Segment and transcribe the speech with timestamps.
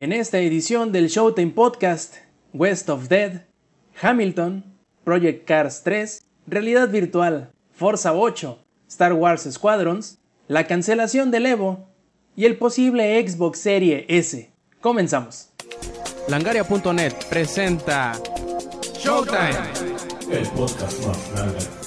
[0.00, 2.18] En esta edición del Showtime Podcast,
[2.52, 3.46] West of Dead,
[4.00, 4.64] Hamilton,
[5.02, 11.88] Project Cars 3, Realidad Virtual, Forza 8, Star Wars Squadrons, la cancelación del Evo
[12.36, 14.52] y el posible Xbox Serie S.
[14.80, 15.48] Comenzamos.
[16.28, 18.12] Langaria.net presenta
[19.00, 19.58] Showtime,
[20.30, 21.77] el podcast más grande.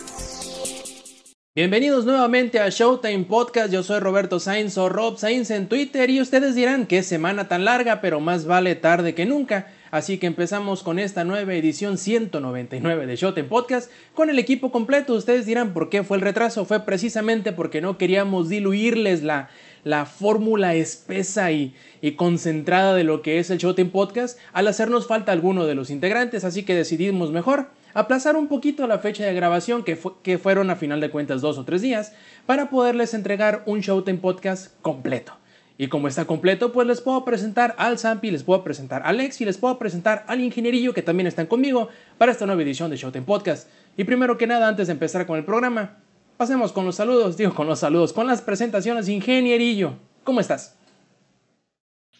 [1.54, 6.21] Bienvenidos nuevamente a Showtime Podcast, yo soy Roberto Sainz o Rob Sainz en Twitter y
[6.21, 9.68] ustedes dirán qué semana tan larga, pero más vale tarde que nunca.
[9.92, 15.14] Así que empezamos con esta nueva edición 199 de Showtime Podcast con el equipo completo.
[15.14, 19.50] Ustedes dirán por qué fue el retraso, fue precisamente porque no queríamos diluirles la,
[19.83, 25.06] la fórmula espesa y, y, concentrada de lo que es el Showtime Podcast al hacernos
[25.06, 29.33] falta alguno de los integrantes, así que decidimos mejor aplazar un poquito la fecha de
[29.33, 32.14] grabación, que, que fueron a final de cuentas dos o tres días,
[32.45, 35.33] para poderles entregar un Showtime Podcast completo.
[35.77, 39.41] Y como está completo, pues les puedo presentar al Zampi, les puedo presentar a Alex
[39.41, 41.89] y les puedo presentar al Ingenierillo que también están conmigo
[42.20, 43.67] para esta nueva edición de Showtime Podcast.
[43.98, 45.98] Y primero que nada, antes de empezar con el programa,
[46.38, 49.09] pasemos con los saludos, digo con los saludos, con las presentaciones.
[49.09, 50.78] Ingenierillo, ¿cómo estás?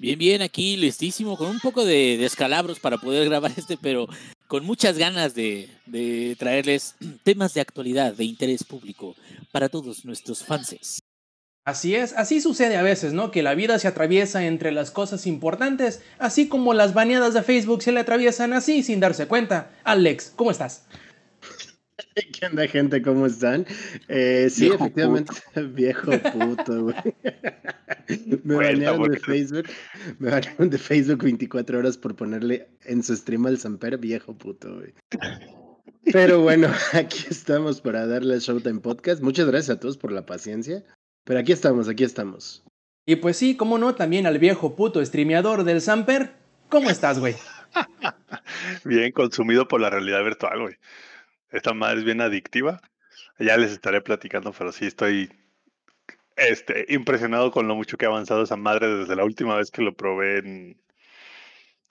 [0.02, 4.08] Bien, bien, aquí listísimo, con un poco de descalabros para poder grabar este, pero
[4.48, 5.70] con muchas ganas de,
[6.40, 9.16] traerles temas de actualidad, de interés público
[9.52, 11.04] para todos nuestros fans.
[11.66, 13.30] Así es, así sucede a veces, ¿no?
[13.30, 17.84] Que la vida se atraviesa entre las cosas importantes, así como las baneadas de Facebook
[17.84, 19.70] se le atraviesan así sin darse cuenta.
[19.84, 20.86] Alex, ¿cómo estás?
[22.40, 23.02] ¿Qué onda, gente?
[23.02, 23.66] ¿Cómo están?
[24.08, 25.70] Eh, sí, viejo efectivamente, puto.
[25.74, 26.96] viejo puto, güey.
[28.44, 29.66] Me banearon de Facebook.
[30.20, 34.76] Me banearon de Facebook 24 horas por ponerle en su stream al Samper viejo puto,
[34.76, 34.94] güey.
[36.12, 39.22] Pero bueno, aquí estamos para darle Showtime Podcast.
[39.22, 40.84] Muchas gracias a todos por la paciencia.
[41.24, 42.64] Pero aquí estamos, aquí estamos.
[43.06, 46.34] Y pues sí, cómo no, también al viejo puto streameador del Samper.
[46.70, 47.36] ¿Cómo estás, güey?
[48.84, 50.76] bien, consumido por la realidad virtual, güey.
[51.52, 52.82] Esta madre es bien adictiva.
[53.40, 55.32] Ya les estaré platicando, pero sí estoy
[56.36, 59.82] este, impresionado con lo mucho que ha avanzado esa madre desde la última vez que
[59.82, 60.82] lo probé en,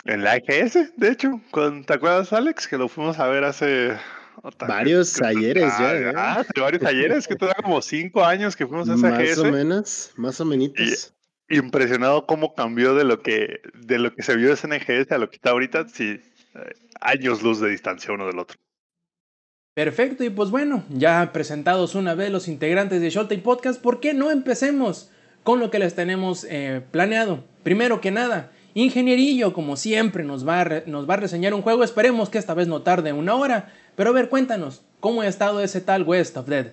[0.04, 1.40] en la EGS, de hecho.
[1.86, 2.68] ¿Te acuerdas, Alex?
[2.68, 3.96] Que lo fuimos a ver hace
[4.66, 5.94] varios ayeres ya.
[5.94, 6.12] ¿eh?
[6.16, 10.12] Ah, varios ayeres, que todavía como cinco años que fuimos a esa Más o menos,
[10.16, 11.14] más o menos.
[11.48, 15.28] Impresionado cómo cambió de lo que de lo que se vio ese NGS a lo
[15.28, 16.20] que está ahorita, sí,
[17.00, 18.58] años luz de distancia uno del otro.
[19.74, 24.14] Perfecto, y pues bueno, ya presentados una vez los integrantes de Showtime Podcast, ¿por qué
[24.14, 25.10] no empecemos
[25.44, 27.44] con lo que les tenemos eh, planeado?
[27.62, 31.84] Primero que nada, Ingenierillo, como siempre, nos va, a nos va a reseñar un juego,
[31.84, 35.60] esperemos que esta vez no tarde una hora, pero a ver, cuéntanos, ¿cómo ha estado
[35.60, 36.72] ese tal West of Dead?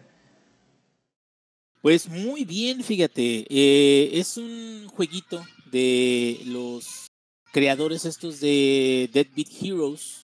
[1.81, 7.07] Pues muy bien, fíjate, eh, es un jueguito de los
[7.51, 10.25] creadores estos de Dead Beat Heroes,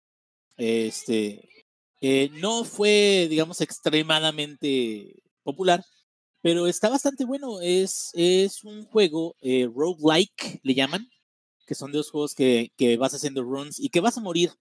[0.57, 1.47] este,
[2.07, 5.83] eh, no fue, digamos, extremadamente popular,
[6.41, 7.61] pero está bastante bueno.
[7.61, 11.09] Es, es un juego eh, roguelike, le llaman,
[11.65, 14.51] que son de los juegos que, que vas haciendo runs y que vas a morir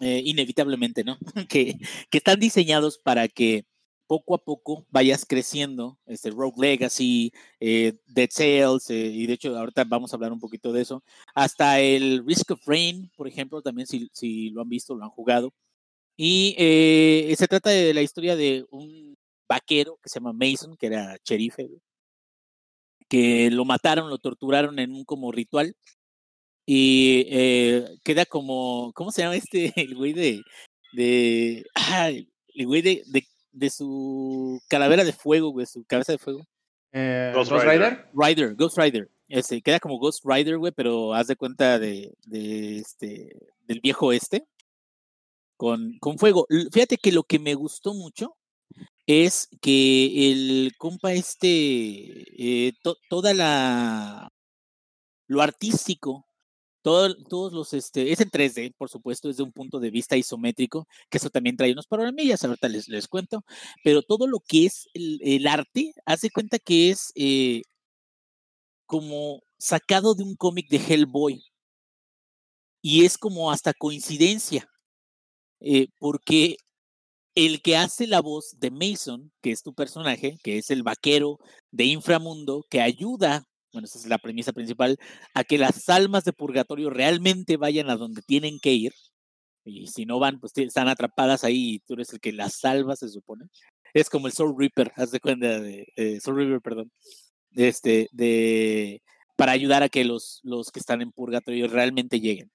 [0.00, 1.18] eh, inevitablemente, ¿no?
[1.50, 1.78] que,
[2.10, 3.66] que están diseñados para que
[4.06, 9.56] poco a poco vayas creciendo, este Rogue Legacy, eh, Dead Cells, eh, y de hecho
[9.56, 11.02] ahorita vamos a hablar un poquito de eso,
[11.34, 15.10] hasta el Risk of Rain, por ejemplo, también si, si lo han visto, lo han
[15.10, 15.52] jugado,
[16.16, 19.16] y eh, se trata de la historia de un
[19.48, 21.56] vaquero que se llama Mason, que era sheriff,
[23.08, 25.76] que lo mataron, lo torturaron en un como ritual,
[26.66, 29.72] y eh, queda como, ¿cómo se llama este?
[29.76, 30.40] El güey de,
[30.92, 36.18] de, ah, el güey de, de, de, su calavera de fuego, güey, su cabeza de
[36.18, 36.46] fuego.
[36.92, 38.08] Eh, Ghost, Ghost Rider?
[38.14, 39.10] Rider, Ghost Rider.
[39.28, 43.28] Ese, queda como Ghost Rider, güey, pero haz de cuenta de, de este,
[43.66, 44.44] del viejo este,
[45.56, 46.46] con, con fuego.
[46.72, 48.36] Fíjate que lo que me gustó mucho
[49.06, 54.30] es que el compa este, eh, to, toda la,
[55.28, 56.26] lo artístico
[56.86, 60.86] todo, todos los, este, es en 3D, por supuesto, desde un punto de vista isométrico,
[61.10, 63.44] que eso también trae unos problemillas, ahorita les, les cuento,
[63.82, 67.62] pero todo lo que es el, el arte, hace cuenta que es eh,
[68.86, 71.42] como sacado de un cómic de Hellboy.
[72.82, 74.68] Y es como hasta coincidencia,
[75.66, 76.56] eh, porque
[77.34, 81.38] el que hace la voz de Mason, que es tu personaje, que es el vaquero
[81.70, 83.44] de inframundo, que ayuda
[83.76, 84.96] bueno, esa es la premisa principal,
[85.34, 88.94] a que las almas de purgatorio realmente vayan a donde tienen que ir.
[89.66, 92.96] Y si no van, pues están atrapadas ahí y tú eres el que las salva,
[92.96, 93.44] se supone.
[93.92, 96.90] Es como el Soul Reaper, haz de cuenta de, de Soul Reaper, perdón.
[97.54, 99.02] Este, de,
[99.36, 102.50] para ayudar a que los, los que están en purgatorio realmente lleguen.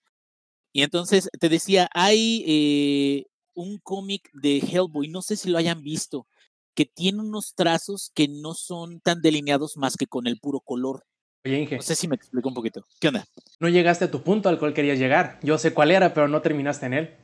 [0.73, 5.83] Y entonces te decía, hay eh, un cómic de Hellboy, no sé si lo hayan
[5.83, 6.27] visto,
[6.73, 11.06] que tiene unos trazos que no son tan delineados más que con el puro color.
[11.44, 11.75] Oye, Inge.
[11.77, 12.85] No sé si me explico un poquito.
[13.00, 13.25] ¿Qué onda?
[13.59, 15.39] No llegaste a tu punto al cual querías llegar.
[15.41, 17.15] Yo sé cuál era, pero no terminaste en él.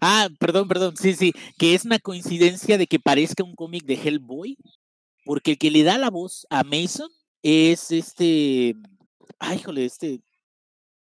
[0.00, 0.96] Ah, perdón, perdón.
[0.96, 1.32] Sí, sí.
[1.56, 4.56] Que es una coincidencia de que parezca un cómic de Hellboy.
[5.24, 7.08] Porque el que le da la voz a Mason
[7.42, 8.74] es este.
[9.38, 10.20] Ay, híjole, este.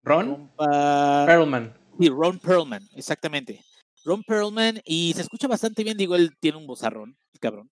[0.03, 1.77] Ron Perlman.
[1.99, 3.63] Sí, Ron Perlman, exactamente.
[4.03, 7.69] Ron Perlman, y se escucha bastante bien, digo, él tiene un bozarrón, cabrón.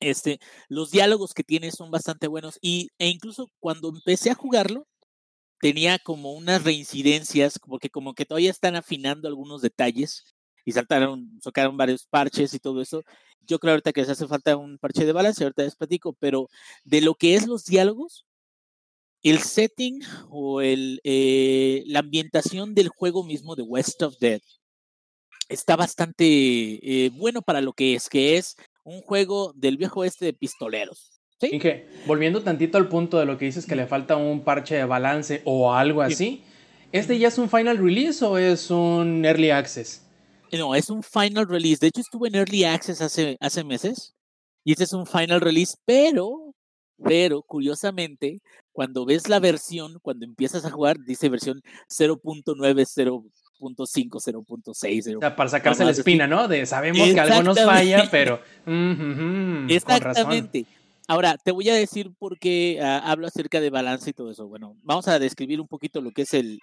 [0.00, 4.86] Este, los diálogos que tiene son bastante buenos, y, e incluso cuando empecé a jugarlo,
[5.60, 11.76] tenía como unas reincidencias, porque como que todavía están afinando algunos detalles, y saltaron, sacaron
[11.76, 13.02] varios parches y todo eso.
[13.42, 16.48] Yo creo ahorita que les hace falta un parche de balance, ahorita les platico, pero
[16.84, 18.26] de lo que es los diálogos,
[19.24, 24.40] el setting o el, eh, la ambientación del juego mismo de West of Dead
[25.48, 30.26] está bastante eh, bueno para lo que es, que es un juego del viejo este
[30.26, 31.10] de pistoleros.
[32.06, 35.42] volviendo tantito al punto de lo que dices que le falta un parche de balance
[35.44, 36.42] o algo así,
[36.92, 40.02] ¿este ya es un final release o es un early access?
[40.52, 41.78] No, es un final release.
[41.80, 44.14] De hecho, estuve en early access hace, hace meses
[44.64, 46.43] y este es un final release, pero,
[47.02, 48.40] pero curiosamente,
[48.72, 53.22] cuando ves la versión, cuando empiezas a jugar, dice versión 0.90
[53.60, 55.16] 0.5, 0.6.
[55.16, 56.48] O sea, para sacarse la espina, ¿no?
[56.48, 58.40] De sabemos que algo nos falla, pero.
[59.68, 60.66] Exactamente.
[61.06, 64.48] Ahora, te voy a decir por qué ah, hablo acerca de balance y todo eso.
[64.48, 66.60] Bueno, vamos a describir un poquito lo que es el.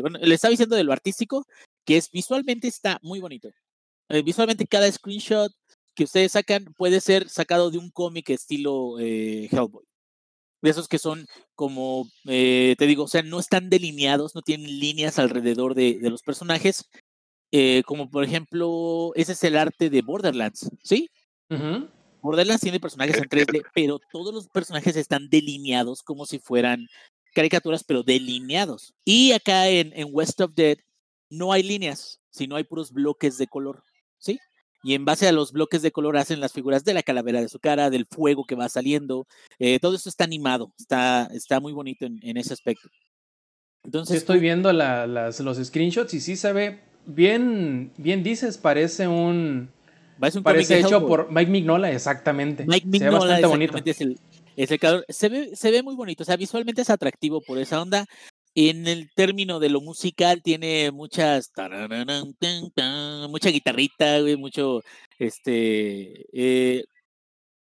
[0.00, 1.46] bueno, le estaba diciendo de lo artístico,
[1.84, 3.50] que es visualmente está muy bonito.
[4.08, 5.52] Eh, visualmente, cada screenshot
[5.94, 9.84] que ustedes sacan puede ser sacado de un cómic estilo eh, Hellboy
[10.62, 14.78] de esos que son como, eh, te digo, o sea, no están delineados, no tienen
[14.78, 16.88] líneas alrededor de, los personajes,
[17.50, 21.10] eh, como por ejemplo, ese es el arte de Borderlands, ¿sí?
[22.22, 26.86] Borderlands tiene personajes en 3D, pero todos los personajes están delineados como si fueran
[27.34, 28.94] caricaturas, pero delineados.
[29.04, 30.78] Y acá en, en West of Dead
[31.28, 33.82] no hay líneas, sino hay puros bloques de color,
[34.18, 34.38] ¿sí?
[34.82, 37.48] Y en base a los bloques de color hacen las figuras de la calavera de
[37.48, 39.26] su cara, del fuego que va saliendo.
[39.58, 42.88] Eh, todo eso está animado, está, está muy bonito en, ese aspecto.
[43.84, 49.70] Entonces, Estoy viendo las, los screenshots y sí se ve bien, bien dices, parece un...
[50.44, 52.64] Parece, hecho por Mike Mignola, exactamente.
[52.64, 53.76] Mike Mignola, se ve bonito.
[53.84, 54.20] Es el,
[54.56, 57.82] es el, se, ve, se ve muy bonito, o sea, visualmente es atractivo por esa
[57.82, 58.06] onda.
[58.54, 61.50] En el término de lo musical tiene muchas
[63.28, 64.82] mucha guitarrita, mucho
[65.18, 66.84] este eh,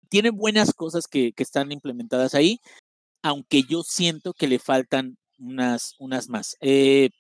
[0.09, 2.61] tiene buenas cosas que, que, están implementadas ahí,
[3.23, 6.57] aunque yo siento que le faltan unas, unas más.
[6.61, 7.11] Eh,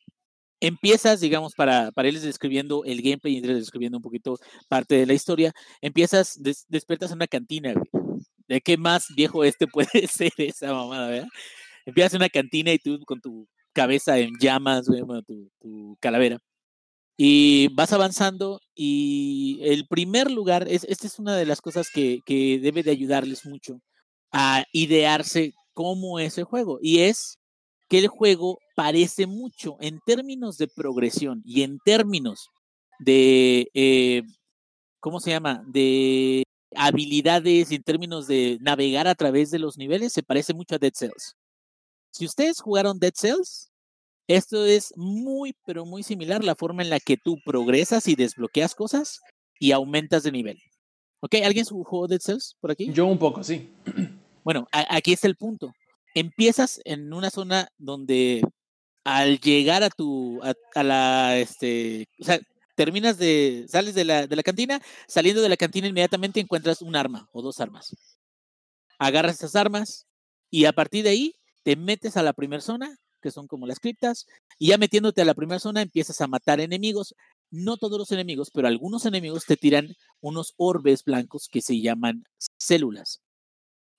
[0.60, 4.36] empiezas, digamos, para, para irles describiendo el gameplay y irles describiendo un poquito
[4.68, 7.74] parte de la historia, empiezas, des, despiertas en una cantina,
[8.48, 11.28] ¿De qué más viejo este puede ser esa mamada, verdad?
[11.86, 13.48] Empiezas en una cantina y tú con tu
[13.80, 14.86] cabeza en llamas,
[15.26, 16.38] tu, calavera.
[17.16, 22.20] Y vas avanzando y el primer lugar, es, esta es una de las cosas que,
[22.26, 23.80] que debe de ayudarles mucho
[24.32, 26.78] a idearse cómo es el juego.
[26.82, 27.38] Y es
[27.88, 32.48] que el juego parece mucho en términos de progresión y en términos
[32.98, 34.22] de, eh,
[35.00, 35.62] ¿cómo se llama?
[35.66, 36.44] De
[36.76, 40.78] habilidades y en términos de navegar a través de los niveles, se parece mucho a
[40.78, 41.34] Dead Cells.
[42.12, 43.69] Si ustedes jugaron Dead Cells,
[44.28, 48.74] esto es muy, pero muy similar la forma en la que tú progresas y desbloqueas
[48.74, 49.20] cosas
[49.58, 50.58] y aumentas de nivel.
[51.20, 51.36] ¿Ok?
[51.44, 52.92] ¿Alguien jugó Dead Cells por aquí?
[52.92, 53.70] Yo un poco, sí.
[54.42, 55.72] Bueno, aquí está el punto.
[56.14, 58.42] Empiezas en una zona donde
[59.04, 62.40] al llegar a tu, a, la, este, o sea,
[62.74, 66.96] terminas de, sales de la, de la cantina, saliendo de la cantina inmediatamente encuentras un
[66.96, 67.94] arma o dos armas.
[68.98, 70.06] Agarras esas armas
[70.50, 73.80] y a partir de ahí te metes a la primera zona, que son como las
[73.80, 74.26] criptas,
[74.58, 77.14] y ya metiéndote a la primera zona empiezas a matar enemigos.
[77.50, 82.24] No todos los enemigos, pero algunos enemigos te tiran unos orbes blancos que se llaman
[82.58, 83.22] células.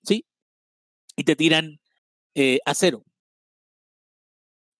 [0.04, 0.26] ¿Sí?
[1.16, 1.80] Y te tiran
[2.34, 3.04] eh, acero.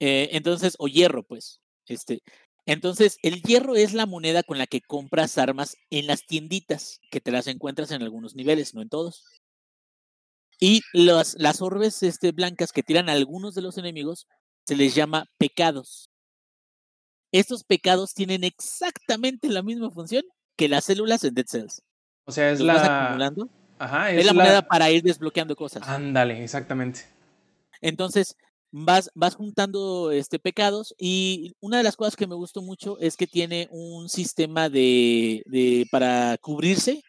[0.01, 1.61] Eh, entonces, o hierro, pues.
[1.87, 2.23] Este,
[2.67, 7.21] entonces, el hierro es la moneda con la que compras armas en las tienditas, que
[7.21, 9.25] te las encuentras en algunos niveles, no en todos.
[10.63, 14.29] Y las, las orbes este, blancas que tiran algunos de los enemigos
[14.65, 16.09] se les llama pecados.
[17.33, 20.23] Estos pecados tienen exactamente la misma función
[20.55, 21.83] que las células en Dead Cells.
[22.27, 23.17] O sea, es la.
[23.81, 25.83] Ajá, es, la, moneda para ir desbloqueando cosas.
[25.89, 27.07] Ándale, exactamente.
[27.81, 28.37] Entonces,
[28.71, 33.17] vas, vas juntando este, pecados y una de las cosas que me gustó mucho es
[33.17, 37.03] que tiene un sistema de, de para cubrirse.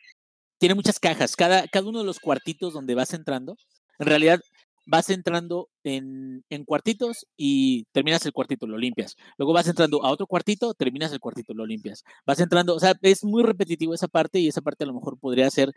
[0.63, 1.35] Tiene muchas cajas.
[1.35, 3.57] Cada, cada uno de los cuartitos donde vas entrando,
[3.99, 4.39] en realidad
[4.85, 9.17] vas entrando en, en, cuartitos y terminas el cuartito, lo limpias.
[9.37, 12.05] Luego vas entrando a otro cuartito, terminas el cuartito, lo limpias.
[12.25, 15.19] Vas entrando, o sea, es muy repetitivo esa parte y esa parte a lo mejor
[15.19, 15.73] podría ser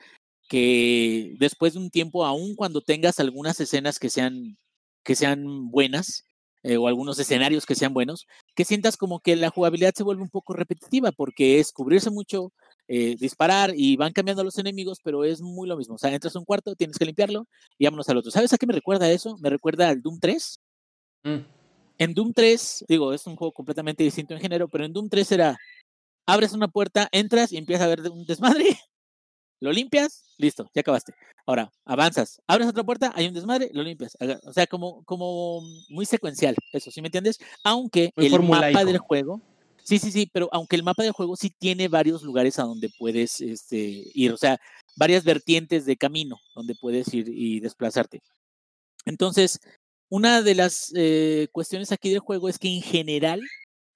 [0.49, 4.57] que después de un tiempo, aun cuando tengas algunas escenas que sean,
[5.03, 6.23] que sean buenas,
[6.63, 10.23] eh, o algunos escenarios que sean buenos, que sientas como que la jugabilidad se vuelve
[10.23, 12.53] un poco repetitiva, porque es cubrirse mucho,
[12.89, 15.97] eh, disparar y van cambiando los enemigos, pero es muy lo mismo.
[15.97, 17.47] O sea, entras a un cuarto, tienes que limpiarlo
[17.79, 18.31] y vámonos al otro.
[18.31, 19.37] ¿Sabes a qué me recuerda eso?
[19.39, 20.61] Me recuerda al Doom 3.
[21.25, 21.37] Mm.
[21.99, 25.33] En Doom 3, digo, es un juego completamente distinto en género, pero en Doom 3
[25.33, 25.57] era,
[26.27, 28.65] abres una puerta, entras y empiezas a ver un desmadre
[29.61, 31.15] lo limpias, listo, ya acabaste.
[31.47, 34.17] Ahora, avanzas, abres otra puerta, hay un desmadre, lo limpias.
[34.45, 37.39] O sea, como, como muy secuencial, eso, ¿sí me entiendes?
[37.63, 39.41] Aunque el mapa del juego,
[39.87, 42.91] sí, sí, sí, pero aunque el mapa del juego sí tiene varios lugares a donde
[42.99, 44.59] puedes este, ir, o sea,
[44.97, 48.21] varias vertientes de camino donde puedes ir y desplazarte.
[49.07, 49.61] Entonces,
[50.11, 53.41] una de las eh, cuestiones aquí del juego es que en general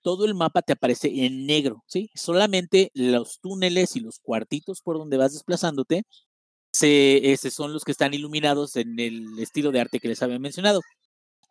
[0.02, 2.10] todo el mapa te aparece en negro, ¿sí?
[2.14, 6.04] Solamente los túneles y los cuartitos por donde vas desplazándote
[6.72, 10.80] se, son los que están iluminados en el estilo de arte que les había mencionado.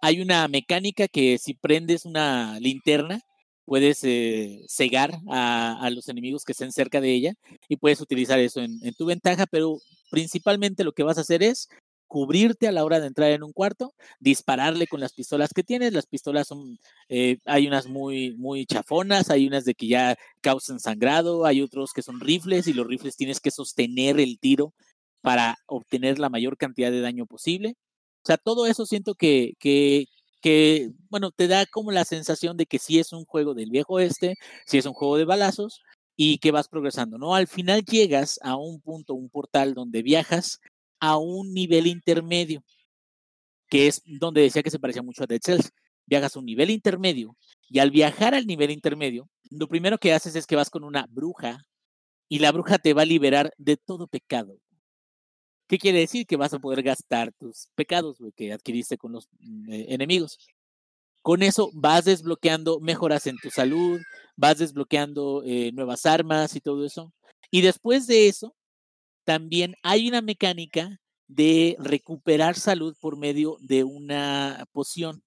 [0.02, 3.22] Hay una mecánica que si prendes una linterna,
[3.70, 7.36] puedes eh, cegar a, los enemigos que estén cerca de ella
[7.68, 9.78] y puedes utilizar eso en, tu ventaja, pero
[10.10, 11.70] principalmente lo que vas a hacer es
[12.08, 15.94] cubrirte a la hora de entrar en un cuarto, dispararle con las pistolas que tienes.
[15.94, 20.80] Las pistolas son, eh, hay unas muy, muy chafonas, hay unas de que ya causan
[20.80, 24.74] sangrado, hay otros que son rifles y los rifles tienes que sostener el tiro
[25.22, 27.76] para obtener la mayor cantidad de daño posible.
[28.24, 30.06] O sea, todo eso siento que, que,
[30.42, 34.00] que, bueno, te da como la sensación de que sí es un juego del viejo
[34.00, 35.82] este, sí es un juego de balazos
[36.16, 37.36] y que vas progresando, ¿no?
[37.36, 40.60] Al final llegas a un punto, un portal donde viajas
[41.00, 42.64] a un nivel intermedio,
[43.70, 45.72] que es donde decía que se parecía mucho a Dead Cells.
[46.06, 47.38] Viajas a un nivel intermedio
[47.70, 51.06] y al viajar al nivel intermedio, lo primero que haces es que vas con una
[51.10, 51.64] bruja
[52.30, 54.58] y la bruja te va a liberar de todo pecado.
[55.70, 56.26] ¿Qué quiere decir?
[56.26, 60.40] Que vas a poder gastar tus pecados que adquiriste con los mm, eh, enemigos.
[61.22, 64.02] Con eso vas desbloqueando mejoras en tu salud,
[64.36, 67.14] vas desbloqueando eh, nuevas armas y todo eso.
[67.52, 68.56] Y después de eso,
[69.26, 75.22] también hay una mecánica de recuperar salud por medio de una poción.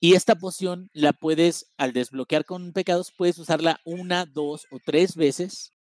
[0.00, 5.14] Y esta poción la puedes, al desbloquear con pecados, puedes usarla una, dos o tres
[5.14, 5.72] veces.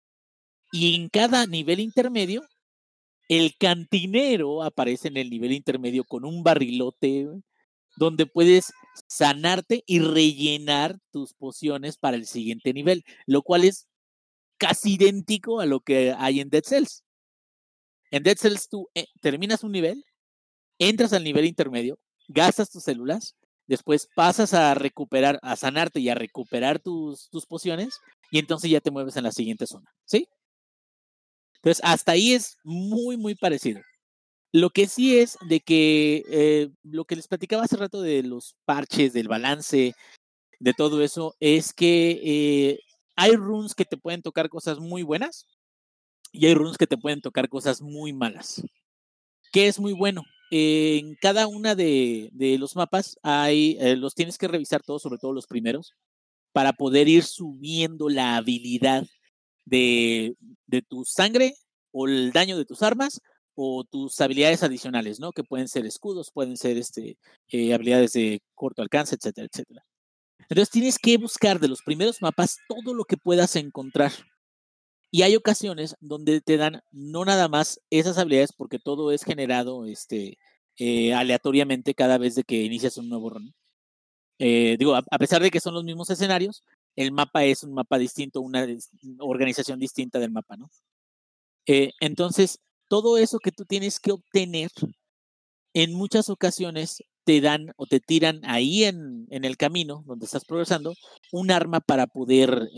[0.73, 2.43] Y en cada nivel intermedio,
[3.27, 7.27] el cantinero aparece en el nivel intermedio con un barrilote
[7.97, 8.71] donde puedes
[9.07, 13.87] sanarte y rellenar tus pociones para el siguiente nivel, lo cual es
[14.57, 17.03] casi idéntico a lo que hay en Dead Cells.
[18.11, 20.03] En Dead Cells tú eh, terminas un nivel,
[20.79, 23.35] entras al nivel intermedio, gastas tus células,
[23.67, 27.99] después pasas a recuperar, a sanarte y a recuperar tus, tus pociones,
[28.31, 30.27] y entonces ya te mueves en la siguiente zona, ¿sí?
[31.65, 33.81] Entonces, hasta ahí es muy, muy parecido.
[34.53, 38.55] Lo que sí es de que eh, lo que les platicaba hace rato de los
[38.65, 39.95] parches, del balance,
[40.59, 42.79] de todo eso, es que eh,
[43.15, 45.47] hay runes que te pueden tocar cosas muy buenas
[46.31, 48.61] y hay runes que te pueden tocar cosas muy malas.
[49.51, 50.21] ¿Qué es muy bueno?
[50.51, 52.29] en cada una de,
[52.59, 55.95] los mapas hay, eh, los tienes que revisar todos, sobre todo los primeros,
[56.53, 59.05] para poder ir subiendo la habilidad
[59.65, 60.35] de,
[60.87, 61.55] tu sangre
[61.91, 63.21] o el daño de tus armas
[63.55, 65.31] o tus habilidades adicionales, ¿no?
[65.31, 67.17] Que pueden ser escudos, pueden ser este,
[67.49, 69.85] eh, habilidades de corto alcance, etcétera, etcétera.
[70.49, 74.11] Entonces tienes que buscar de los primeros mapas todo lo que puedas encontrar.
[75.09, 79.85] Y hay ocasiones donde te dan no nada más esas habilidades, porque todo es generado
[79.85, 80.37] este,
[80.77, 83.53] eh, aleatoriamente cada vez de que inicias un nuevo run.
[84.39, 86.63] Eh, digo, a, pesar de que son los mismos escenarios,
[86.95, 88.65] el mapa es un mapa distinto, una
[89.19, 90.69] organización distinta del mapa, ¿no?
[91.67, 94.69] Eh, entonces, todo eso que tú tienes que obtener,
[95.73, 100.93] en muchas ocasiones te dan o te tiran ahí en, el camino donde estás progresando
[101.31, 102.69] un arma para poder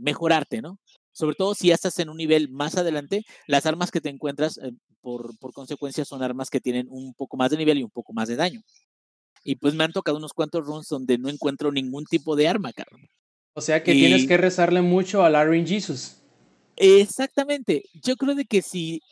[0.00, 0.78] mejorarte, ¿no?
[1.18, 4.56] sobre todo si ya estás en un nivel más adelante, las armas que te encuentras
[4.58, 7.90] eh, por, por consecuencia son armas que tienen un poco más de nivel y un
[7.90, 8.60] poco más de daño.
[9.42, 12.72] Y pues me han tocado unos cuantos runs donde no encuentro ningún tipo de arma,
[12.72, 13.08] cabrón.
[13.58, 16.22] O sea que tienes que rezarle mucho a Larry Jesus.
[16.76, 17.82] Exactamente.
[17.92, 19.02] Yo creo de que si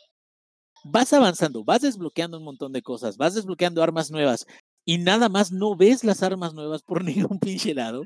[0.85, 4.45] vas avanzando, vas desbloqueando un montón de cosas, vas desbloqueando armas nuevas,
[4.85, 8.05] y nada más no ves las armas nuevas por ningún pinche lado,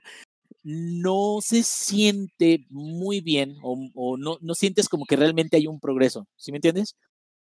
[0.64, 6.26] no se siente muy bien o, no, no sientes como que realmente hay un progreso,
[6.38, 6.96] ¿sí me entiendes?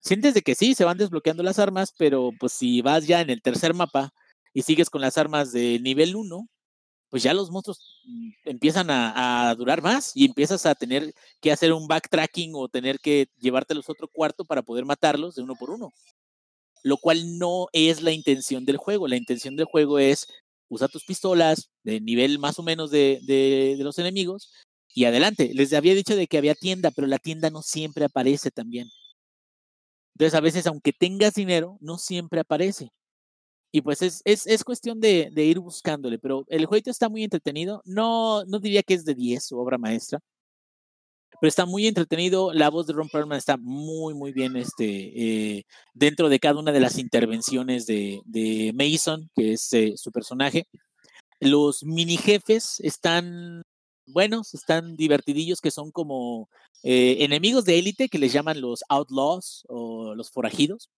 [0.00, 3.28] Sientes de que sí, se van desbloqueando las armas, pero pues si vas ya en
[3.28, 4.14] el tercer mapa
[4.54, 6.48] y sigues con las armas de nivel 1,
[7.10, 8.02] pues ya los monstruos
[8.44, 13.28] empiezan a, durar más y empiezas a tener que hacer un backtracking o tener que
[13.38, 15.92] llevártelos otro cuarto para poder matarlos de uno por uno.
[16.82, 19.08] Lo cual no es la intención del juego.
[19.08, 20.26] La intención del juego es
[20.68, 24.52] usar tus pistolas de nivel más o menos de, de, de los enemigos
[24.94, 25.50] y adelante.
[25.54, 28.88] Les había dicho de que había tienda, pero la tienda no siempre aparece también.
[30.14, 32.90] Entonces, a veces, aunque tengas dinero, no siempre aparece.
[33.78, 37.22] Y pues es, es, es cuestión de, de, ir buscándole, pero el juego está muy
[37.22, 37.80] entretenido.
[37.84, 40.18] No, no diría que es de 10 su obra maestra,
[41.40, 42.52] pero está muy entretenido.
[42.52, 46.72] La voz de Ron Perlman está muy, muy bien este, eh, dentro de cada una
[46.72, 50.66] de las intervenciones de, de Mason, que es eh, su personaje.
[51.38, 53.62] Los mini jefes están
[54.06, 56.48] buenos, están divertidillos, que son como
[56.82, 60.90] eh, enemigos de élite que les llaman los outlaws o los forajidos.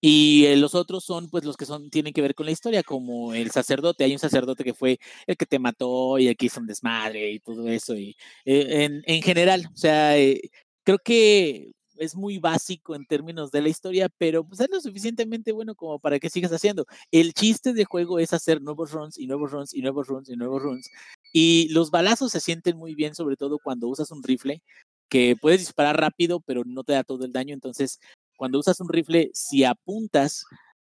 [0.00, 2.82] Y eh, los otros son, pues, los que son, tienen que ver con la historia,
[2.82, 4.04] como el sacerdote.
[4.04, 7.40] Hay un sacerdote que fue el que te mató y que hizo un desmadre y
[7.40, 7.96] todo eso.
[7.96, 10.40] Y eh, en, en, general, o sea, eh,
[10.84, 15.52] creo que es muy básico en términos de la historia, pero pues es lo suficientemente
[15.52, 16.86] bueno como para que sigas haciendo.
[17.10, 20.36] El chiste del juego es hacer nuevos runs y nuevos runs y nuevos runs y
[20.36, 20.90] nuevos runs.
[21.32, 24.62] Y los balazos se sienten muy bien, sobre todo cuando usas un rifle,
[25.10, 27.52] que puedes disparar rápido, pero no te da todo el daño.
[27.52, 28.00] Entonces,
[28.40, 30.46] cuando usas un rifle, si apuntas,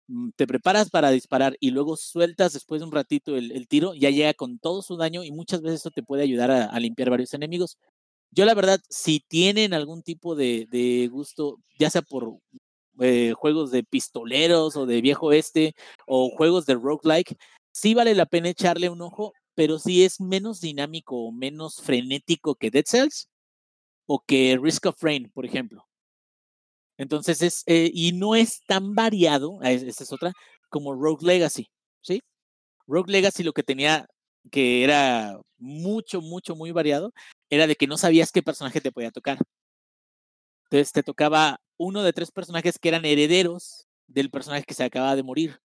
[0.08, 4.08] mm, te preparas para disparar y luego sueltas después de un ratito el, tiro, ya
[4.08, 7.34] llega con todo su daño y muchas veces eso te puede ayudar a, limpiar varios
[7.34, 7.76] enemigos.
[8.30, 12.38] Yo la verdad, si tienen algún tipo de, gusto, ya sea por
[13.00, 15.74] eh, juegos de pistoleros o de viejo este
[16.06, 17.36] o juegos de roguelike,
[17.74, 22.54] sí vale la pena echarle un ojo, pero si es menos dinámico o menos frenético
[22.54, 23.28] que Dead Cells
[24.06, 25.86] o que Risk of Rain, por ejemplo.
[26.98, 30.32] Entonces es, eh, y no es tan variado, ah, esa es otra,
[30.70, 31.68] como Rogue Legacy,
[32.02, 32.20] ¿sí?
[32.86, 34.06] Rogue Legacy lo que tenía,
[34.50, 37.12] que era mucho, mucho, muy variado,
[37.50, 39.38] era de que no sabías qué personaje te podía tocar.
[40.64, 45.16] Entonces te tocaba uno de tres personajes que eran herederos del personaje que se acaba
[45.16, 45.58] de morir.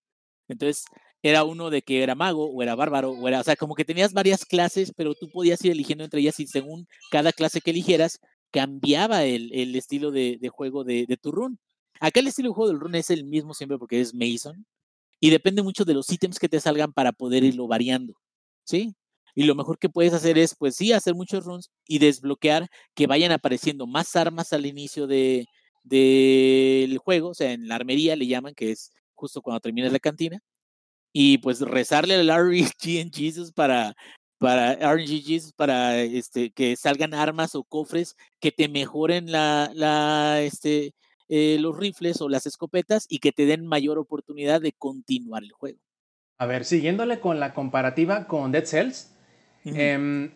[0.47, 0.85] Entonces
[1.23, 3.85] era uno de que era mago o era bárbaro o era, o sea, como que
[3.85, 7.71] tenías varias clases, pero tú podías ir eligiendo entre ellas y según cada clase que
[7.71, 8.19] eligieras,
[8.51, 11.59] cambiaba el, el estilo de, de juego de, de, tu run.
[11.99, 14.65] Acá el estilo de juego del run es el mismo siempre porque es Mason
[15.19, 18.13] y depende mucho de los ítems que te salgan para poder irlo variando,
[18.63, 18.95] ¿sí?
[19.35, 23.07] Y lo mejor que puedes hacer es, pues sí, hacer muchos runs y desbloquear que
[23.07, 25.45] vayan apareciendo más armas al inicio de,
[25.83, 29.99] del juego, o sea, en la armería le llaman, que es justo cuando terminas la
[29.99, 30.39] cantina,
[31.13, 33.95] y pues rezarle al RNG en Jesus para
[34.39, 40.93] para RNGs, para este, que salgan armas o cofres que te mejoren la, la, este,
[41.27, 45.51] eh, los rifles o las escopetas y que te den mayor oportunidad de continuar el
[45.51, 45.77] juego.
[46.39, 49.13] A ver, siguiéndole con la comparativa con Dead Cells,
[49.65, 50.31] em,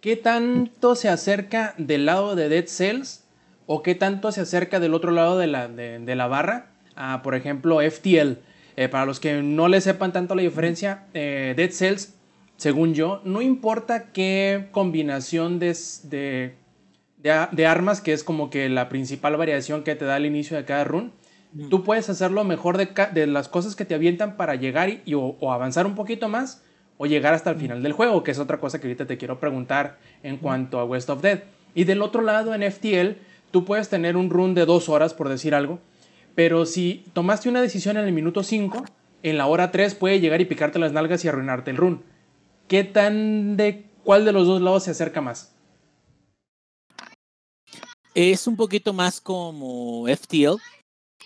[0.00, 3.24] ¿qué tanto se acerca del lado de Dead Cells
[3.66, 7.34] o qué tanto se acerca del otro lado de la, de, la barra a, por
[7.34, 8.38] ejemplo, FTL?
[8.76, 12.14] Eh, para los que no le sepan tanto la diferencia, eh, Dead Cells
[12.56, 16.54] según yo, no importa qué combinación de,
[17.18, 20.64] de, armas, que es como que la principal variación que te da al inicio de
[20.64, 21.12] cada run,
[21.70, 25.36] tú puedes hacer lo mejor de, las cosas que te avientan para llegar y, o,
[25.52, 26.62] avanzar un poquito más
[26.96, 29.40] o llegar hasta el final del juego, que es otra cosa que ahorita te quiero
[29.40, 31.42] preguntar en cuanto a West of Dead.
[31.74, 33.18] Y del otro lado, en FTL,
[33.50, 35.80] tú puedes tener un run de dos horas, por decir algo,
[36.34, 38.84] pero si tomaste una decisión en el minuto 5,
[39.24, 42.02] en la hora 3 puede llegar y picarte las nalgas y arruinarte el run.
[42.68, 45.54] ¿Qué tan de cuál de los dos lados se acerca más?
[48.14, 50.60] Es un poquito más como FTL,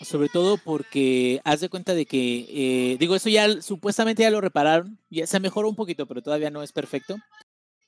[0.00, 2.46] sobre todo porque haz de cuenta de que,
[2.92, 6.50] eh, digo, eso ya supuestamente ya lo repararon, ya se mejoró un poquito, pero todavía
[6.50, 7.16] no es perfecto.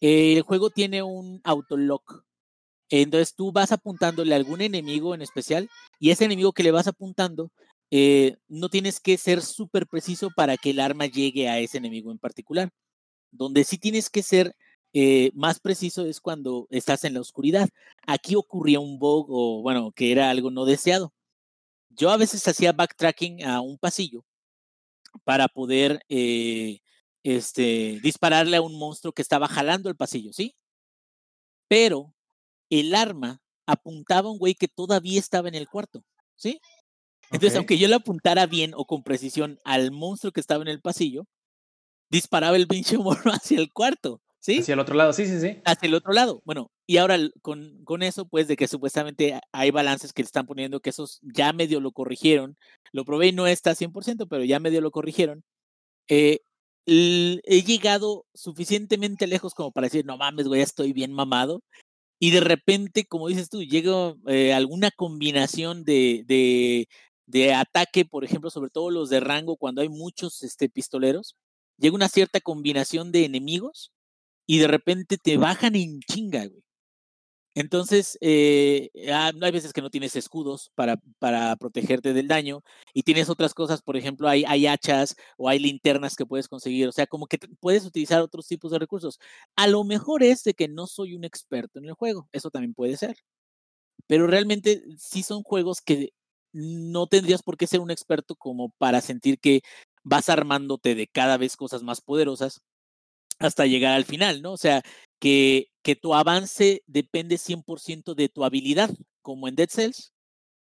[0.00, 2.24] el juego tiene un autolock.
[2.90, 5.68] Entonces tú vas apuntándole a algún enemigo en especial
[6.00, 7.52] y ese enemigo que le vas apuntando,
[7.90, 12.10] eh, no tienes que ser súper preciso para que el arma llegue a ese enemigo
[12.10, 12.70] en particular.
[13.30, 14.56] Donde sí tienes que ser
[14.92, 17.68] eh, más preciso es cuando estás en la oscuridad.
[18.06, 21.12] Aquí ocurría un bug o, bueno, que era algo no deseado.
[21.90, 24.24] Yo a veces hacía backtracking a un pasillo
[25.24, 26.80] para poder eh,
[27.22, 30.54] este, dispararle a un monstruo que estaba jalando el pasillo, ¿sí?
[31.68, 32.14] Pero
[32.68, 36.04] el arma apuntaba a un güey que todavía estaba en el cuarto,
[36.36, 36.60] ¿sí?
[37.32, 40.80] Entonces, aunque yo le apuntara bien o con precisión al monstruo que estaba en el
[40.80, 41.26] pasillo,
[42.10, 44.20] disparaba el pinche mono hacia el cuarto.
[44.40, 44.60] ¿Sí?
[44.60, 45.60] Hacia el otro lado, sí, sí, sí.
[45.64, 46.40] Hacia el otro lado.
[46.46, 50.46] Bueno, y ahora con, con eso, pues, de que supuestamente hay balances que le están
[50.46, 52.56] poniendo, que esos ya medio lo corrigieron.
[52.92, 55.44] Lo probé y no está 100%, pero ya medio lo corrigieron.
[56.08, 56.40] Eh,
[56.86, 61.62] he llegado suficientemente lejos como para decir, no mames, güey, ya estoy bien mamado.
[62.18, 66.88] Y de repente, como dices tú, llega eh, alguna combinación de, de,
[67.26, 71.36] de, ataque, por ejemplo, sobre todo los de rango, cuando hay muchos este, pistoleros,
[71.80, 73.92] llega una cierta combinación de enemigos
[74.46, 76.62] y de repente te bajan en chinga, güey.
[77.54, 82.62] Entonces, eh, ah, hay veces que no tienes escudos para, para protegerte del daño
[82.94, 86.86] y tienes otras cosas, por ejemplo, hay, hay hachas o hay linternas que puedes conseguir,
[86.86, 89.18] o sea, como que puedes utilizar otros tipos de recursos.
[89.56, 92.72] A lo mejor es de que no soy un experto en el juego, eso también
[92.74, 93.16] puede ser,
[94.06, 96.10] pero realmente sí son juegos que
[96.52, 99.62] no tendrías por qué ser un experto como para sentir que
[100.02, 102.60] vas armándote de cada vez cosas más poderosas
[103.38, 104.52] hasta llegar al final, ¿no?
[104.52, 104.82] O sea,
[105.18, 108.90] que, que tu avance depende 100% de tu habilidad,
[109.22, 110.12] como en Dead Cells,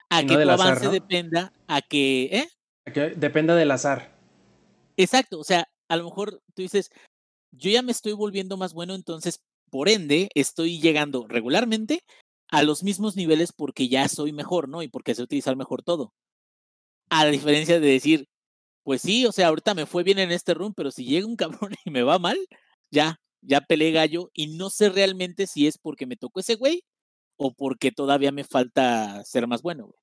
[0.10, 2.48] a que tu avance dependa a que, ¿eh?
[2.86, 4.18] A que dependa del azar.
[4.98, 6.90] Exacto, o sea, a lo mejor tú dices,
[7.52, 12.04] yo ya me estoy volviendo más bueno, entonces, por ende, estoy llegando regularmente
[12.50, 14.84] a los mismos niveles porque ya soy mejor, ¿no?
[14.84, 16.14] Y porque sé utilizar mejor todo.
[17.10, 18.28] A la diferencia de decir,
[18.84, 21.36] pues sí, o sea, ahorita me fue bien en este run, pero si llega un
[21.36, 22.38] cabrón y me va mal,
[22.92, 26.84] ya, ya peleé gallo y no sé realmente si es porque me tocó ese güey
[27.38, 29.98] o porque todavía me falta ser más bueno, güey.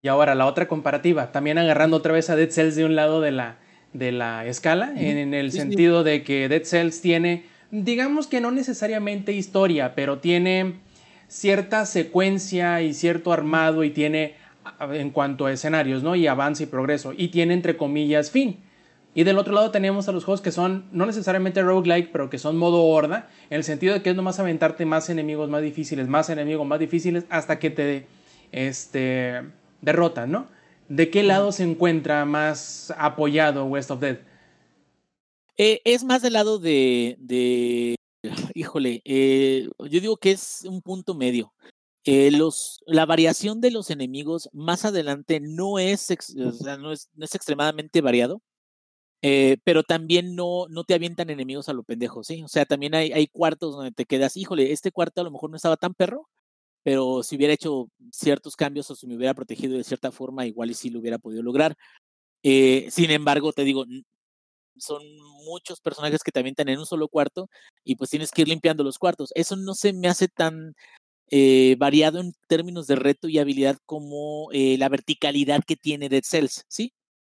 [0.00, 3.20] Y ahora la otra comparativa, también agarrando otra vez a Dead Cells de un lado
[3.20, 3.58] de la,
[3.92, 9.32] de la escala, en, el sentido de que Dead Cells tiene, digamos que no necesariamente
[9.32, 10.80] historia, pero tiene
[11.26, 14.36] cierta secuencia y cierto armado y tiene
[14.92, 16.14] en cuanto a escenarios, ¿no?
[16.16, 17.12] Y avance y progreso.
[17.16, 18.60] Y tiene entre comillas fin.
[19.14, 22.38] Y del otro lado tenemos a los juegos que son no necesariamente roguelike, pero que
[22.38, 26.06] son modo horda, en el sentido de que es nomás aventarte más enemigos más difíciles,
[26.08, 28.06] más enemigos más difíciles, hasta que te
[28.52, 29.42] este,
[29.80, 30.46] derrotan, ¿no?
[30.88, 34.18] ¿De qué lado se encuentra más apoyado West of Dead?
[35.56, 37.96] Eh, es más del lado de,
[38.54, 41.52] híjole, eh, yo digo que es un punto medio.
[42.30, 48.00] Los, la variación de los enemigos más adelante no es, no es, no es extremadamente
[48.00, 48.40] variado.
[49.20, 52.42] Eh, pero también no, no te avientan enemigos a lo pendejo, ¿sí?
[52.44, 55.50] O sea, también hay, hay cuartos donde te quedas, híjole, este cuarto a lo mejor
[55.50, 56.28] no estaba tan perro,
[56.84, 60.70] pero si hubiera hecho ciertos cambios o si me hubiera protegido de cierta forma, igual
[60.70, 61.76] y sí lo hubiera podido lograr.
[62.44, 63.84] Eh, sin embargo, te digo,
[64.76, 65.02] son
[65.44, 67.50] muchos personajes que te avientan en un solo cuarto
[67.84, 69.32] y pues tienes que ir limpiando los cuartos.
[69.34, 70.74] Eso no se me hace tan
[71.30, 76.64] eh, variado en términos de reto y habilidad como la verticalidad que tiene Dead Cells,
[76.68, 76.92] ¿sí?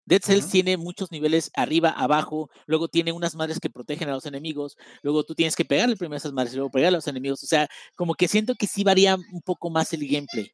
[0.09, 4.24] Dead Cells tiene muchos niveles arriba, abajo, luego tiene unas madres que protegen a los
[4.24, 7.09] enemigos, luego tú tienes que pegarle primero a esas madres y luego pegarle a los
[7.09, 7.42] enemigos.
[7.42, 10.51] O sea, como que siento que sí varía un poco más el gameplay.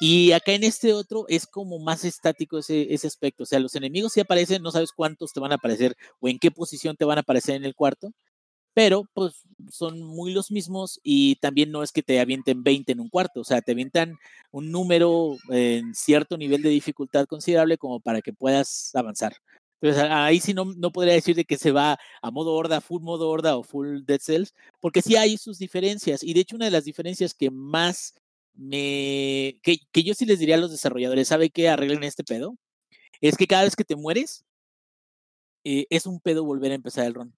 [0.00, 3.44] Y acá en este otro es como más estático ese, ese aspecto.
[3.44, 6.38] O sea, los enemigos sí aparecen, no sabes cuántos te van a aparecer o en
[6.38, 8.12] qué posición te van a aparecer en el cuarto
[8.74, 13.00] pero pues son muy los mismos y también no es que te avienten 20 en
[13.00, 14.16] un cuarto, o sea, te avientan
[14.52, 19.34] un número en cierto nivel de dificultad considerable como para que puedas avanzar.
[19.80, 23.02] Entonces ahí sí no, no podría decir de que se va a modo horda, full
[23.02, 26.66] modo horda o full Dead Cells, porque sí hay sus diferencias y de hecho una
[26.66, 28.14] de las diferencias que más
[28.54, 29.58] me...
[29.62, 32.56] que, que yo sí les diría a los desarrolladores, ¿sabe qué arreglen este pedo?
[33.20, 34.44] Es que cada vez que te mueres,
[35.64, 37.34] eh, es un pedo volver a empezar el run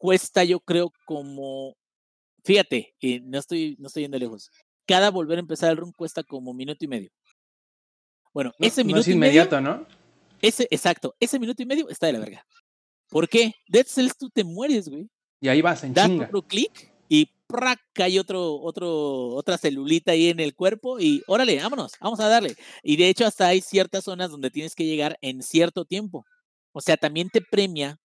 [0.00, 1.76] cuesta, yo creo, como.
[2.42, 4.50] Fíjate, eh, no, estoy, no estoy yendo lejos.
[4.86, 7.10] Cada volver a empezar el run cuesta como minuto y medio.
[8.32, 8.96] Bueno, ese minuto.
[8.96, 9.86] No es inmediato, ¿no?
[10.40, 12.46] Ese, exacto, ese minuto y medio está de la verga.
[13.10, 13.54] ¿Por qué?
[13.68, 15.10] Dead Cells tú te mueres, güey.
[15.40, 17.80] Y ahí vas en das otro clic y ¡prac!
[17.96, 22.56] hay otro, otro, otra celulita ahí en el cuerpo y órale, vámonos, vamos a darle.
[22.82, 26.24] Y de hecho hasta hay ciertas zonas donde tienes que llegar en cierto tiempo.
[26.72, 27.98] O sea, también te premia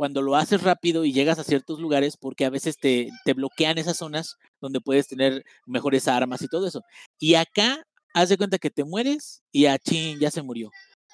[0.00, 3.76] cuando lo haces rápido y llegas a ciertos lugares, porque a veces te, te bloquean
[3.76, 6.80] esas zonas donde puedes tener mejores armas y todo eso.
[7.18, 10.70] Y acá, haz de cuenta que te mueres y a chin, ya se murió.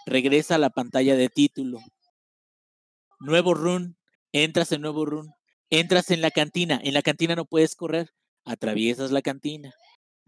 [0.06, 1.80] Regresa a la pantalla de título.
[3.18, 3.96] Nuevo run,
[4.30, 5.32] entras en nuevo run,
[5.68, 6.80] entras en la cantina.
[6.84, 8.10] En la cantina no puedes correr,
[8.44, 9.72] atraviesas la cantina.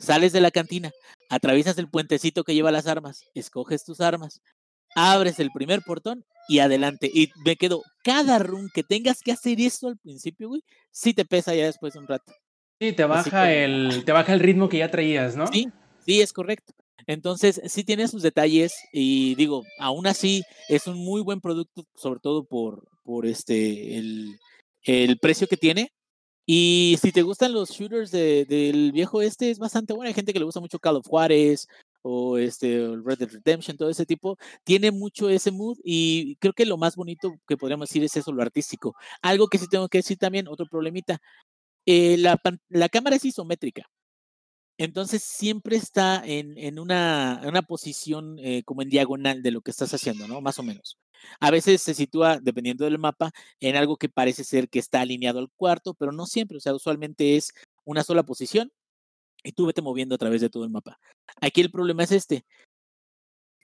[0.01, 0.91] Sales de la cantina,
[1.31, 4.41] atraviesas el puentecito que lleva las armas, escoges tus armas,
[4.97, 7.11] abres el primer portón y adelante.
[7.13, 11.25] Y me quedo, cada run que tengas que hacer eso al principio, güey, sí te
[11.25, 12.33] pesa ya después de un rato.
[12.81, 15.47] Sí, te baja, el, te baja el ritmo que ya traías, ¿no?
[15.49, 15.69] Sí,
[16.05, 16.73] sí, es correcto.
[17.07, 22.21] Entonces, sí tiene sus detalles y digo, aún así es un muy buen producto, sobre
[22.21, 24.39] todo por, por este, el,
[24.83, 25.91] el precio que tiene.
[26.47, 30.09] Y si te gustan los shooters de, del viejo este, es bastante bueno.
[30.09, 31.67] Hay gente que le gusta mucho Call of Juarez
[32.09, 34.39] o este Red Dead Redemption, todo ese tipo.
[34.65, 38.33] Tiene mucho ese mood y creo que lo más bonito que podríamos decir es eso,
[38.33, 38.95] lo artístico.
[39.23, 41.21] Algo que sí tengo que decir también, otro problemita.
[41.87, 43.91] Eh, la, la cámara es isométrica.
[44.79, 49.73] Entonces siempre está en, en una, una, posición eh, como en diagonal de lo que
[49.73, 50.41] estás haciendo, ¿no?
[50.41, 50.99] Más o menos.
[51.41, 55.41] A veces se sitúa, dependiendo del mapa, en algo que parece ser que está alineado
[55.41, 56.59] al cuarto, pero no siempre.
[56.59, 57.53] O sea, usualmente es
[57.85, 58.71] una sola posición
[59.43, 60.99] y tú vete moviendo a través de todo el mapa.
[61.41, 62.45] Aquí el problema es este.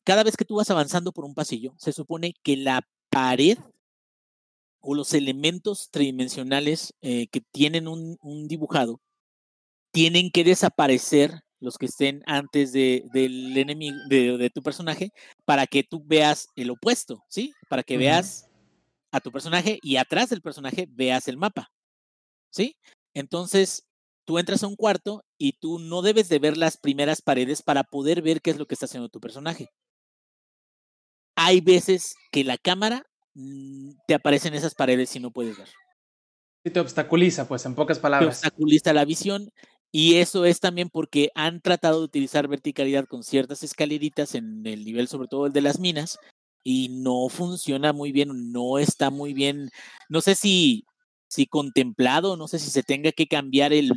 [0.04, 3.58] Cada vez que tú vas avanzando por un pasillo, se supone que la pared
[4.80, 9.00] o los elementos tridimensionales eh, que tienen un, un dibujado
[9.92, 15.12] tienen que desaparecer los que estén antes de, del enemigo, de, tu personaje,
[15.44, 17.52] para que tú veas el opuesto, ¿sí?
[17.68, 18.48] Para que veas
[19.10, 21.72] a tu personaje y atrás del personaje veas el mapa,
[22.50, 22.76] ¿sí?
[23.14, 23.86] Entonces,
[24.24, 27.84] tú entras a un cuarto y tú no debes de ver las primeras paredes para
[27.84, 29.70] poder ver qué es lo que está haciendo tu personaje.
[31.36, 35.68] Hay veces que la cámara mm, te aparece en esas paredes y no puedes ver.
[36.64, 38.40] Y te obstaculiza, pues, en pocas palabras.
[38.40, 39.50] Te obstaculiza la visión
[39.92, 44.84] y eso es también porque han tratado de utilizar verticalidad con ciertas escaleritas en el
[44.84, 46.18] nivel, sobre todo el de las minas,
[46.64, 49.70] y no funciona muy bien, no está muy bien,
[50.08, 50.84] no sé si,
[51.34, 53.90] si contemplado, no sé si se tenga que cambiar el,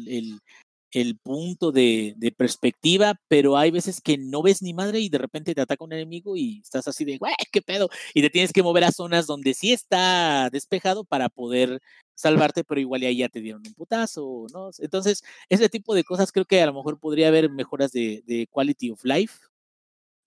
[0.92, 5.54] el, punto de, perspectiva, pero hay veces que no ves ni madre y de repente
[5.54, 7.20] te ataca un enemigo y estás así de,
[7.52, 11.80] qué pedo, y te tienes que mover a zonas donde sí está despejado para poder
[12.16, 14.72] salvarte, pero igual ahí ya te dieron un putazo, ¿no?
[14.80, 18.48] Entonces, ese tipo de cosas creo que a lo mejor podría haber mejoras de, de
[18.50, 19.36] quality of life,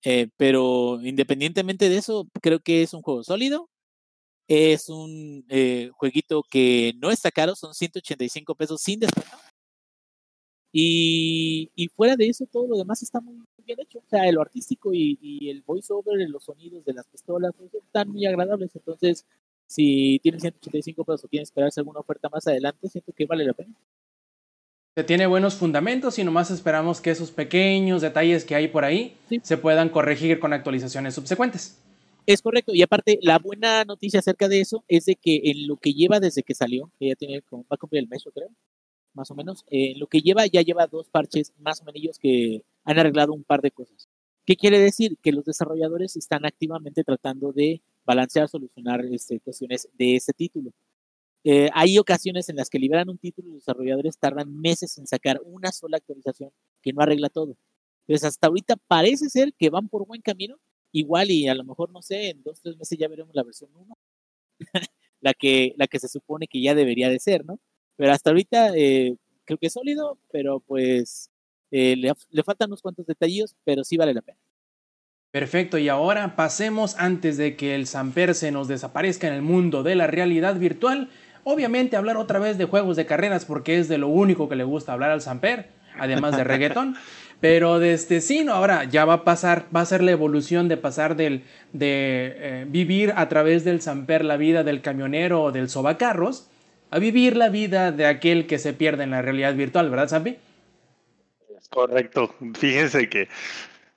[0.04, 3.69] eh, pero independientemente de eso, creo que es un juego sólido.
[4.52, 9.30] Es un eh, jueguito que no está caro, son 185 pesos sin descuento.
[10.72, 14.00] Y, y, fuera de eso, todo lo demás está muy bien hecho.
[14.00, 18.08] O sea, lo artístico y, y el voiceover, los sonidos de las pistolas, pues, están
[18.08, 18.74] muy agradables.
[18.74, 19.24] Entonces,
[19.66, 23.52] si tienes 185 pesos o quieres esperarse alguna oferta más adelante, siento que vale la
[23.52, 23.72] pena.
[24.96, 29.16] Se tiene buenos fundamentos y nomás esperamos que esos pequeños detalles que hay por ahí
[29.44, 31.80] se puedan corregir con actualizaciones subsecuentes.
[32.32, 35.76] Es correcto, y aparte, la buena noticia acerca de eso es de que en lo
[35.78, 38.50] que lleva desde que salió, que ya tiene, va a cumplir el mes, yo creo,
[39.14, 42.62] más o menos, en lo que lleva, ya lleva dos parches más o menos que
[42.84, 44.08] han arreglado un par de cosas.
[44.46, 45.18] ¿Qué quiere decir?
[45.20, 50.70] Que los desarrolladores están activamente tratando de balancear, solucionar este, cuestiones de ese título.
[51.42, 55.08] Eh, hay ocasiones en las que liberan un título y los desarrolladores tardan meses en
[55.08, 57.56] sacar una sola actualización que no arregla todo.
[58.06, 60.58] Entonces, hasta ahorita parece ser que van por buen camino.
[60.92, 63.70] Igual y a lo mejor, no sé, en dos, tres meses ya veremos la versión
[63.74, 63.96] 1,
[65.20, 67.60] la, que, la que se supone que ya debería de ser, ¿no?
[67.96, 71.30] Pero hasta ahorita eh, creo que es sólido, pero pues
[71.70, 74.38] eh, le, le faltan unos cuantos detalles, pero sí vale la pena.
[75.30, 79.84] Perfecto, y ahora pasemos antes de que el Samper se nos desaparezca en el mundo
[79.84, 81.08] de la realidad virtual.
[81.44, 84.64] Obviamente hablar otra vez de juegos de carreras porque es de lo único que le
[84.64, 86.96] gusta hablar al Samper, además de reggaeton.
[87.40, 90.76] Pero desde sí, no, ahora ya va a pasar, va a ser la evolución de
[90.76, 95.70] pasar del, de eh, vivir a través del Samper la vida del camionero o del
[95.70, 96.48] sobacarros
[96.90, 100.36] a vivir la vida de aquel que se pierde en la realidad virtual, ¿verdad, Sampi?
[101.70, 102.34] Correcto.
[102.58, 103.28] Fíjense que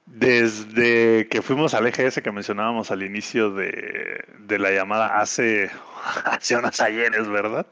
[0.06, 5.71] desde que fuimos al EGS que mencionábamos al inicio de, de la llamada hace,
[6.25, 7.65] hace unos ayeres, ¿verdad?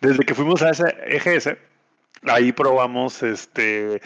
[0.00, 1.56] Desde que fuimos a ese EGS,
[2.22, 4.00] ahí probamos este.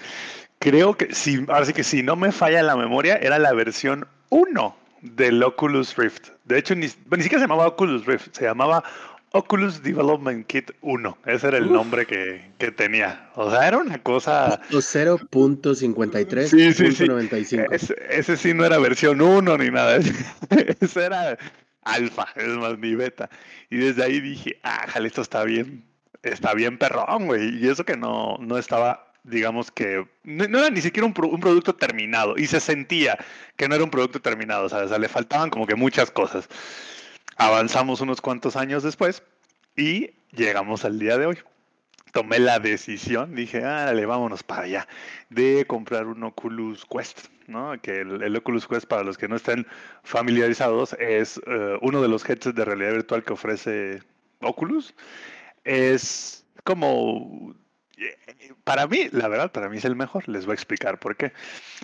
[0.64, 4.08] Creo que si, ahora sí que si no me falla la memoria, era la versión
[4.30, 6.30] 1 del Oculus Rift.
[6.44, 8.82] De hecho, ni, ni siquiera se llamaba Oculus Rift, se llamaba
[9.32, 11.18] Oculus Development Kit 1.
[11.26, 13.28] Ese era el nombre que, que, tenía.
[13.34, 14.58] O sea, era una cosa.
[14.70, 16.46] 0.53.
[16.46, 17.58] Sí, sí, sí.
[17.70, 19.98] Ese, ese, sí no era versión 1 ni nada.
[20.80, 21.36] Ese era
[21.82, 23.28] alfa, es más, ni beta.
[23.68, 25.84] Y desde ahí dije, ah, jale, esto está bien.
[26.22, 27.62] Está bien perrón, güey.
[27.62, 32.36] Y eso que no, no estaba digamos que no, era ni siquiera un, producto terminado
[32.36, 33.18] y se sentía
[33.56, 36.48] que no era un producto terminado, o sea, le faltaban como que muchas cosas.
[37.36, 39.22] Avanzamos unos cuantos años después
[39.76, 41.38] y llegamos al día de hoy.
[42.12, 44.86] Tomé la decisión, dije, árale, vámonos para allá,
[45.30, 47.80] de comprar un Oculus Quest, ¿no?
[47.82, 49.66] Que el, Oculus Quest, para los que no estén
[50.04, 54.00] familiarizados, es uh, uno de los headsets de realidad virtual que ofrece
[54.42, 54.94] Oculus.
[55.64, 57.56] Es como
[58.64, 60.28] para mí, la verdad, para mí es el mejor.
[60.28, 61.32] Les voy a explicar por qué.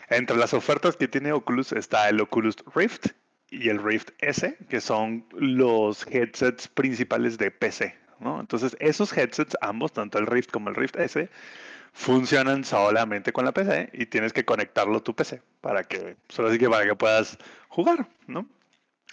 [0.09, 3.09] Entre las ofertas que tiene Oculus está el Oculus Rift
[3.51, 7.96] y el Rift S, que son los headsets principales de PC.
[8.20, 8.40] ¿no?
[8.40, 11.29] Entonces, esos headsets, ambos, tanto el Rift como el Rift S,
[11.92, 16.49] funcionan solamente con la PC y tienes que conectarlo a tu PC para que, solo
[16.49, 18.46] así que para que puedas jugar, ¿no?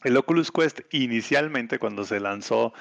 [0.03, 2.73] El Oculus Quest inicialmente cuando se lanzó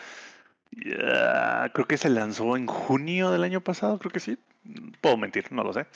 [0.77, 4.39] creo que se lanzó en junio del año pasado, creo que sí.
[5.01, 5.87] Puedo mentir, no lo sé.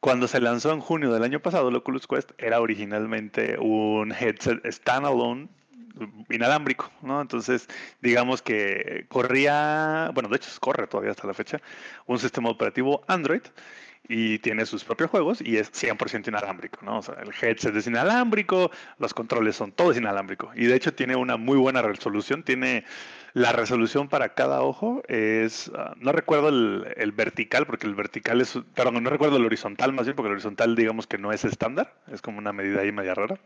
[0.00, 4.60] Cuando se lanzó en junio del año pasado, el Oculus Quest era originalmente un headset
[4.70, 5.48] standalone
[6.30, 7.20] inalámbrico, ¿no?
[7.20, 7.68] Entonces,
[8.02, 11.60] digamos que corría, bueno, de hecho corre todavía hasta la fecha,
[12.06, 13.42] un sistema operativo Android
[14.08, 16.98] y tiene sus propios juegos y es 100% inalámbrico, ¿no?
[16.98, 21.16] O sea, el headset es inalámbrico, los controles son todos inalámbricos y de hecho tiene
[21.16, 22.84] una muy buena resolución, tiene
[23.36, 28.58] la resolución para cada ojo es, ah, no recuerdo el, vertical, porque el vertical es,
[28.74, 31.92] perdón, no recuerdo el horizontal más bien, porque el horizontal digamos que no es estándar,
[32.10, 33.38] es como una medida ahí media rara,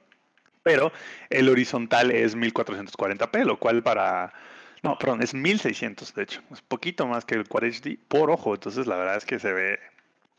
[0.63, 0.93] pero
[1.29, 4.33] el horizontal es 1440p, lo cual para,
[4.85, 8.55] no, perdón, es 1600 de hecho, es poquito más que el Quad HD por ojo,
[8.55, 9.81] entonces la verdad es que se ve,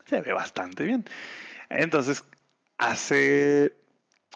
[0.06, 1.04] se ve bastante bien.
[1.70, 2.24] Entonces,
[2.78, 3.74] hace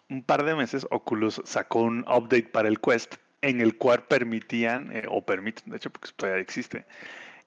[0.08, 4.94] un par de meses Oculus sacó un update para el Quest en el cual permitían,
[4.94, 6.86] eh, o permiten, de hecho, porque todavía existe,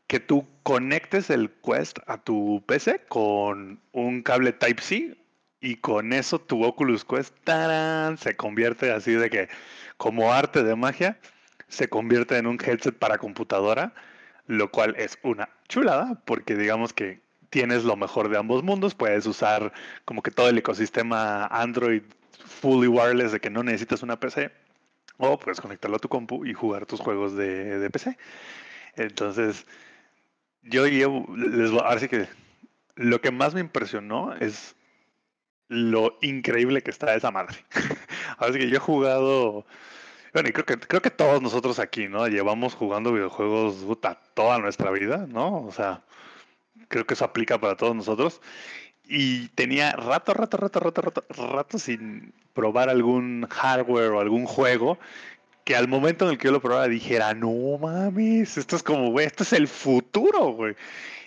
[0.08, 5.18] que tú conectes el Quest a tu PC con un cable Type-C
[5.62, 8.18] y con eso tu Oculus Quest ¡tarán!
[8.18, 9.50] se convierte así de que,
[9.98, 11.20] como arte de magia,
[11.68, 13.94] se convierte en un headset para computadora,
[14.48, 19.26] lo cual es una chulada, porque digamos que tienes lo mejor de ambos mundos, puedes
[19.26, 19.74] usar
[20.06, 22.04] como que todo el ecosistema Android
[22.62, 24.52] fully wireless de que no necesitas una PC
[25.18, 28.18] o puedes conectarlo a tu compu y jugar tus juegos de, PC.
[28.96, 29.66] Entonces,
[30.62, 32.28] yo llevo, les voy, ahora sí que
[32.96, 34.76] lo que más me impresionó es
[35.68, 37.58] lo increíble que está esa madre.
[38.38, 39.66] Así que yo he jugado,
[40.34, 42.28] bueno, y creo que, creo que todos nosotros aquí, ¿no?
[42.28, 43.86] Llevamos jugando videojuegos
[44.34, 45.66] toda nuestra vida, ¿no?
[45.66, 46.02] O sea,
[46.90, 48.42] creo que eso aplica para todos nosotros.
[49.06, 55.00] Y tenía rato, rato, rato, rato, rato, rato sin probar algún hardware o algún juego
[55.64, 59.12] que al momento en el que yo lo probaba dijera, no mames, esto es como,
[59.12, 60.76] güey, esto es el futuro, güey.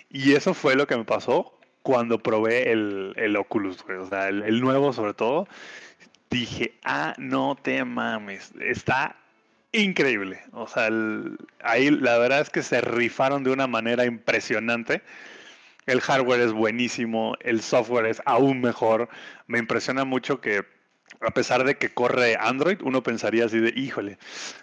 [0.09, 3.97] Y eso fue lo que me pasó cuando probé el, el Oculus, güey.
[3.99, 5.47] O sea, el, nuevo sobre todo.
[6.29, 9.15] Dije, ah, no te mames, está
[9.71, 10.41] increíble.
[10.51, 10.89] O sea,
[11.61, 15.03] ahí la verdad es que se rifaron de una manera impresionante.
[15.85, 19.09] El hardware es buenísimo, el software es aún mejor.
[19.47, 20.65] Me impresiona mucho que
[21.21, 24.17] a pesar de que corre Android, uno pensaría así de, híjole,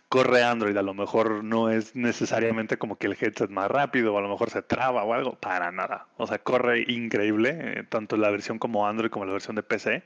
[0.09, 4.19] corre Android, a lo mejor no es necesariamente como que el headset más rápido, o
[4.19, 6.07] a lo mejor se traba o algo, para nada.
[6.17, 10.03] O sea, corre increíble, eh, tanto la versión como Android como la versión de PC.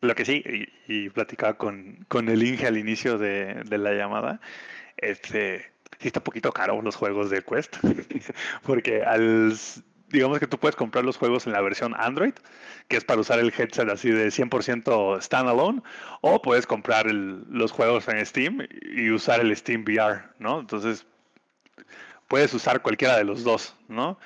[0.00, 0.42] Lo que sí,
[0.88, 4.40] y, platicaba con, con, el Inge al inicio de, de la llamada,
[4.96, 7.76] este, sí está un poquito caro los juegos de Quest,
[8.62, 9.52] porque al
[10.10, 12.34] digamos que tú puedes comprar los juegos en la versión Android,
[12.88, 15.82] que es para usar el headset así de 100% standalone,
[16.20, 20.60] o puedes comprar los juegos en Steam y usar el Steam VR, ¿no?
[20.60, 21.06] Entonces,
[22.28, 24.18] puedes usar cualquiera de los dos, ¿no?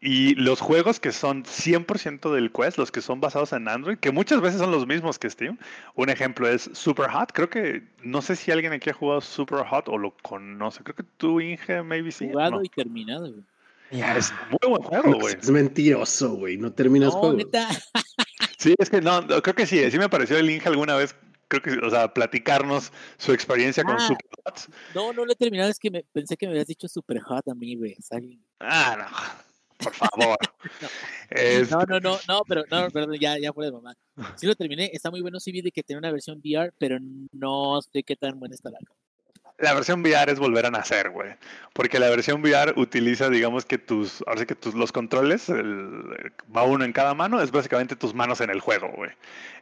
[0.00, 4.10] Y los juegos que son 100% del Quest, los que son basados en Android, que
[4.10, 5.56] muchas veces son los mismos que Steam.
[5.94, 7.32] Un ejemplo es Super Hot.
[7.32, 10.82] Creo que, no sé si alguien aquí ha jugado Super Hot o lo conoce.
[10.82, 12.28] Creo que tú, Inge, maybe sí.
[12.28, 13.32] Jugado y terminado,
[13.90, 15.34] Es muy buen juego, güey.
[15.40, 16.56] Es mentiroso, güey.
[16.56, 17.38] No terminas juego.
[18.58, 19.90] Sí, es que no, creo que sí.
[19.90, 21.14] Sí me apareció el Inge alguna vez.
[21.48, 24.70] Creo que, o sea, platicarnos su experiencia con ah, Super Hot.
[24.94, 25.70] No, no lo he terminado.
[25.70, 27.94] Es que me, pensé que me habías dicho Super Hot a mí, güey.
[28.60, 29.44] Ah, no.
[29.84, 30.38] Por favor.
[31.70, 33.94] no, no, no, no, pero no, perdón, ya, ya fue de mamá.
[34.36, 36.98] Sí lo terminé, está muy bueno, sí vi de que tiene una versión VR, pero
[37.32, 38.78] no sé qué tan buena está la
[39.58, 41.34] la versión VR es volver a nacer, güey.
[41.72, 46.64] Porque la versión VR utiliza, digamos que tus, ahora sí que tus, los controles, va
[46.64, 49.10] uno en cada mano, es básicamente tus manos en el juego, güey.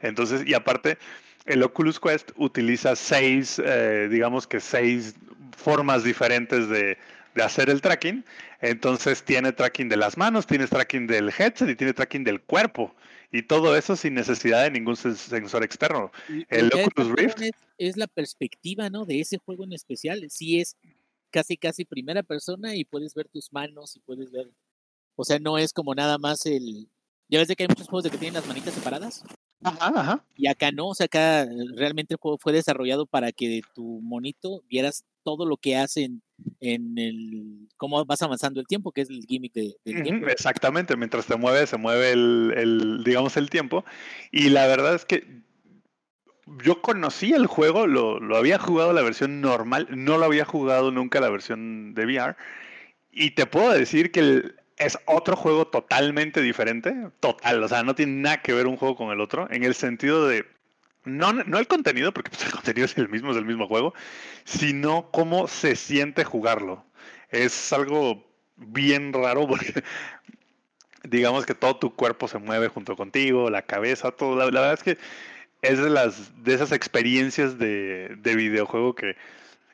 [0.00, 0.98] Entonces, y aparte,
[1.44, 5.14] el Oculus Quest utiliza seis, eh, digamos que seis
[5.56, 6.96] formas diferentes de,
[7.34, 8.24] de hacer el tracking.
[8.60, 12.94] Entonces tiene tracking de las manos, tiene tracking del headset y tiene tracking del cuerpo.
[13.32, 16.12] Y todo eso sin necesidad de ningún sensor externo.
[16.50, 17.40] El Oculus Rift
[17.78, 19.06] es, la perspectiva, ¿no?
[19.06, 20.26] De ese juego en especial.
[20.28, 20.76] Sí es
[21.30, 24.50] casi, casi primera persona y puedes ver tus manos y puedes ver.
[25.16, 26.90] O sea, no es como nada más el.
[27.28, 29.24] Ya ves de que hay muchos juegos de que tienen las manitas separadas.
[29.62, 30.26] Ajá, ajá.
[30.36, 34.62] Y acá no, o sea, acá realmente el juego fue desarrollado para que tu monito
[34.68, 36.10] vieras todo lo que hace
[36.60, 40.28] en, el cómo vas avanzando el tiempo, que es el gimmick de, del tiempo.
[40.28, 43.84] Exactamente, mientras te mueve, se mueve el, el, digamos, el tiempo.
[44.30, 45.42] Y la verdad es que
[46.64, 50.90] yo conocí el juego, lo, lo, había jugado la versión normal, no lo había jugado
[50.90, 52.36] nunca la versión de VR.
[53.10, 58.20] Y te puedo decir que es otro juego totalmente diferente, total, o sea, no tiene
[58.20, 60.46] nada que ver un juego con el otro, en el sentido de
[61.04, 63.94] no, no el contenido, porque pues, el contenido es el mismo, es el mismo juego,
[64.44, 66.84] sino cómo se siente jugarlo.
[67.30, 68.24] Es algo
[68.56, 69.82] bien raro porque
[71.04, 74.36] digamos que todo tu cuerpo se mueve junto contigo, la cabeza, todo.
[74.36, 74.98] La, verdad es que
[75.62, 79.16] es de las de esas experiencias de, de, videojuego que,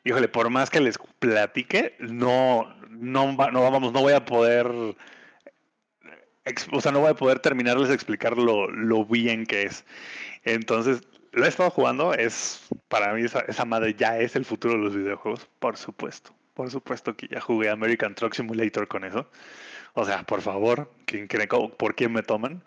[0.04, 4.66] híjole, por más que les platique, no, no, no vamos, no voy a poder,
[6.72, 9.84] o sea, no voy a poder terminarles de explicar lo, lo bien que es.
[10.44, 11.02] Entonces,
[11.38, 14.96] lo he estado jugando, es para mí esa, madre ya es el futuro de los
[14.96, 16.32] videojuegos, por supuesto.
[16.54, 19.30] Por supuesto que ya jugué American Truck Simulator con eso.
[19.94, 21.28] O sea, por favor, ¿quién
[21.78, 22.62] ¿por quién me toman?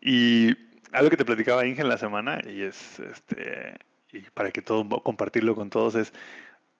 [0.00, 0.54] Y
[0.92, 3.78] algo que te platicaba Inge en la semana, y es este,
[4.12, 6.12] y para que todo compartirlo con todos, es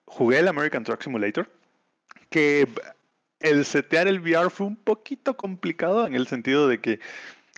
[0.05, 1.51] jugué el American Truck Simulator,
[2.29, 2.69] que
[3.41, 7.01] el setear el VR fue un poquito complicado en el sentido de que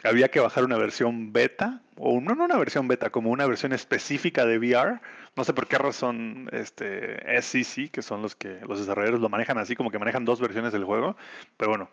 [0.04, 3.72] había que bajar una versión beta, o no, no una versión beta, como una versión
[3.72, 5.00] específica de VR.
[5.36, 9.58] No sé por qué razón este SCC, que son los que los desarrolladores lo manejan
[9.58, 11.16] así, como que manejan dos versiones del juego.
[11.56, 11.90] Pero bueno,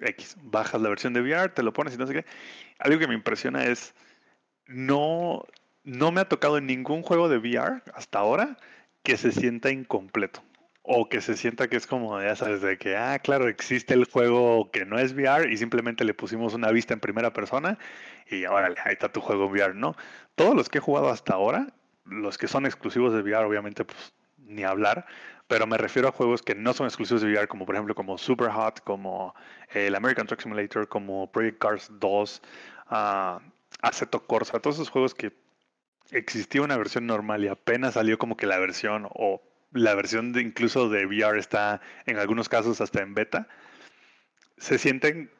[0.00, 2.24] X, bajas la versión de VR, te lo pones y no sé qué.
[2.78, 3.94] Algo que me impresiona es,
[4.66, 5.44] no,
[5.84, 8.58] no me ha tocado en ningún juego de VR hasta ahora
[9.02, 10.42] que se sienta incompleto
[10.82, 14.04] o que se sienta que es como, ya sabes, de que, ah, claro, existe el
[14.04, 17.78] juego que no es VR y simplemente le pusimos una vista en primera persona
[18.30, 19.96] y ahora ahí está tu juego VR, ¿no?
[20.34, 21.66] Todos los que he jugado hasta ahora,
[22.04, 25.06] los que son exclusivos de VR, obviamente, pues ni hablar,
[25.46, 28.18] pero me refiero a juegos que no son exclusivos de VR, como por ejemplo como
[28.18, 29.34] Super Hot, como
[29.72, 32.42] el American Truck Simulator, como Project Cars 2,
[32.90, 32.94] uh,
[33.82, 35.32] Assetto Corsa, todos esos juegos que
[36.10, 39.42] existía una versión normal y apenas salió como que la versión o
[39.72, 43.48] la versión incluso de VR está en algunos casos hasta en beta,
[44.56, 45.30] se sienten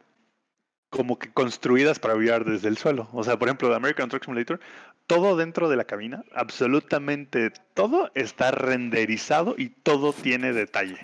[0.90, 3.08] como que construidas para VR desde el suelo.
[3.12, 4.60] O sea, por ejemplo, de American Truck Simulator,
[5.06, 10.98] todo dentro de la cabina, absolutamente todo está renderizado y todo tiene detalle.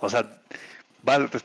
[0.00, 0.40] O sea,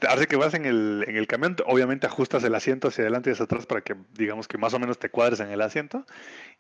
[0.08, 3.34] hace que vas en el, en el camión, obviamente ajustas el asiento hacia adelante y
[3.34, 6.06] hacia atrás para que digamos que más o menos te cuadres en el asiento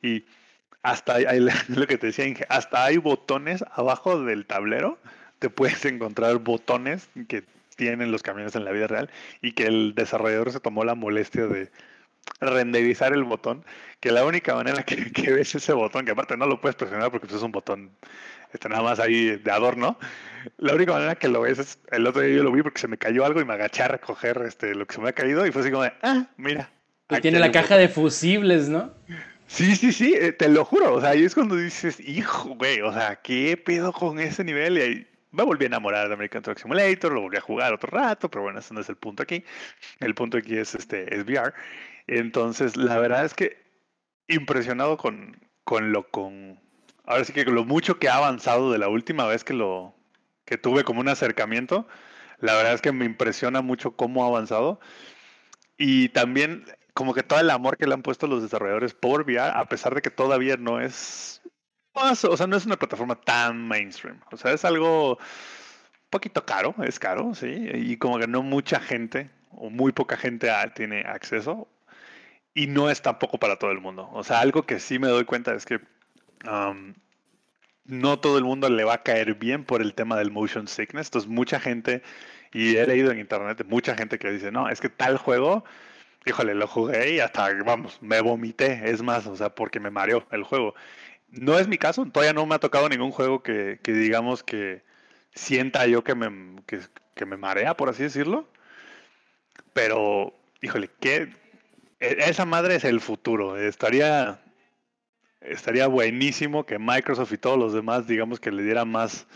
[0.01, 0.25] y
[0.83, 4.97] hasta hay, lo que te decía hasta hay botones abajo del tablero,
[5.39, 7.43] te puedes encontrar botones que
[7.75, 9.09] tienen los camiones en la vida real
[9.41, 11.71] y que el desarrollador se tomó la molestia de
[12.39, 13.65] renderizar el botón,
[13.99, 14.95] que la única manera que,
[15.31, 17.91] ves ese botón, que aparte no lo puedes presionar porque pues, es un botón
[18.53, 19.97] está nada más ahí de adorno,
[20.57, 22.87] la única manera que lo ves es, el otro día yo lo vi porque se
[22.87, 25.45] me cayó algo y me agaché a recoger este, lo que se me ha caído
[25.45, 26.69] y fue así como de, ah, mira.
[27.21, 28.93] tiene la caja de fusibles, ¿no?
[29.53, 30.93] Sí, sí, sí, eh, te lo juro.
[30.95, 34.77] O sea, ahí es cuando dices, hijo, güey, o sea, ¿qué pedo con ese nivel?
[34.77, 37.89] Y ahí me volví a enamorar de American Truck Simulator, lo volví a jugar otro
[37.89, 39.43] rato, pero bueno, ese no es el punto aquí.
[39.99, 41.53] El punto aquí es este es VR.
[42.07, 43.57] Entonces, la verdad es que
[44.27, 46.59] impresionado con, con lo con
[47.05, 49.95] ahora sí que lo mucho que ha avanzado de la última vez que lo
[50.45, 51.87] que tuve como un acercamiento.
[52.39, 54.79] La verdad es que me impresiona mucho cómo ha avanzado.
[55.77, 59.51] Y también como que todo el amor que le han puesto los desarrolladores por VR,
[59.55, 61.41] a pesar de que todavía no es,
[61.93, 64.19] o sea, no es una plataforma tan mainstream.
[64.31, 65.17] O sea, es algo
[66.09, 70.49] poquito caro, es caro, sí, y como que no mucha gente o muy poca gente
[70.75, 71.67] tiene acceso
[72.53, 74.09] y no es tampoco para todo el mundo.
[74.13, 75.79] O sea, algo que sí me doy cuenta es que
[77.85, 81.07] no todo el mundo le va a caer bien por el tema del motion sickness.
[81.07, 82.03] Entonces, mucha gente,
[82.53, 85.63] y he leído en internet, mucha gente que dice, no, es que tal juego
[86.25, 90.25] híjole, lo jugué y hasta, vamos, me vomité, es más, o sea, porque me mareó
[90.31, 90.75] el juego.
[91.29, 94.83] No es mi caso, todavía no me ha tocado ningún juego que, que digamos que
[95.33, 98.47] sienta yo que me, que, me marea, por así decirlo.
[99.73, 101.33] Pero, híjole, que
[101.99, 103.57] esa madre es el futuro.
[103.57, 104.41] Estaría,
[105.39, 109.27] estaría buenísimo que Microsoft y todos los demás, digamos, que le dieran más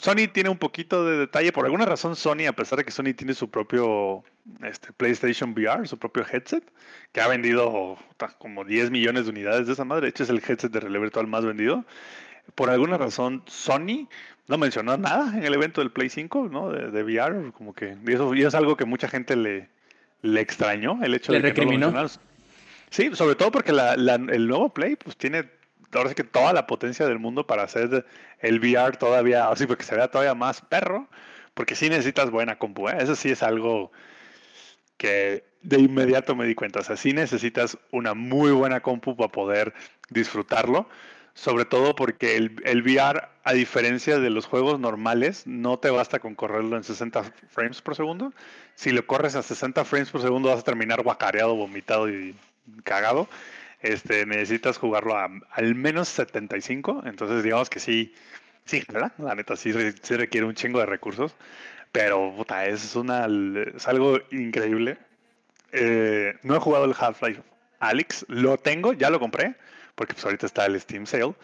[0.00, 1.52] Sony tiene un poquito de detalle.
[1.52, 4.24] Por alguna razón, Sony, a pesar de que Sony tiene su propio
[4.62, 6.64] este, PlayStation VR, su propio headset,
[7.12, 7.96] que ha vendido
[8.38, 10.02] como 10 millones de unidades de esa madre.
[10.02, 11.84] De hecho, es el headset de realidad virtual más vendido.
[12.54, 14.08] Por alguna razón, Sony
[14.48, 16.70] no mencionó nada en el evento del Play 5, ¿no?
[16.70, 19.68] De, VR, como que y eso es algo que mucha gente le,
[20.22, 22.08] le extrañó, el hecho de que no lo
[22.90, 25.48] Sí, sobre todo porque el nuevo Play pues tiene
[25.98, 28.06] ahora sí que toda la potencia del mundo para hacer
[28.40, 31.08] el VR todavía, así porque se vea todavía más perro,
[31.54, 32.96] Porque sí necesitas buena compu, ¿eh?
[32.98, 33.92] eso sí es algo
[34.96, 36.80] que de inmediato me di cuenta.
[36.80, 39.74] O sea, sí necesitas una muy buena compu para poder
[40.10, 40.88] disfrutarlo.
[41.36, 46.20] Sobre todo porque el, el, VR, a diferencia de los juegos normales, no te basta
[46.20, 48.32] con correrlo en 60 frames por segundo.
[48.76, 52.36] Si lo corres a 60 frames por segundo vas a terminar guacareado, vomitado y
[52.84, 53.28] cagado.
[53.84, 57.02] Este, necesitas jugarlo a al menos 75.
[57.04, 58.14] Entonces digamos que sí,
[58.64, 59.12] sí, ¿verdad?
[59.18, 61.36] La neta sí, requiere un chingo de recursos.
[61.92, 63.26] Pero puta, es, una,
[63.76, 64.96] es algo increíble.
[65.72, 67.42] Eh, no he jugado el Half-Life
[67.80, 69.54] Alex, lo tengo, ya lo compré
[69.94, 71.34] porque pues ahorita está el Steam Sale.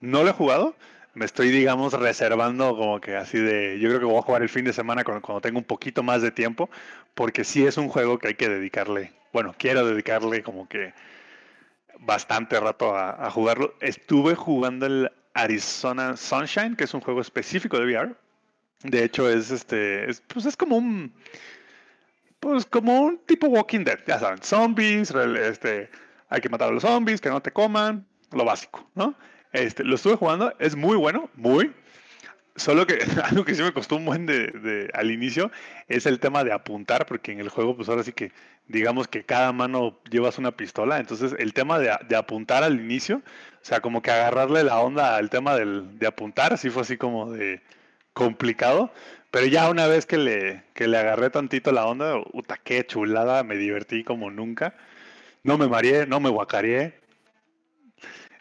[0.00, 0.74] No lo he jugado,
[1.12, 4.48] me estoy, digamos, reservando como que así de, yo creo que voy a jugar el
[4.48, 6.70] fin de semana cuando, cuando tengo un poquito más de tiempo,
[7.14, 10.94] porque sí es un juego que hay que dedicarle, bueno, quiero dedicarle como que
[12.00, 13.74] bastante rato a, jugarlo.
[13.80, 18.14] Estuve jugando el Arizona Sunshine, que es un juego específico de VR.
[18.82, 21.12] De hecho, es este, es, pues es como un,
[22.40, 25.88] pues como un tipo Walking Dead, ya saben, zombies, este,
[26.28, 29.14] hay que matar a los zombies, que no te coman, lo básico, ¿no?
[29.52, 31.72] Este, lo estuve jugando, es muy bueno, muy.
[32.56, 35.50] Solo que algo que sí me costó un buen de, al inicio
[35.88, 38.32] es el tema de apuntar, porque en el juego, pues ahora sí que
[38.68, 43.64] digamos que cada mano llevas una pistola, entonces el tema de, apuntar al inicio, o
[43.64, 47.30] sea, como que agarrarle la onda al tema del, de apuntar, sí fue así como
[47.32, 47.62] de
[48.12, 48.92] complicado,
[49.30, 53.44] pero ya una vez que le, que le agarré tantito la onda, puta, qué chulada,
[53.44, 54.74] me divertí como nunca
[55.42, 56.94] no me mareé, no me guacareé.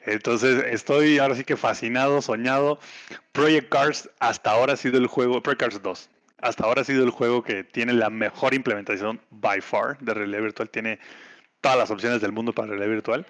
[0.06, 2.80] Entonces estoy ahora sí que fascinado, soñado.
[3.32, 6.10] Project Cars hasta ahora ha sido el juego, Project Cars 2,
[6.42, 10.42] hasta ahora ha sido el juego que tiene la mejor implementación by far de realidad
[10.42, 10.70] virtual.
[10.70, 11.00] Tiene
[11.62, 13.26] todas las opciones del mundo para realidad virtual,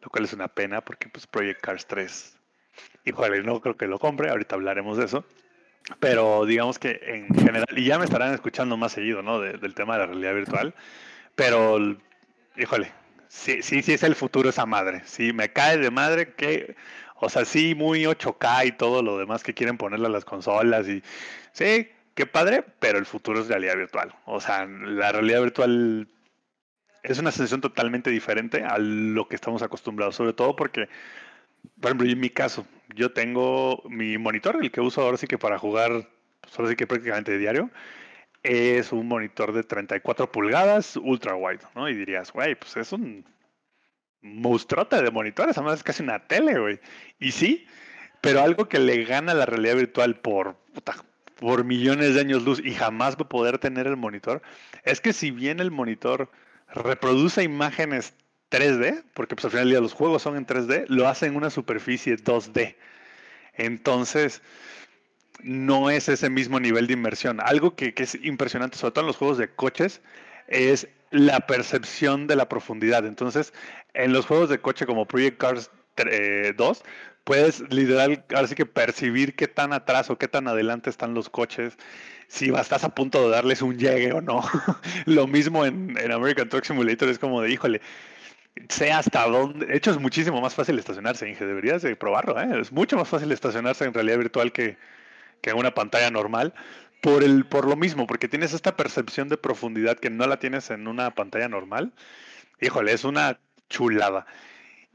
[0.00, 2.36] lo cual es una pena porque pues Project Cars 3,
[3.04, 5.24] híjole, no creo que lo compre, ahorita hablaremos de eso.
[5.98, 9.40] Pero digamos que en general, y ya me estarán escuchando más seguido, ¿no?
[9.40, 10.74] del tema de la realidad virtual.
[11.34, 11.78] Pero,
[12.56, 12.92] híjole,
[13.30, 15.02] Sí, sí, sí es el futuro esa madre.
[15.06, 16.74] Sí, me cae de madre que,
[17.14, 20.88] o sea, sí, muy 8K y todo lo demás que quieren ponerle a las consolas
[20.88, 21.02] y
[21.52, 24.14] sí, qué padre, pero el futuro es realidad virtual.
[24.26, 26.08] O sea, la realidad virtual
[27.02, 30.88] es una sensación totalmente diferente a lo que estamos acostumbrados, sobre todo porque,
[31.80, 35.38] por ejemplo, en mi caso, yo tengo mi monitor, el que uso ahora sí que
[35.38, 36.08] para jugar,
[36.40, 37.70] pues ahora sí que prácticamente diario,
[38.42, 41.88] es un monitor de 34 pulgadas ultra wide, ¿no?
[41.88, 43.24] Y dirías, güey, pues es un
[44.22, 46.80] monstruote de monitores, además es casi una tele, güey.
[47.18, 47.66] Y sí,
[48.20, 50.56] pero algo que le gana la realidad virtual por,
[51.40, 54.42] por millones de años luz y jamás va a poder tener el monitor,
[54.84, 56.30] es que si bien el monitor
[56.72, 58.14] reproduce imágenes
[58.50, 62.16] 3D, porque pues al final los juegos son en 3D, lo hace en una superficie
[62.16, 62.76] 2D.
[63.54, 64.42] Entonces,
[65.42, 67.40] no es ese mismo nivel de inmersión.
[67.40, 70.02] Algo que, es impresionante, sobre todo en los juegos de coches,
[70.48, 73.06] es la percepción de la profundidad.
[73.06, 73.52] Entonces,
[73.94, 76.82] en los juegos de coche como Project Cars 2, eh,
[77.24, 81.28] puedes literal, ahora sí que percibir qué tan atrás o qué tan adelante están los
[81.28, 81.76] coches,
[82.28, 84.42] si estás a punto de darles un llegue o no.
[85.06, 87.80] Lo mismo en, en, American Truck Simulator, es como de, híjole,
[88.68, 89.66] sé hasta dónde.
[89.66, 91.44] De hecho, es muchísimo más fácil estacionarse, Inge.
[91.44, 92.60] Deberías de probarlo, ¿eh?
[92.60, 94.76] Es mucho más fácil estacionarse en realidad virtual que,
[95.40, 96.54] que en una pantalla normal.
[97.02, 100.70] Por, el, por lo mismo, porque tienes esta percepción de profundidad que no la tienes
[100.70, 101.92] en una pantalla normal.
[102.60, 103.40] Híjole, es una
[103.70, 104.26] chulada.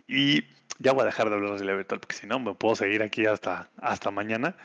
[0.07, 0.43] Y
[0.79, 3.25] ya voy a dejar de hablar de virtual, porque si no me puedo seguir aquí
[3.25, 4.55] hasta, hasta mañana.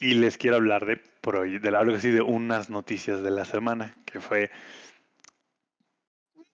[0.00, 1.00] Y les quiero hablar de,
[1.58, 4.50] de algo así de unas noticias de la semana, que fue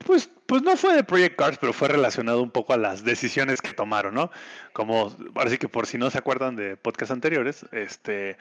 [0.05, 3.61] pues, pues no fue de Project Cars, pero fue relacionado un poco a las decisiones
[3.61, 4.31] que tomaron, ¿no?
[4.73, 8.37] Como, ahora que por si no se acuerdan de podcasts anteriores, este,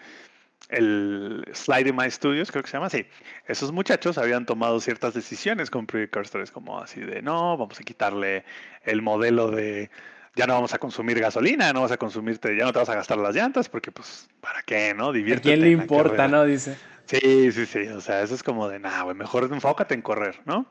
[0.69, 3.05] el Slide My Studios, creo que se llama así,
[3.47, 7.79] esos muchachos habían tomado ciertas decisiones con Project Cars 3, como así de, no, vamos
[7.79, 8.43] a quitarle
[8.83, 9.89] el modelo de,
[10.35, 12.95] ya no vamos a consumir gasolina, no vas a consumirte, ya no te vas a
[12.95, 15.11] gastar las llantas, porque pues, ¿para qué, no?
[15.11, 15.49] Diviértete.
[15.49, 16.43] ¿A quién le importa, no?
[16.45, 16.75] Dice.
[17.05, 20.39] Sí, sí, sí, o sea, eso es como de, nada, güey, mejor enfócate en correr,
[20.45, 20.65] ¿no?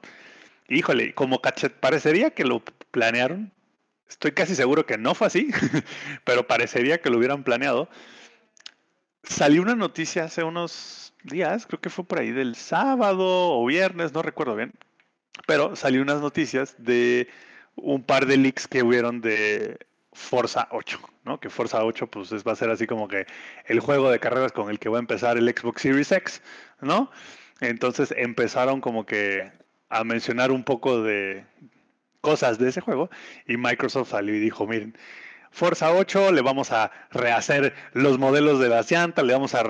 [0.68, 3.52] Híjole, como cachet, parecería que lo planearon.
[4.08, 5.50] Estoy casi seguro que no fue así,
[6.24, 7.88] pero parecería que lo hubieran planeado.
[9.22, 14.12] Salió una noticia hace unos días, creo que fue por ahí del sábado o viernes,
[14.12, 14.72] no recuerdo bien,
[15.46, 17.28] pero salió unas noticias de
[17.76, 19.78] un par de leaks que hubieron de
[20.12, 21.40] Forza 8, ¿no?
[21.40, 23.26] Que Forza 8 pues va a ser así como que
[23.66, 26.42] el juego de carreras con el que va a empezar el Xbox Series X,
[26.80, 27.10] ¿no?
[27.60, 29.50] Entonces empezaron como que
[29.88, 31.44] a mencionar un poco de
[32.20, 33.10] cosas de ese juego
[33.46, 34.96] y Microsoft salió y dijo, miren,
[35.50, 39.62] Forza 8, le vamos a rehacer los modelos de las llantas, le vamos a...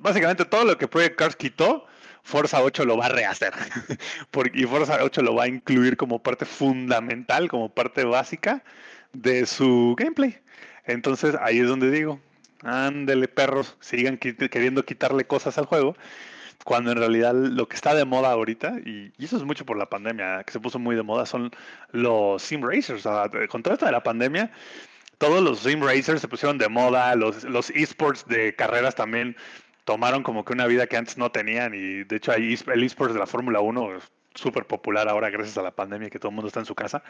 [0.00, 1.86] Básicamente todo lo que Project Cars quitó,
[2.22, 3.52] Forza 8 lo va a rehacer.
[4.54, 8.62] y Forza 8 lo va a incluir como parte fundamental, como parte básica
[9.12, 10.38] de su gameplay.
[10.84, 12.20] Entonces ahí es donde digo,
[12.62, 15.96] ándele perros, sigan queriendo quitarle cosas al juego,
[16.64, 19.88] cuando en realidad lo que está de moda ahorita, y, eso es mucho por la
[19.88, 21.50] pandemia, que se puso muy de moda, son
[21.92, 23.04] los sim racers.
[23.48, 24.50] con todo esto de la pandemia,
[25.18, 29.36] todos los sim racers se pusieron de moda, los, los esports de carreras también
[29.84, 33.14] tomaron como que una vida que antes no tenían, y de hecho hay el esports
[33.14, 36.34] de la Fórmula 1 es súper popular ahora gracias a la pandemia que todo el
[36.34, 37.02] mundo está en su casa.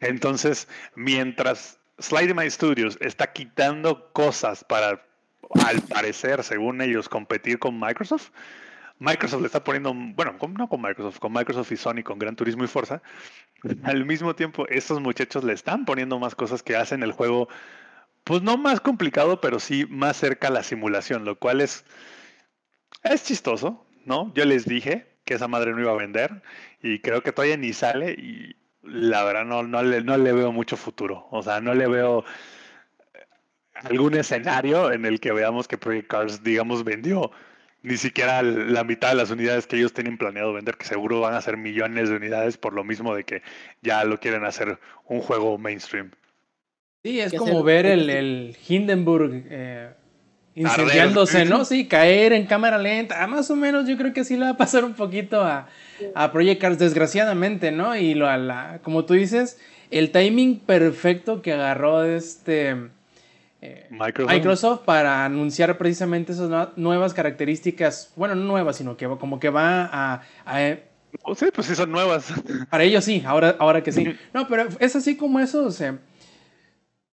[0.00, 5.02] Entonces, mientras Slide My Studios está quitando cosas para,
[5.66, 8.30] al parecer, según ellos, competir con Microsoft.
[9.00, 12.64] Microsoft le está poniendo, bueno, no con Microsoft, con Microsoft y Sony, con Gran Turismo
[12.64, 13.00] y Forza.
[13.84, 17.48] Al mismo tiempo, estos muchachos le están poniendo más cosas que hacen el juego,
[18.28, 21.86] pues no más complicado, pero sí más cerca a la simulación, lo cual es,
[23.02, 24.34] es chistoso, ¿no?
[24.34, 26.42] Yo les dije que esa madre no iba a vender
[26.82, 30.52] y creo que todavía ni sale y la verdad no, no, le, no le veo
[30.52, 31.26] mucho futuro.
[31.30, 32.22] O sea, no le veo
[33.72, 37.30] algún escenario en el que veamos que Project Cars, digamos, vendió
[37.80, 41.32] ni siquiera la mitad de las unidades que ellos tienen planeado vender, que seguro van
[41.32, 43.42] a ser millones de unidades por lo mismo de que
[43.80, 46.10] ya lo quieren hacer un juego mainstream.
[47.08, 49.88] Sí, es como ver el, el Hindenburg eh,
[50.54, 51.64] incendiándose, ¿no?
[51.64, 53.22] Sí, caer en cámara lenta.
[53.22, 55.68] Ah, más o menos yo creo que sí le va a pasar un poquito a,
[56.14, 57.96] a Project Cars, desgraciadamente, ¿no?
[57.96, 59.58] Y lo, a la, como tú dices,
[59.90, 62.76] el timing perfecto que agarró este
[63.62, 64.84] eh, Microsoft.
[64.84, 70.22] para anunciar precisamente esas nuevas características, bueno, no nuevas, sino que como que va a...
[71.22, 72.34] Oh, sí, pues sí son nuevas.
[72.68, 74.14] Para ellos sí, ahora, ahora que sí.
[74.34, 75.98] No, pero es así como eso, o sea,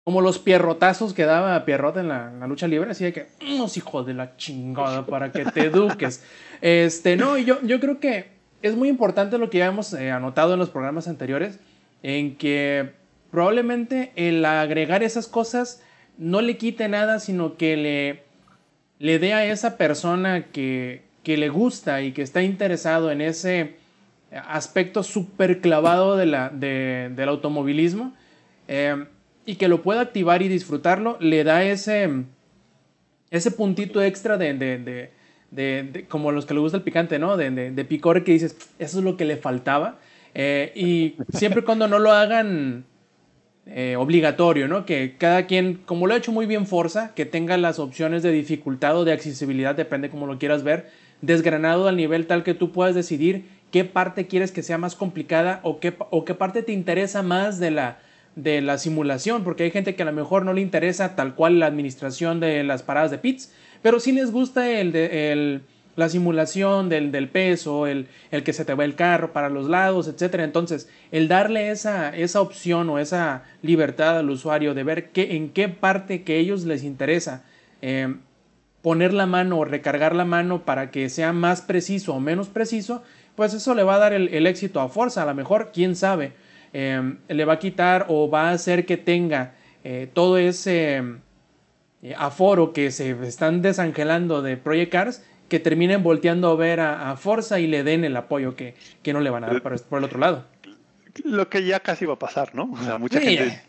[0.06, 4.06] como los pierrotazos que daba Pierrot en la, lucha libre, así de que, unos hijos
[4.06, 6.24] de la chingada para que te eduques.
[6.62, 8.30] este, no, yo, yo creo que
[8.62, 11.60] es muy importante lo que ya hemos eh, anotado en los programas anteriores,
[12.03, 12.91] en que
[13.32, 15.82] probablemente el agregar esas cosas
[16.20, 18.24] no le quite nada, sino que le,
[18.99, 23.78] le dé a esa persona que, que le gusta y que está interesado en ese
[24.32, 28.14] aspecto súper clavado de la, del automovilismo
[28.68, 29.06] eh,
[29.45, 32.09] y que lo pueda activar y disfrutarlo, le da ese,
[33.29, 35.11] ese puntito extra de, de,
[35.51, 37.37] de, como los que le gusta el picante, ¿no?
[37.37, 39.99] De, de, picor que dices, eso es lo que le faltaba.
[40.33, 42.85] Eh, y siempre cuando no lo hagan
[43.67, 44.85] eh, obligatorio, ¿no?
[44.85, 48.31] Que cada quien, como lo ha hecho muy bien Forza, que tenga las opciones de
[48.31, 50.89] dificultad o de accesibilidad, depende como lo quieras ver,
[51.21, 55.59] desgranado al nivel tal que tú puedas decidir qué parte quieres que sea más complicada
[55.63, 57.99] o qué, o qué parte te interesa más de la,
[58.36, 61.59] de la simulación, porque hay gente que a lo mejor no le interesa tal cual
[61.59, 65.61] la administración de las paradas de pits, pero sí les gusta el, el
[65.95, 69.69] la simulación del, del peso, el, el, que se te va el carro para los
[69.69, 70.36] lados, etc.
[70.39, 75.49] Entonces, el darle esa, esa opción o esa libertad al usuario de ver qué, en
[75.49, 77.45] qué parte que ellos les interesa
[77.81, 78.19] em,
[78.81, 83.03] poner la mano o recargar la mano para que sea más preciso o menos preciso,
[83.36, 85.23] pues eso le va a dar el, éxito a fuerza.
[85.23, 86.33] A lo mejor, quién sabe,
[86.74, 91.03] em, le va a quitar o va a hacer que tenga eh, todo ese
[92.01, 97.16] eh, aforo que se están desangelando de Project Cars que terminen volteando a ver a,
[97.18, 99.99] Forza y le den el apoyo que, que, no le van a dar por, por,
[99.99, 100.45] el otro lado.
[101.24, 102.72] Lo que ya casi va a pasar, ¿no?
[102.72, 103.61] O sea, mucha gente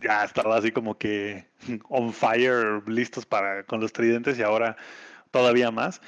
[0.00, 1.44] ya estaba así como que
[1.88, 4.76] on fire, listos para con los tridentes y ahora
[5.30, 6.00] todavía más.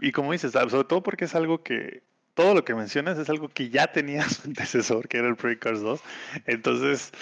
[0.00, 2.02] Y como dices, sobre todo porque es algo que
[2.34, 5.62] todo lo que mencionas es algo que ya tenía su antecesor, que era el Project
[5.62, 6.00] Cars 2.
[6.46, 7.12] Entonces,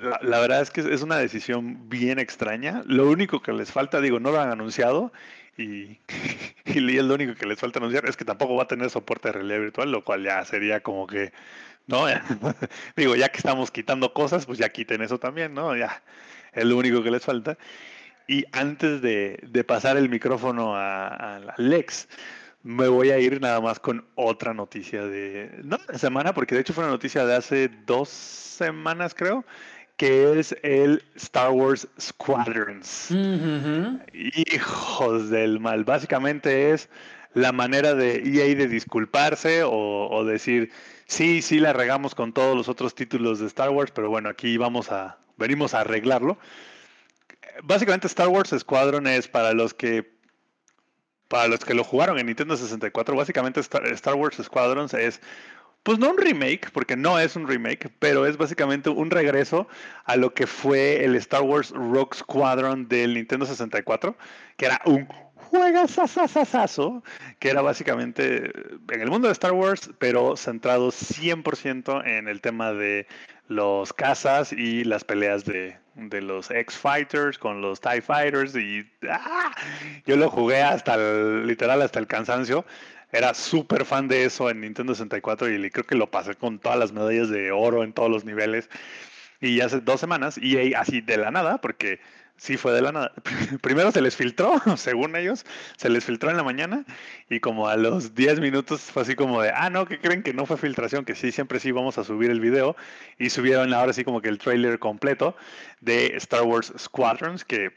[0.00, 2.82] la, verdad es que es una decisión bien extraña.
[2.86, 5.12] Lo único que les falta, digo, no lo han anunciado
[5.56, 5.98] y,
[6.64, 9.32] y lo único que les falta anunciar es que tampoco va a tener soporte de
[9.32, 11.32] realidad virtual, lo cual ya sería como que,
[11.86, 12.06] ¿no?
[12.96, 15.76] digo, ya que estamos quitando cosas, pues ya quiten eso también, ¿no?
[15.76, 16.02] Ya,
[16.52, 17.58] es lo único que les falta.
[18.28, 22.08] Y antes de, de pasar el micrófono a, a Lex,
[22.68, 26.60] me voy a ir nada más con otra noticia de, no de semana, porque de
[26.60, 29.46] hecho fue una noticia de hace dos semanas, creo,
[29.96, 33.10] que es el Star Wars Squadrons.
[34.12, 35.84] Hijos del mal.
[35.84, 36.90] Básicamente es
[37.32, 40.70] la manera de EA de disculparse o, decir,
[41.06, 44.58] sí, sí la regamos con todos los otros títulos de Star Wars, pero bueno, aquí
[44.58, 46.36] vamos a, venimos a arreglarlo.
[47.62, 50.17] Básicamente Star Wars Squadron es para los que
[51.28, 55.20] para los que lo jugaron en Nintendo 64, básicamente Star, Wars Squadrons es
[55.82, 59.68] pues no un remake, porque no es un remake, pero es básicamente un regreso
[60.04, 64.16] a lo que fue el Star Wars Rogue Squadron del Nintendo 64,
[64.56, 67.02] que era un juegazazazazo,
[67.38, 68.50] que era básicamente
[68.90, 73.06] en el mundo de Star Wars, pero centrado 100% en el tema de
[73.46, 79.52] los cazas y las peleas de, los X-Fighters con los TIE Fighters y ¡ah!
[80.06, 82.64] yo lo jugué hasta el, literal hasta el cansancio
[83.10, 86.78] era súper fan de eso en Nintendo 64 y creo que lo pasé con todas
[86.78, 88.68] las medallas de oro en todos los niveles.
[89.40, 92.00] Y hace dos semanas, y así de la nada, porque
[92.38, 93.12] sí fue de la nada.
[93.60, 95.44] Primero se les filtró, según ellos,
[95.76, 96.84] se les filtró en la mañana
[97.28, 100.32] y como a los 10 minutos fue así como de, ah, no, que creen que
[100.32, 102.76] no fue filtración, que sí, siempre sí vamos a subir el video.
[103.18, 105.36] Y subieron ahora sí como que el trailer completo
[105.80, 107.72] de Star Wars Squadrons, que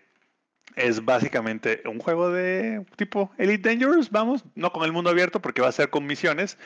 [0.75, 5.61] es básicamente un juego de tipo Elite Dangerous, vamos, no con el mundo abierto porque
[5.61, 6.57] va a ser con misiones.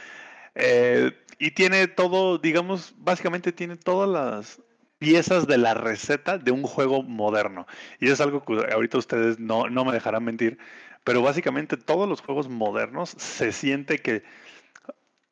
[0.55, 4.61] Eh, y tiene todo, digamos, básicamente tiene todas las
[5.05, 7.67] piezas de la receta de un juego moderno.
[7.99, 10.57] Y es algo que ahorita ustedes no, no me dejarán mentir,
[11.03, 14.23] pero básicamente todos los juegos modernos se siente que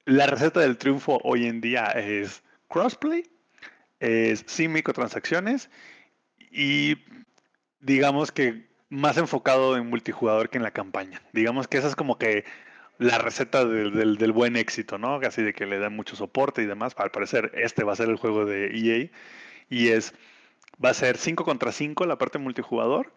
[0.05, 3.23] la receta del triunfo hoy en día es crossplay,
[3.99, 5.71] es sin microtransacciones
[6.51, 6.97] y
[7.79, 11.19] digamos que más enfocado en multijugador que en la campaña.
[11.31, 12.45] Digamos que esa es como que
[12.99, 15.15] la receta del, del, buen éxito, ¿no?
[15.15, 16.93] Así de que le dan mucho soporte y demás.
[16.97, 19.09] Al parecer, este va a ser el juego de EA.
[19.69, 20.13] Y es,
[20.83, 23.13] va a ser 5 contra 5 la parte multijugador.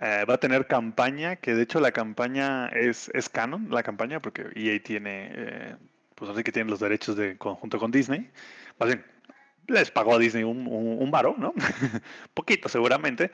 [0.00, 4.46] Eh, va a tener campaña, que de hecho la campaña es, canon, la campaña, porque
[4.54, 5.76] EA tiene, eh,
[6.14, 8.30] pues así que tiene los derechos de conjunto con Disney.
[8.78, 8.96] Más
[9.66, 11.54] les pagó a Disney un, un, varo, ¿no?
[12.34, 13.30] Poquito seguramente.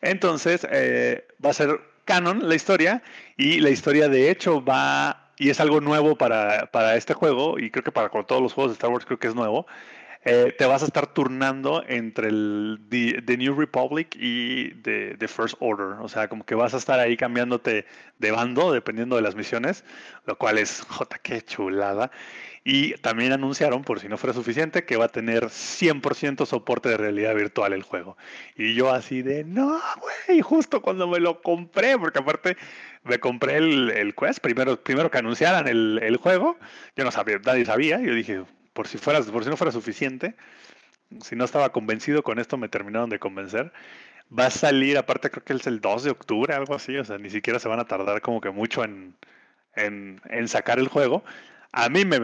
[0.00, 3.02] Entonces, eh, va a ser canon la historia
[3.36, 7.70] y la historia de hecho va, y es algo nuevo para, para este juego, y
[7.70, 9.66] creo que para todos los juegos de Star Wars creo que es nuevo,
[10.24, 15.56] eh, te vas a estar turnando entre el The, New Republic y The, The, First
[15.60, 16.00] Order.
[16.00, 17.84] O sea, como que vas a estar ahí cambiándote
[18.18, 19.84] de bando dependiendo de las misiones,
[20.26, 22.10] lo cual es, jota, qué chulada.
[22.66, 26.96] Y también anunciaron, por si no fuera suficiente, que va a tener 100% soporte de
[26.96, 28.16] realidad virtual el juego.
[28.56, 29.78] Y yo así de, no,
[30.26, 32.56] güey, justo cuando me lo compré, porque aparte
[33.02, 36.56] me compré el, el Quest, primero, primero que anunciaran el, el, juego,
[36.96, 38.44] yo no sabía, nadie sabía, yo dije,
[38.74, 40.34] por si, fuera, por si no fuera suficiente,
[41.22, 43.72] si no estaba convencido con esto, me terminaron de convencer.
[44.36, 47.18] Va a salir, aparte creo que es el 2 de octubre, algo así, o sea,
[47.18, 49.16] ni siquiera se van a tardar como que mucho en,
[49.76, 51.24] en, sacar el juego.
[51.72, 52.18] A mí me,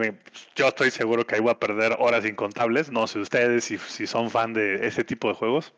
[0.55, 2.91] yo estoy seguro que ahí voy a perder horas incontables.
[2.91, 5.73] No sé ustedes si, si son fan de ese tipo de juegos.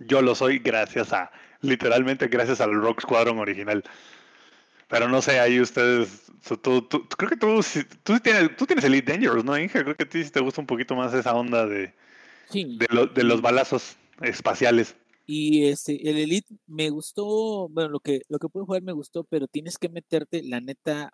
[0.00, 3.84] Yo lo soy gracias a, literalmente gracias al Rock Squadron original.
[4.94, 6.22] Pero no sé, ahí ustedes,
[6.62, 6.88] tú,
[7.18, 7.60] creo que tú,
[8.04, 9.82] tú, tienes, tú tienes Elite Dangerous, ¿no, Inge?
[9.82, 11.92] Creo que a ti te gusta un poquito más esa onda de,
[12.52, 14.94] de, de los balazos espaciales.
[15.26, 19.24] Y este, el Elite me gustó, bueno, lo que, lo que puedo jugar me gustó,
[19.24, 21.12] pero tienes que meterte, la neta,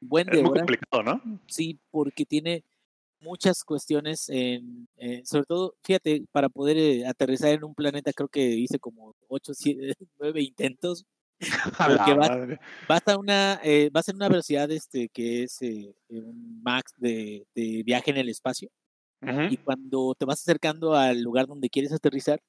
[0.00, 1.40] buen de es muy complicado, ¿no?
[1.46, 2.64] Sí, porque tiene
[3.20, 8.28] muchas cuestiones, en, eh, sobre todo, fíjate, para poder eh, aterrizar en un planeta, creo
[8.28, 11.06] que hice como 8, 7, 9 intentos.
[11.78, 15.58] Porque va, vas a una, eh, vas en una velocidad este, que es
[16.08, 18.70] un max de, de, viaje en el espacio.
[19.50, 22.40] Y cuando te vas acercando al lugar donde quieres aterrizar,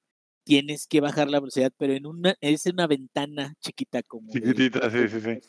[0.43, 4.31] tienes que bajar la velocidad, pero en una, es una ventana chiquita como.
[4.31, 5.39] Chiquitita, sí, sí, sí.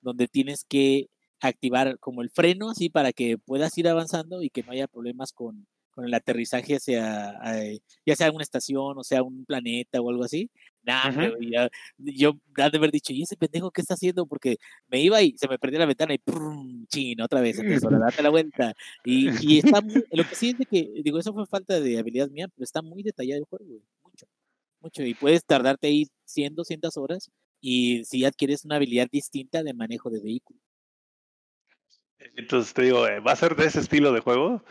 [0.00, 1.08] Donde tienes que
[1.40, 5.32] activar como el freno, así para que puedas ir avanzando y que no haya problemas
[5.32, 7.34] con, con el aterrizaje hacia,
[8.04, 10.50] ya sea una estación o sea un planeta o algo así.
[10.82, 11.30] Nada,
[11.96, 14.26] yo de haber dicho, ¿y ese pendejo qué está haciendo?
[14.26, 16.86] Porque me iba y se me perdió la ventana y ¡prum!
[16.86, 18.74] chin, otra vez, entonces date la vuelta.
[19.04, 19.80] Y, y está
[20.12, 22.82] lo que sí es de que, digo, eso fue falta de habilidad mía, pero está
[22.82, 24.26] muy detallado el juego, mucho,
[24.80, 25.02] mucho.
[25.02, 27.30] Y puedes tardarte ahí 100, 200 horas
[27.60, 30.60] y si adquieres una habilidad distinta de manejo de vehículo.
[32.36, 34.62] Entonces te digo, eh, va a ser de ese estilo de juego.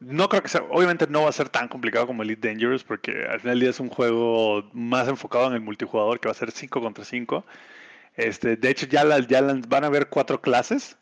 [0.00, 3.26] No creo que sea, obviamente no va a ser tan complicado como Elite Dangerous, porque
[3.30, 6.50] al final día es un juego más enfocado en el multijugador, que va a ser
[6.50, 7.44] 5 contra 5.
[8.16, 10.96] Este, de hecho, ya, las, ya van a haber cuatro clases,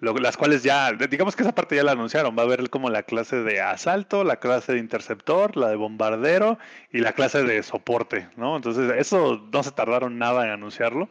[0.00, 2.36] las cuales ya, digamos que esa parte ya la anunciaron.
[2.36, 6.58] Va a haber como la clase de asalto, la clase de interceptor, la de bombardero
[6.92, 8.56] y la clase de soporte, ¿no?
[8.56, 11.08] Entonces, eso no se tardaron nada en anunciarlo.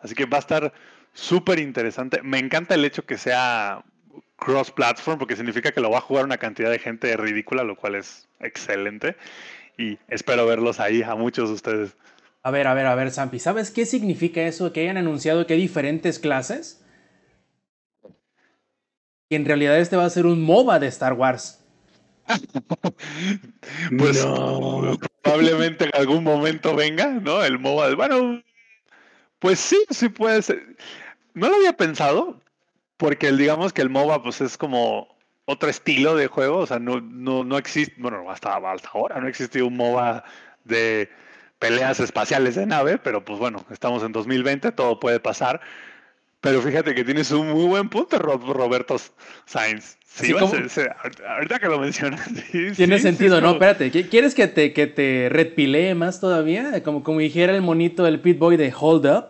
[0.00, 0.72] Así que va a estar
[1.14, 2.22] súper interesante.
[2.22, 3.84] Me encanta el hecho que sea
[4.36, 7.94] cross-platform porque significa que lo va a jugar una cantidad de gente ridícula, lo cual
[7.94, 9.16] es excelente.
[9.78, 11.96] Y espero verlos ahí a muchos de ustedes.
[12.42, 14.72] A ver, a ver, a ver, Sampi, ¿sabes qué significa eso?
[14.72, 16.82] Que hayan anunciado que hay diferentes clases.
[19.28, 21.60] Y en realidad este va a ser un MOBA de Star Wars.
[23.98, 24.24] pues
[25.22, 27.42] probablemente en algún momento venga, ¿no?
[27.42, 27.94] El MOBA.
[27.94, 28.42] Bueno,
[29.40, 30.76] pues sí, sí puede ser.
[31.34, 32.40] No lo había pensado,
[32.96, 37.00] porque digamos que el MOBA pues es como otro estilo de juego, o sea, no,
[37.00, 40.24] no, no existe, bueno, hasta, hasta ahora no existe un MOBA
[40.64, 41.08] de
[41.58, 45.60] peleas espaciales de nave, pero pues bueno, estamos en 2020, todo puede pasar.
[46.40, 48.96] Pero fíjate que tienes un muy buen punto, Roberto
[49.46, 49.96] Sainz.
[50.04, 52.28] Sí, ahorita que lo mencionas.
[52.76, 53.52] Tiene sentido, ¿no?
[53.52, 56.82] Espérate, ¿quieres que te, que te redpilee más todavía?
[56.82, 59.26] Como, como dijera el monito del Pit Boy de Hold Up.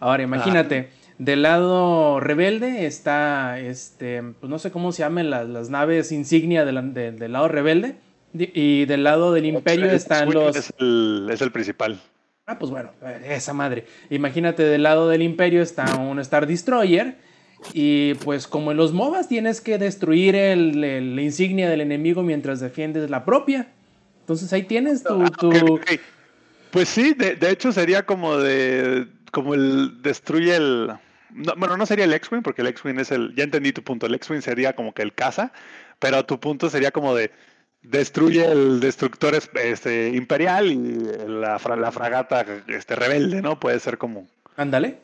[0.00, 6.12] Ahora, imagínate, del lado rebelde está, este, pues no sé cómo se llaman las, naves
[6.12, 7.96] insignia del lado rebelde.
[8.36, 10.56] Y del lado del imperio están los...
[10.56, 12.00] Es el, es el principal.
[12.46, 12.90] Ah, pues bueno,
[13.24, 13.86] esa madre.
[14.10, 17.16] Imagínate, del lado del imperio está un Star Destroyer.
[17.72, 20.80] Y pues como en los MOBAs tienes que destruir el,
[21.14, 23.68] la insignia del enemigo mientras defiendes la propia.
[24.20, 25.22] Entonces ahí tienes tu...
[25.22, 25.76] Ah,
[26.72, 29.06] pues sí, de, de, hecho sería como de...
[29.34, 30.92] Como el destruye el...
[31.58, 33.34] bueno, no sería el X-Wing, porque el X-Wing es el...
[33.34, 34.06] Ya entendí tu punto.
[34.06, 35.52] El X-Wing sería como que el caza,
[35.98, 37.30] pero tu punto sería como de
[37.84, 43.60] destruye el destructor este, imperial y la, la, fragata este, rebelde, ¿no?
[43.60, 44.26] Puede ser como.
[44.56, 44.96] Ándale.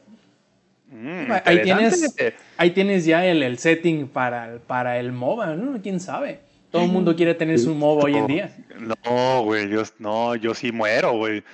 [0.90, 2.14] Mm, ahí, tienes,
[2.56, 5.80] ahí tienes ya el, el, setting para, para el MOBA, ¿no?
[5.80, 6.40] ¿Quién sabe?
[6.70, 8.56] Todo el mundo quiere tener su MOBA hoy en día.
[8.78, 11.44] No, güey, yo, no, yo sí muero, güey.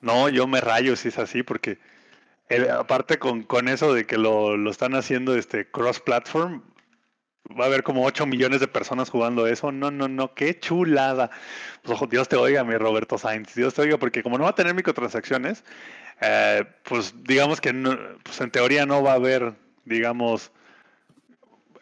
[0.00, 1.78] No, yo me rayo si es así, porque
[2.78, 6.62] aparte con, con, eso de que lo, lo están haciendo este cross-platform,
[7.58, 9.72] va a haber como 8 millones de personas jugando eso.
[9.72, 11.30] No, no, no, qué chulada.
[11.82, 13.54] Pues, Dios te oiga, mi Roberto Sainz.
[13.54, 15.64] Dios te oiga, porque como no va a tener microtransacciones,
[16.20, 17.72] eh, pues digamos que
[18.22, 20.50] pues en teoría no va a haber, digamos,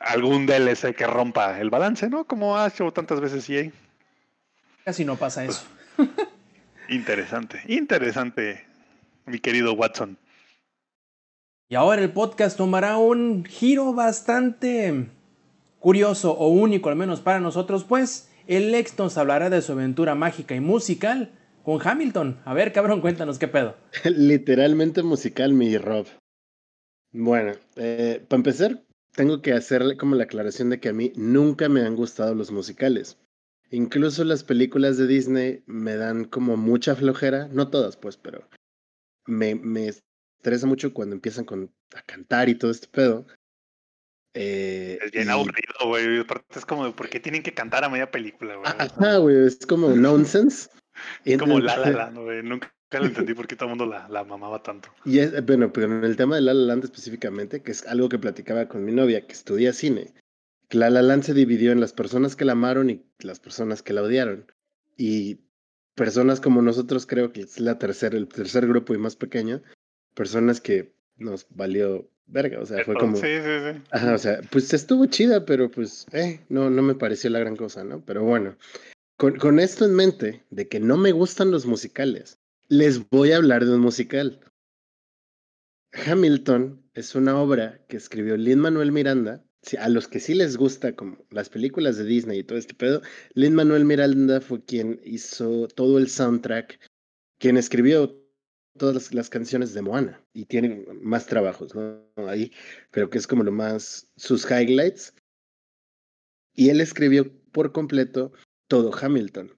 [0.00, 2.24] algún DLC que rompa el balance, ¿no?
[2.24, 3.70] Como ha hecho tantas veces EA.
[4.84, 5.66] Casi no pasa pues,
[5.98, 6.08] eso.
[6.88, 8.64] interesante, interesante,
[9.24, 10.18] mi querido Watson.
[11.68, 15.08] Y ahora el podcast tomará un giro bastante
[15.80, 20.14] curioso o único al menos para nosotros, pues el Lex nos hablará de su aventura
[20.14, 21.32] mágica y musical
[21.64, 22.40] con Hamilton.
[22.44, 23.74] A ver, cabrón, cuéntanos qué pedo.
[24.04, 26.06] Literalmente musical, mi Rob.
[27.10, 28.84] Bueno, eh, para empezar,
[29.16, 32.52] tengo que hacerle como la aclaración de que a mí nunca me han gustado los
[32.52, 33.18] musicales.
[33.72, 38.48] Incluso las películas de Disney me dan como mucha flojera, no todas pues, pero
[39.26, 39.92] me, me
[40.36, 43.26] estresa mucho cuando empiezan con, a cantar y todo este pedo.
[44.38, 46.20] Eh, es bien aburrido, güey.
[46.20, 48.66] Aparte es como, ¿por qué tienen que cantar a media película, güey?
[48.66, 50.68] Ajá, güey, es como nonsense.
[51.24, 52.42] es como La La Land, güey.
[52.42, 54.90] Nunca lo entendí por qué todo el mundo la, la mamaba tanto.
[55.06, 58.10] Y es, bueno, pero en el tema de La La Land específicamente, que es algo
[58.10, 60.12] que platicaba con mi novia que estudia cine,
[60.70, 63.94] La La Land se dividió en las personas que la amaron y las personas que
[63.94, 64.52] la odiaron.
[64.98, 65.40] Y
[65.94, 69.62] personas como nosotros creo que es la tercera, el tercer grupo y más pequeño,
[70.16, 73.16] personas que nos valió verga, o sea, fue como...
[73.16, 73.82] Sí, sí, sí.
[73.92, 77.54] Ajá, o sea, pues estuvo chida, pero pues, eh, no, no me pareció la gran
[77.54, 78.04] cosa, ¿no?
[78.04, 78.56] Pero bueno,
[79.16, 83.36] con, con esto en mente, de que no me gustan los musicales, les voy a
[83.36, 84.40] hablar de un musical.
[85.92, 89.44] Hamilton es una obra que escribió Lin Manuel Miranda.
[89.80, 93.02] A los que sí les gusta como las películas de Disney y todo este pedo,
[93.34, 96.78] Lin Manuel Miranda fue quien hizo todo el soundtrack,
[97.38, 98.25] quien escribió
[98.76, 102.04] todas las, canciones de Moana y tienen más trabajos, ¿no?
[102.28, 102.52] Ahí
[102.90, 105.14] creo que es como lo más, sus highlights.
[106.54, 108.32] Y él escribió por completo
[108.68, 109.56] todo Hamilton.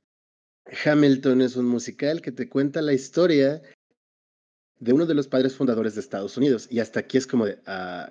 [0.85, 3.63] Hamilton es un musical que te cuenta la historia
[4.79, 6.67] de uno de los padres fundadores de Estados Unidos.
[6.71, 8.11] Y hasta aquí es como de, ah,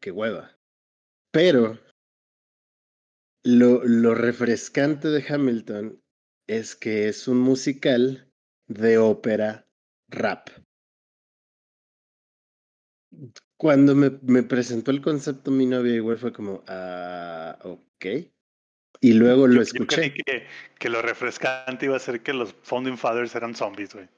[0.00, 0.56] qué hueva.
[1.32, 1.78] Pero
[3.44, 6.00] lo, lo refrescante de Hamilton
[6.46, 8.28] es que es un musical
[8.68, 9.66] de ópera
[10.12, 10.48] rap.
[13.56, 18.06] Cuando me, me presentó el concepto mi novia igual fue como, ah, ok.
[19.00, 20.14] Y luego lo escuché.
[20.14, 20.46] que,
[20.78, 24.08] que, lo refrescante iba a ser que los Founding Fathers eran zombies, güey.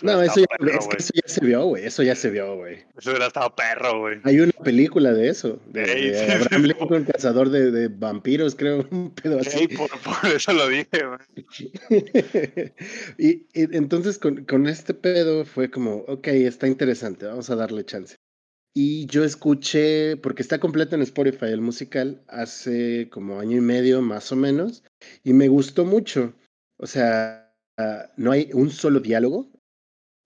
[0.00, 1.84] No, eso ya, es que eso ya se vio, güey.
[1.84, 2.84] Eso ya se vio, güey.
[2.96, 4.20] Eso hubiera estado perro, güey.
[4.24, 5.60] Hay una película de eso.
[5.66, 8.86] De, Abraham Lincoln, cazador de, de, vampiros, creo.
[8.90, 9.66] Un pedo así.
[9.68, 11.46] por, por, eso lo dije, güey.
[13.18, 17.84] y, y, entonces con, con este pedo fue como, ok, está interesante, vamos a darle
[17.84, 18.16] chance.
[18.74, 24.00] Y yo escuché, porque está completo en Spotify el musical, hace como año y medio
[24.02, 24.84] más o menos,
[25.24, 26.34] y me gustó mucho.
[26.76, 27.52] O sea,
[28.16, 29.50] no hay un solo diálogo,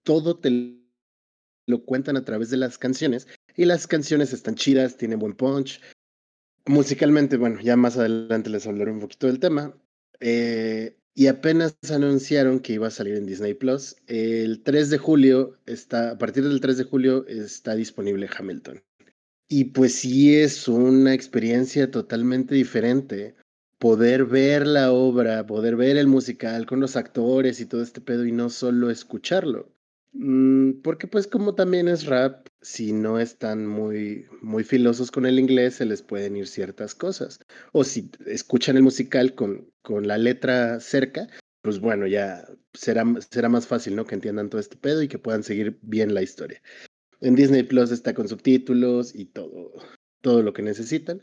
[0.03, 0.79] todo te
[1.67, 5.81] lo cuentan a través de las canciones y las canciones están chidas, tienen buen punch.
[6.67, 9.77] musicalmente, bueno, ya más adelante les hablaré un poquito del tema.
[10.21, 13.97] Eh, y apenas anunciaron que iba a salir en Disney Plus.
[14.07, 18.83] El 3 de julio está, a partir del 3 de julio está disponible Hamilton.
[19.49, 23.35] Y pues sí es una experiencia totalmente diferente
[23.79, 28.25] poder ver la obra, poder ver el musical con los actores y todo este pedo
[28.25, 29.71] y no solo escucharlo.
[30.13, 35.39] Mm, porque pues como también es rap, si no están muy, muy filosos con el
[35.39, 37.41] inglés, se les pueden ir ciertas cosas.
[37.73, 41.29] O si escuchan el musical con, con la letra cerca,
[41.63, 44.05] pues bueno, ya será, será más fácil, ¿no?
[44.05, 46.61] Que entiendan todo este pedo y que puedan seguir bien la historia.
[47.21, 49.73] En Disney Plus está con subtítulos y todo,
[50.21, 51.23] todo lo que necesitan.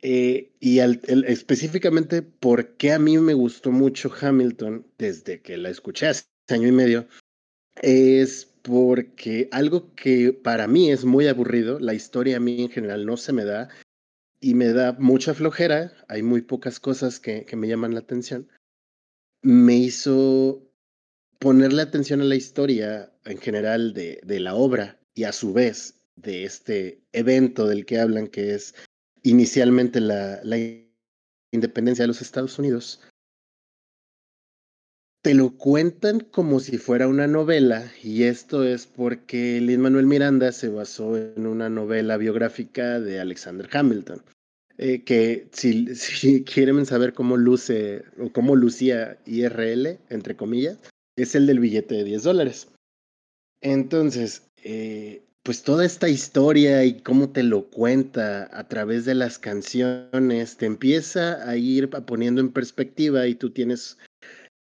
[0.00, 6.06] Eh, y específicamente, ¿por qué a mí me gustó mucho Hamilton desde que la escuché
[6.06, 7.08] hace año y medio?
[7.82, 13.06] Es porque algo que para mí es muy aburrido, la historia a mí en general
[13.06, 13.68] no se me da
[14.40, 18.48] y me da mucha flojera, hay muy pocas cosas que, que me llaman la atención,
[19.42, 20.62] me hizo
[21.38, 25.98] ponerle atención a la historia en general de, de la obra y a su vez
[26.16, 28.74] de este evento del que hablan, que es
[29.22, 30.40] inicialmente la,
[31.50, 33.00] independencia de los Estados Unidos,
[35.28, 40.52] te lo cuentan como si fuera una novela, y esto es porque Lin Manuel Miranda
[40.52, 44.22] se basó en una novela biográfica de Alexander Hamilton.
[44.78, 45.84] Eh, que si,
[46.46, 50.78] quieren saber cómo luce o cómo lucía IRL, entre comillas,
[51.14, 52.68] es el del billete de 10 dólares.
[53.60, 59.38] Entonces, eh, pues toda esta historia y cómo te lo cuenta a través de las
[59.38, 63.98] canciones, te empieza a ir poniendo en perspectiva y tú tienes,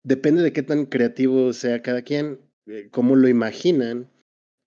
[0.05, 4.11] depende de qué tan creativo sea cada quien, eh, cómo lo imaginan,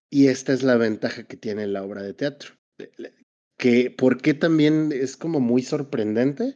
[0.09, 2.55] y esta es la ventaja que tiene la obra de teatro.
[3.57, 6.55] Que, ¿Por qué también es como muy sorprendente?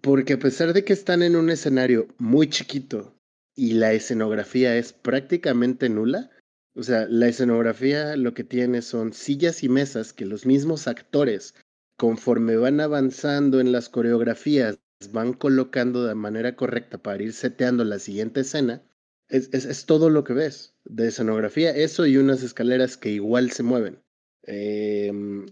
[0.00, 3.16] Porque a pesar de que están en un escenario muy chiquito
[3.54, 6.30] y la escenografía es prácticamente nula,
[6.74, 11.54] o sea, la escenografía lo que tiene son sillas y mesas que los mismos actores,
[11.98, 14.78] conforme van avanzando en las coreografías,
[15.10, 18.82] van colocando de manera correcta para ir seteando la siguiente escena.
[19.28, 23.98] Es, todo lo que ves de escenografía, eso y unas escaleras que igual se mueven.
[24.42, 25.46] Em,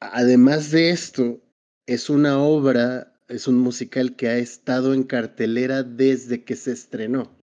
[0.00, 1.40] además de esto,
[1.86, 7.40] es una obra, es un musical que ha estado en cartelera desde que se estrenó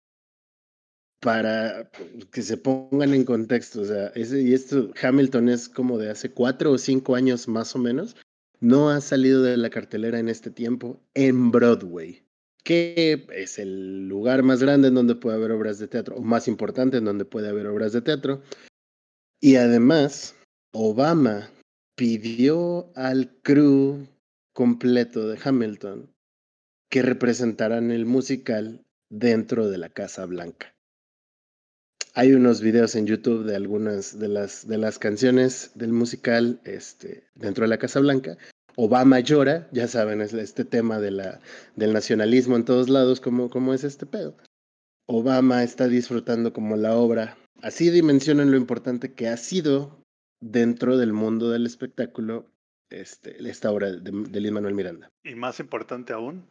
[1.22, 1.89] para
[2.32, 6.72] que se pongan en contexto, o sea, y esto, Hamilton es como de hace cuatro
[6.72, 8.16] o cinco años más o menos,
[8.62, 12.24] no ha salido de la cartelera en este tiempo en Broadway,
[12.64, 16.47] que es el lugar más grande en donde puede haber obras de teatro, o más
[16.47, 18.41] importante en donde puede haber obras de teatro.
[19.41, 20.36] Y además,
[20.72, 21.49] Obama
[21.95, 24.07] pidió al crew
[24.53, 26.14] completo de Hamilton
[26.89, 30.76] que representaran el musical dentro de la Casa Blanca.
[32.14, 37.24] Hay unos videos en YouTube de algunas de las, de las canciones del musical este,
[37.36, 38.38] dentro de la Casa Blanca.
[38.76, 41.39] Obama llora, ya saben, es este tema de la,
[41.76, 44.36] del nacionalismo en todos lados, como, como es este pedo.
[45.07, 47.38] Obama está disfrutando como la obra.
[47.61, 50.01] Así dimensionan lo importante que ha sido
[50.39, 52.45] dentro del mundo del espectáculo
[52.89, 55.09] este, esta obra de, de Lin Manuel Miranda.
[55.24, 56.45] Y más importante aún,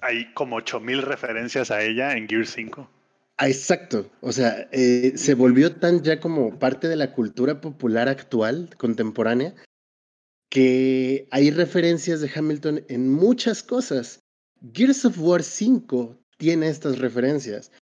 [0.00, 2.88] hay como 8000 referencias a ella en Gear 5.
[3.36, 8.08] Ah, exacto, o sea, eh, se volvió tan ya como parte de la cultura popular
[8.08, 9.54] actual, contemporánea,
[10.54, 14.20] que hay referencias de Hamilton en muchas cosas.
[14.72, 17.72] Gears of War 5 tiene estas referencias.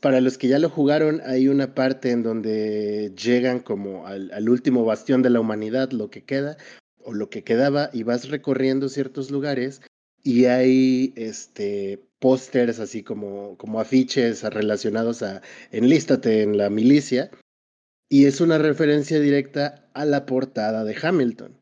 [0.00, 4.82] Para los que ya lo jugaron, hay una parte en donde llegan como al, último
[4.86, 6.56] bastión de la humanidad, lo que queda,
[7.04, 9.82] o lo que quedaba, y vas recorriendo ciertos lugares
[10.24, 17.30] y hay este pósters así como, como afiches relacionados a enlístate en la milicia
[18.08, 21.61] y es una referencia directa a la portada de Hamilton.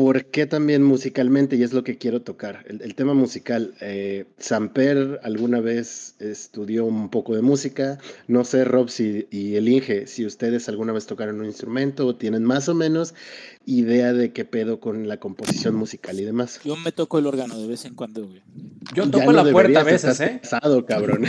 [0.00, 1.56] ¿Por qué también musicalmente?
[1.56, 2.64] Y es lo que quiero tocar.
[2.66, 3.74] El, tema musical.
[3.82, 7.98] Eh, Samper alguna vez estudió un poco de música.
[8.26, 12.16] No sé, Rob si, y el Inge, si ustedes alguna vez tocaron un instrumento o
[12.16, 13.12] tienen más o menos
[13.66, 16.60] idea de qué pedo con la composición musical y demás.
[16.64, 18.40] Yo me toco el órgano de vez en cuando, güey.
[18.94, 20.38] Yo toco la puerta a veces, ¿eh?
[20.40, 21.26] Pesado, cabrón.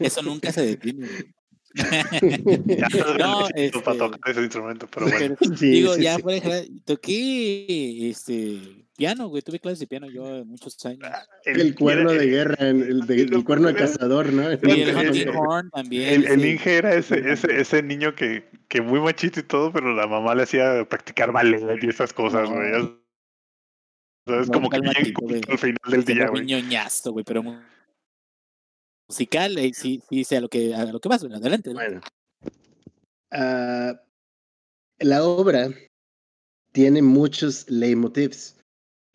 [0.00, 1.34] Eso nunca se detiene, güey.
[1.74, 5.36] No, este, para tocar ese instrumento, pero bueno.
[5.60, 6.82] digo, ya sí.
[6.84, 8.60] toqué este
[8.96, 11.00] piano, güey, tuve clases de piano yo muchos años.
[11.04, 14.52] Ah, el, cuerno de guerra, el, el, cuerno de cazador, ¿no?
[14.52, 16.24] Y el horn también.
[16.24, 20.06] El, Inge era ese, ese, ese niño que, que muy machito y todo, pero la
[20.06, 22.70] mamá le hacía practicar ballet y esas cosas, güey.
[24.26, 24.94] es como que bien
[25.48, 26.46] al final del día, güey.
[26.46, 27.42] ñoñazo, güey, pero
[29.08, 30.02] musical, y sí,
[30.40, 31.72] lo que, lo que vas, adelante.
[31.72, 32.00] Bueno.
[33.32, 33.96] Uh,
[34.98, 35.70] la obra
[36.72, 38.56] tiene muchos leitmotivs.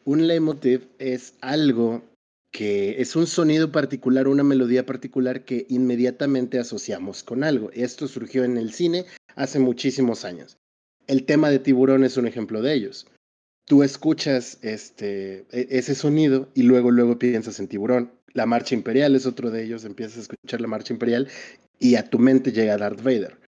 [0.05, 2.03] Un leitmotiv es algo
[2.51, 7.69] que es un sonido particular, una melodía particular que inmediatamente asociamos con algo.
[7.73, 10.57] Esto surgió en el cine hace muchísimos años.
[11.07, 13.07] El tema de tiburón es un ejemplo de ellos.
[13.65, 18.11] Tú escuchas este, e, ese sonido y luego, luego piensas en tiburón.
[18.33, 21.27] La marcha imperial es otro de ellos, empiezas a escuchar la marcha imperial
[21.79, 23.39] y a tu mente llega Darth Vader.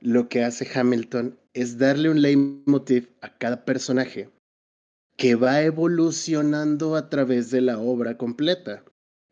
[0.00, 4.30] Lo que hace Hamilton es darle un leitmotiv a cada personaje
[5.16, 8.84] que va evolucionando a través de la obra completa.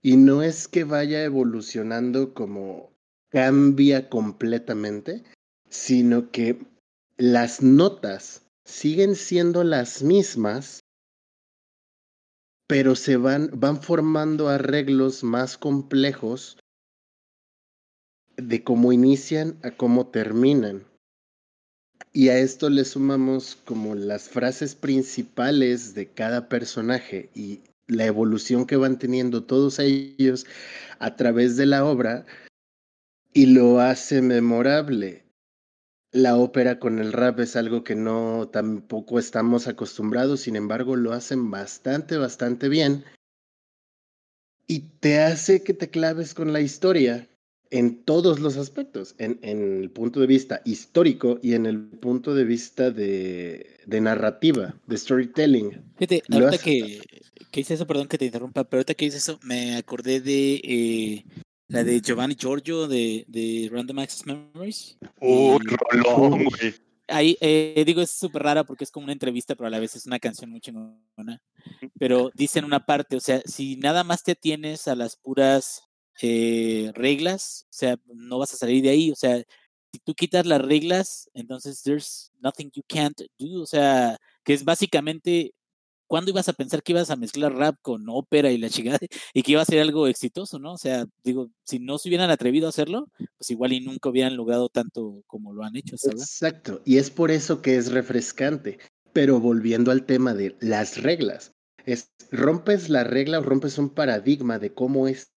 [0.02, 2.92] Y no es que vaya evolucionando como
[3.30, 5.24] cambia completamente,
[5.68, 6.58] sino que
[7.16, 10.79] las notas siguen siendo las mismas,
[12.70, 16.56] pero se van, van formando arreglos más complejos
[18.36, 20.84] de cómo inician a cómo terminan.
[22.12, 27.58] Y a esto le sumamos como las frases principales de cada personaje y
[27.88, 30.46] la evolución que van teniendo todos ellos
[31.00, 32.24] a través de la obra
[33.32, 35.24] y lo hace memorable
[36.12, 41.12] la ópera con el rap es algo que no tampoco estamos acostumbrados, sin embargo lo
[41.12, 43.04] hacen bastante, bastante bien.
[44.66, 47.28] Y te hace que te claves con la historia
[47.70, 52.34] en todos los aspectos, en, en el punto de vista histórico y en el punto
[52.34, 55.82] de vista de, de narrativa, de storytelling.
[55.96, 57.00] Fíjate, ahorita que,
[57.50, 60.60] que hice eso, perdón que te interrumpa, pero ahorita que hice eso, me acordé de
[60.64, 61.24] eh,
[61.70, 64.98] la de Giovanni Giorgio de, de Random Access Memories.
[65.20, 66.74] Uh, rolón, güey.
[67.06, 69.94] Ahí, eh, digo, es súper rara porque es como una entrevista, pero a la vez
[69.94, 71.40] es una canción muy chingona.
[71.98, 75.84] Pero dice en una parte, o sea, si nada más te atienes a las puras
[76.22, 79.12] eh, reglas, o sea, no vas a salir de ahí.
[79.12, 79.38] O sea,
[79.92, 83.62] si tú quitas las reglas, entonces there's nothing you can't do.
[83.62, 85.54] O sea, que es básicamente
[86.10, 88.98] ¿cuándo ibas a pensar que ibas a mezclar rap con ópera y la chingada
[89.32, 90.72] y que iba a ser algo exitoso, ¿no?
[90.72, 94.36] O sea, digo, si no se hubieran atrevido a hacerlo, pues igual y nunca hubieran
[94.36, 96.22] logrado tanto como lo han hecho, ¿sabes?
[96.22, 98.80] Exacto, y es por eso que es refrescante.
[99.12, 101.52] Pero volviendo al tema de las reglas,
[101.86, 105.30] es rompes la regla o rompes un paradigma de cómo es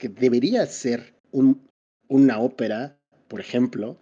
[0.00, 1.70] que debería ser un,
[2.08, 4.00] una ópera, por ejemplo,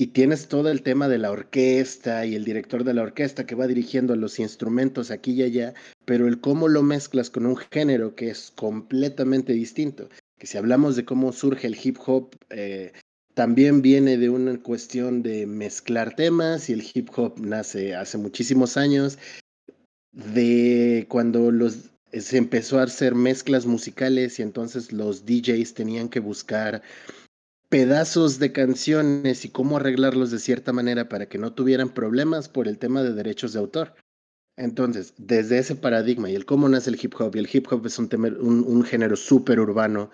[0.00, 3.56] y tienes todo el tema de la orquesta y el director de la orquesta que
[3.56, 5.74] va dirigiendo los instrumentos aquí y allá,
[6.04, 10.08] pero el cómo lo mezclas con un género que es completamente distinto.
[10.38, 12.92] Que si hablamos de cómo surge el hip hop, eh,
[13.34, 18.76] también viene de una cuestión de mezclar temas y el hip hop nace hace muchísimos
[18.76, 19.18] años,
[20.12, 26.20] de cuando los, se empezó a hacer mezclas musicales y entonces los DJs tenían que
[26.20, 26.82] buscar
[27.68, 32.66] pedazos de canciones y cómo arreglarlos de cierta manera para que no tuvieran problemas por
[32.68, 33.94] el tema de derechos de autor.
[34.56, 37.86] Entonces, desde ese paradigma y el cómo nace el hip hop, y el hip hop
[37.86, 38.08] es un,
[38.40, 40.10] un, un género súper urbano,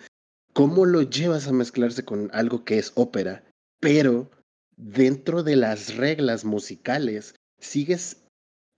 [0.53, 3.45] ¿cómo lo llevas a mezclarse con algo que es ópera?
[3.81, 4.31] Pero
[4.77, 8.25] dentro de las reglas musicales, sigues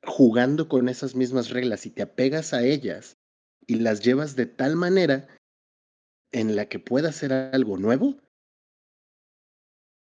[0.05, 3.16] jugando con esas mismas reglas y te apegas a ellas
[3.66, 5.27] y las llevas de tal manera
[6.31, 8.16] en la que pueda ser algo nuevo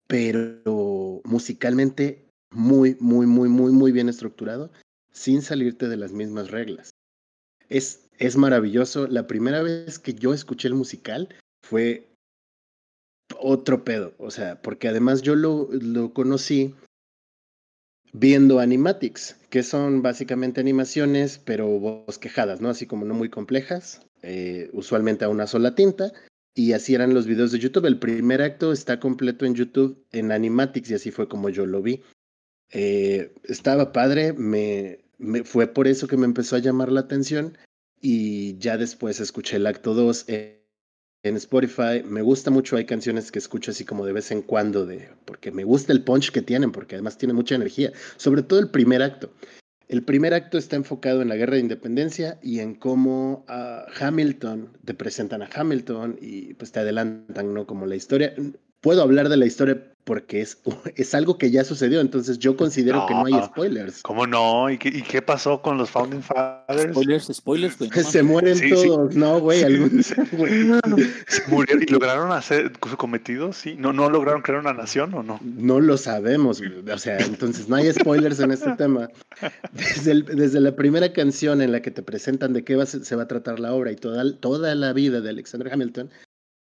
[0.08, 4.72] pero musicalmente muy, muy, muy, muy, muy bien estructurado,
[5.12, 6.90] sin salirte de las mismas reglas.
[7.68, 9.06] Es, es maravilloso.
[9.06, 11.28] La primera vez que yo escuché el musical
[11.62, 12.08] fue
[13.38, 16.74] otro pedo, o sea, porque además yo lo, lo conocí
[18.12, 22.70] viendo animatics, que son básicamente animaciones, pero bosquejadas, ¿no?
[22.70, 26.12] Así como no muy complejas, eh, usualmente a una sola tinta,
[26.58, 27.86] y así eran los videos de YouTube.
[27.86, 31.82] El primer acto está completo en YouTube en Animatics y así fue como yo lo
[31.82, 32.02] vi.
[32.72, 34.98] Eh, estaba padre, me,
[35.44, 37.56] fue por eso que me empezó a llamar la atención
[38.00, 40.58] y ya después escuché el acto 2 en,
[41.22, 42.02] en Spotify.
[42.04, 45.52] Me gusta mucho, hay canciones que escucho así como de vez en cuando, de, porque
[45.52, 49.00] me gusta el punch que tienen, porque además tiene mucha energía, sobre todo el primer
[49.00, 49.32] acto.
[49.88, 54.76] El primer acto está enfocado en la guerra de independencia y en cómo a Hamilton,
[54.84, 57.66] te presentan a Hamilton y pues te adelantan, ¿no?
[57.66, 58.34] Como la historia.
[58.82, 60.58] puedo hablar de la historia porque es,
[60.96, 64.02] es algo que ya sucedió, entonces yo considero que no hay spoilers.
[64.02, 64.70] ¿Cómo no?
[64.70, 66.94] ¿Y qué, ¿Y qué, pasó con los Founding Fathers?
[66.94, 67.90] Spoilers, spoilers, güey.
[68.04, 69.60] se mueren todos, ¿no, güey?
[70.02, 73.76] se murieron y lograron hacer su cometido, sí.
[73.78, 75.38] ¿No, ¿No lograron crear una nación o no?
[75.42, 79.10] No lo sabemos, o sea, entonces no hay spoilers en este tema.
[79.72, 83.24] Desde, desde la primera canción en la que te presentan de qué va, se va
[83.24, 86.08] a tratar la obra y toda, toda la vida de Alexander Hamilton,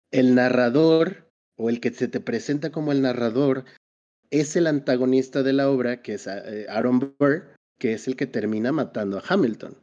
[0.10, 1.29] el narrador
[1.60, 3.66] o el que se te presenta como el narrador
[4.32, 8.28] es el antagonista de la obra, que es eh, Aaron Burr, que es el que
[8.28, 9.76] termina matando a Hamilton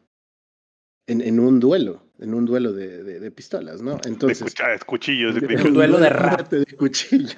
[1.07, 3.99] en, en un duelo, en un duelo de, de, pistolas, ¿no?
[4.07, 6.51] Entonces, de cuchillos, de, un duelo de rap.
[6.51, 7.37] De cuchillos,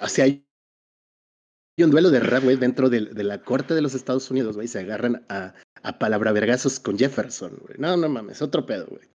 [0.00, 0.44] o sea, hay
[1.78, 4.80] un duelo de rap, güey, dentro de, la corte de los Estados Unidos, güey, se
[4.80, 7.78] agarran a, a palabra vergazos con Jefferson, güey.
[7.78, 9.08] No, no mames, otro pedo, güey.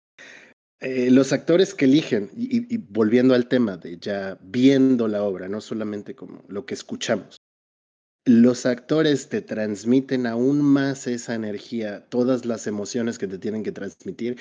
[0.81, 5.59] Eh, los actores que eligen, y, volviendo al tema de ya viendo la obra, no
[5.59, 7.37] solamente como lo que escuchamos,
[8.25, 13.73] los actores te transmiten aún más esa energía, todas las emociones que te tienen que
[13.73, 14.37] transmitir.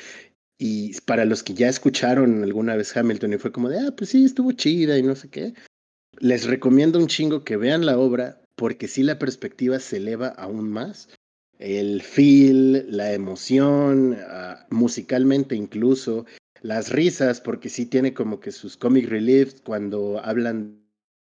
[0.61, 4.11] Y para los que ya escucharon alguna vez Hamilton y fue como de, ah, pues
[4.11, 5.55] sí, estuvo chida y no sé qué,
[6.19, 10.71] les recomiendo un chingo que vean la obra porque sí la perspectiva se eleva aún
[10.71, 11.09] más
[11.59, 16.25] el feel, la emoción, ah, musicalmente incluso,
[16.63, 20.81] las risas, porque sí tiene como que sus comic reliefs cuando hablan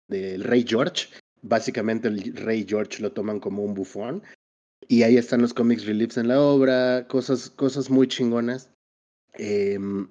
[0.09, 1.09] del rey George.
[1.43, 4.23] Básicamente el rey George lo toman como un bufón.
[4.86, 8.70] Y ahí están los comics reliefs en la obra, cosas, cosas muy chingonas.
[9.35, 10.09] Em,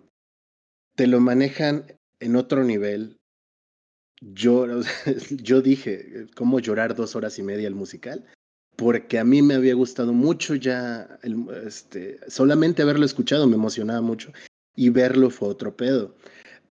[0.95, 1.85] te lo manejan
[2.19, 3.17] en otro nivel.
[4.21, 4.65] Yo,
[5.31, 8.25] yo dije, ¿cómo llorar dos horas y media el musical?
[8.75, 11.19] Porque a mí me había gustado mucho ya,
[11.65, 14.31] este, solamente haberlo escuchado me emocionaba mucho
[14.75, 16.15] y verlo fue otro pedo.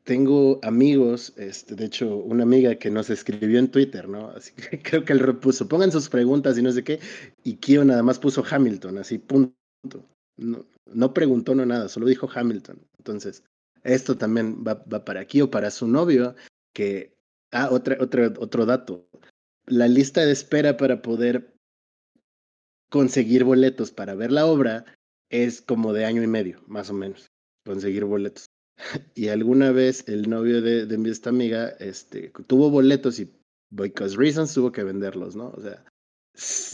[0.05, 4.31] Tengo amigos, este, de hecho, una amiga que nos escribió en Twitter, ¿no?
[4.31, 7.01] Así que creo que él repuso, pongan sus preguntas y no sé qué,
[7.43, 9.55] y Kio nada más puso Hamilton, así, punto.
[10.37, 12.79] No, no preguntó no nada, solo dijo Hamilton.
[12.99, 13.43] Entonces,
[13.83, 16.37] esto también va, va para Kio, para su novio,
[16.73, 17.15] que,
[17.53, 19.09] ah, otra, otra, otro dato.
[19.67, 21.56] La lista de espera para poder
[22.91, 24.85] conseguir boletos para ver la obra
[25.31, 27.31] es como de año y medio, más o menos,
[27.65, 28.47] conseguir boletos.
[29.15, 33.33] Y alguna vez el novio de, de esta amiga este, tuvo boletos y,
[33.71, 35.49] because reasons, tuvo que venderlos, ¿no?
[35.49, 35.83] O sea,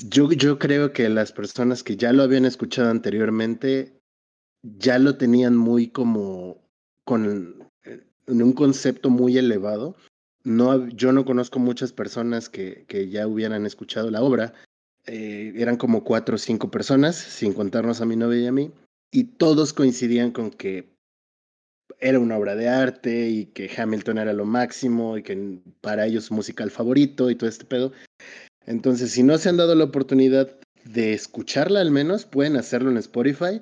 [0.08, 4.00] yo, yo creo que las personas que ya lo habían escuchado anteriormente
[4.62, 6.68] ya lo tenían muy como
[7.04, 9.96] con eh, en un concepto muy elevado.
[10.44, 14.54] No, yo no conozco muchas personas que, que ya hubieran escuchado la obra
[15.06, 18.70] eh, eran como cuatro o cinco personas, sin contarnos a mi novia y a mí,
[19.10, 20.92] y todos coincidían con que
[22.00, 26.24] era una obra de arte y que Hamilton era lo máximo y que para ellos
[26.24, 27.92] su musical favorito y todo este pedo.
[28.66, 30.50] Entonces, si no se han dado la oportunidad
[30.84, 33.60] de escucharla al menos, pueden hacerlo en Spotify.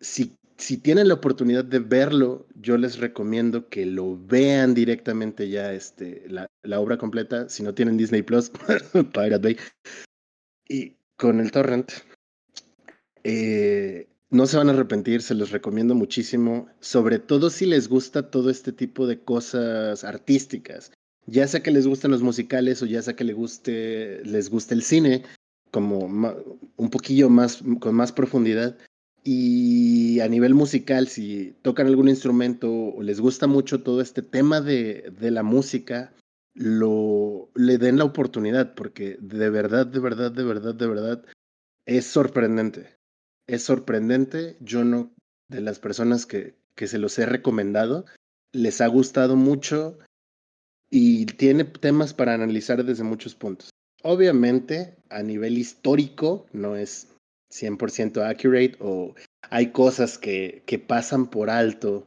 [0.00, 5.72] Si, si tienen la oportunidad de verlo, yo les recomiendo que lo vean directamente ya
[5.72, 7.48] este, la, la obra completa.
[7.48, 8.50] Si no tienen Disney Plus,
[9.12, 9.56] Pirate Bay,
[10.70, 11.90] y con el torrent,
[13.24, 18.30] eh, no se van a arrepentir, se los recomiendo muchísimo, sobre todo si les gusta
[18.30, 20.92] todo este tipo de cosas artísticas.
[21.26, 24.74] Ya sea que les gusten los musicales o ya sea que les guste, les guste
[24.74, 25.24] el cine,
[25.72, 25.98] como
[26.76, 28.78] un poquillo más, con más profundidad.
[29.24, 34.60] Y a nivel musical, si tocan algún instrumento o les gusta mucho todo este tema
[34.60, 36.14] de, de la música,
[36.54, 41.24] lo le den la oportunidad, porque de verdad, de verdad, de verdad, de verdad,
[41.86, 42.96] es sorprendente.
[43.46, 44.56] Es sorprendente.
[44.60, 45.12] Yo no,
[45.48, 48.04] de las personas que, que se los he recomendado,
[48.52, 49.98] les ha gustado mucho
[50.90, 53.70] y tiene temas para analizar desde muchos puntos.
[54.02, 57.08] Obviamente, a nivel histórico, no es
[57.52, 59.14] 100% accurate o
[59.50, 62.06] hay cosas que, que pasan por alto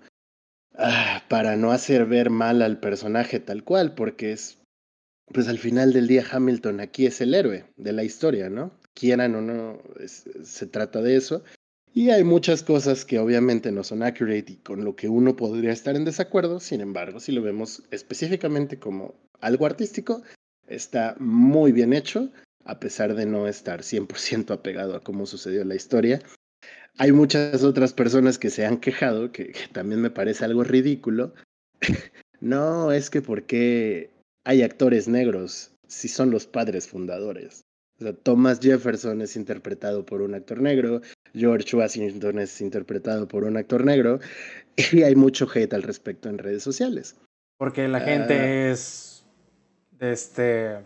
[0.75, 4.57] Ah, para no hacer ver mal al personaje tal cual, porque es,
[5.31, 8.71] pues al final del día Hamilton aquí es el héroe de la historia, ¿no?
[8.93, 11.43] Quieran o no, se trata de eso.
[11.93, 15.71] Y hay muchas cosas que obviamente no son accurate y con lo que uno podría
[15.71, 20.23] estar en desacuerdo, sin embargo, si lo vemos específicamente como algo artístico,
[20.67, 22.31] está muy bien hecho,
[22.65, 26.19] a pesar de no estar 100% apegado a cómo sucedió la historia
[26.97, 31.33] hay muchas otras personas que se han quejado, que, también me parece algo ridículo.
[32.41, 34.09] no, es que porque
[34.43, 37.63] hay actores negros si son los padres fundadores.
[37.99, 41.01] O sea, Thomas Jefferson es interpretado por un actor negro,
[41.33, 44.19] George Washington es interpretado por un actor negro,
[44.91, 47.15] y hay mucho hate al respecto en redes sociales.
[47.57, 48.71] Porque la gente ah.
[48.71, 49.25] es.
[49.99, 50.79] Este.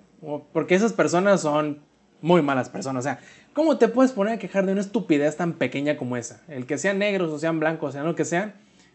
[0.52, 1.80] Porque esas personas son
[2.22, 3.02] muy malas personas.
[3.02, 3.20] O sea,
[3.58, 6.44] ¿cómo te puedes poner a quejar de una estupidez tan pequeña como esa?
[6.48, 8.54] El que sean negros o sean blancos, sean lo que sean,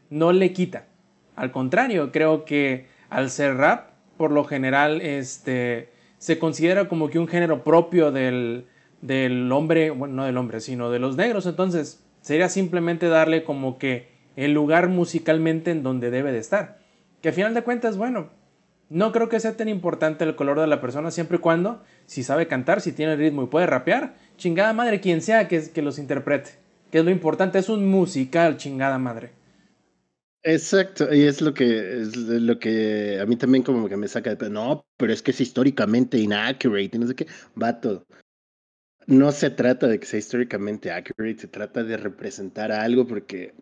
[0.08, 0.84] no le quita.
[1.34, 7.18] Al contrario, creo que al ser rap, por lo general, este, se considera como que
[7.18, 8.66] un género propio del,
[9.00, 11.46] del hombre, bueno, no del hombre, sino de los negros.
[11.46, 16.78] Entonces, sería simplemente darle como que el lugar musicalmente en donde debe de estar.
[17.20, 18.30] Que a final de cuentas, bueno,
[18.92, 22.22] no creo que sea tan importante el color de la persona siempre y cuando, si
[22.22, 26.50] sabe cantar, si tiene ritmo y puede rapear, chingada madre, quien sea que, los interprete.
[26.90, 29.30] Que es lo importante, es un musical, chingada madre.
[30.42, 34.34] Exacto, y es lo que es lo que a mí también como que me saca
[34.34, 38.04] de no, pero es que es históricamente inaccurate y no sé qué, vato.
[39.06, 43.54] No se trata de que sea históricamente accurate, se trata de representar algo porque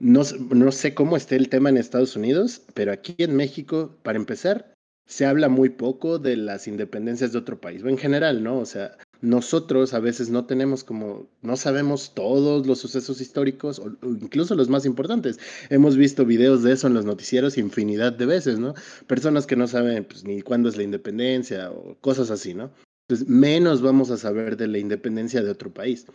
[0.00, 4.18] no, no sé cómo esté el tema en Estados Unidos, pero aquí en México, para
[4.18, 4.74] empezar,
[5.06, 8.58] se habla muy poco de las independencias de otro país, o en general, ¿no?
[8.58, 13.96] O sea, nosotros a veces no tenemos como, no sabemos todos los sucesos históricos, o,
[14.02, 15.38] incluso los más importantes.
[15.68, 18.74] Hemos visto videos de eso en los noticieros infinidad de veces, ¿no?
[19.06, 22.70] Personas que no saben pues, ni cuándo es la independencia o cosas así, ¿no?
[23.08, 26.06] Entonces, menos vamos a saber de la independencia de otro país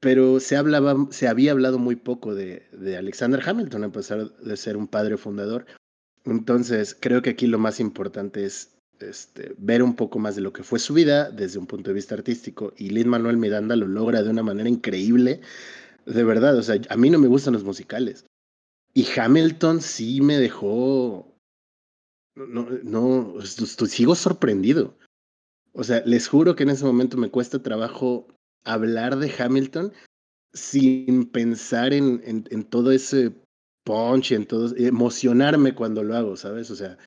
[0.00, 4.56] pero se, hablaba, se había hablado muy poco de, de, Alexander Hamilton, a pesar de
[4.56, 5.66] ser un padre fundador.
[6.24, 10.52] Entonces, creo que aquí lo más importante es este, ver un poco más de lo
[10.52, 12.72] que fue su vida desde un punto de vista artístico.
[12.76, 15.40] Y Lin Manuel Miranda lo logra de una manera increíble.
[16.06, 18.26] De verdad, o sea, a mí no me gustan los musicales.
[18.92, 21.34] Y Hamilton sí me dejó.
[22.34, 24.96] No, no, sigo sorprendido.
[25.72, 28.26] O sea, les juro que en ese momento me cuesta trabajo
[28.64, 29.92] hablar de Hamilton
[30.52, 33.32] sin pensar en, en, todo ese
[33.84, 36.70] punch, en todo, emocionarme cuando lo hago, ¿sabes?
[36.70, 36.98] O sea,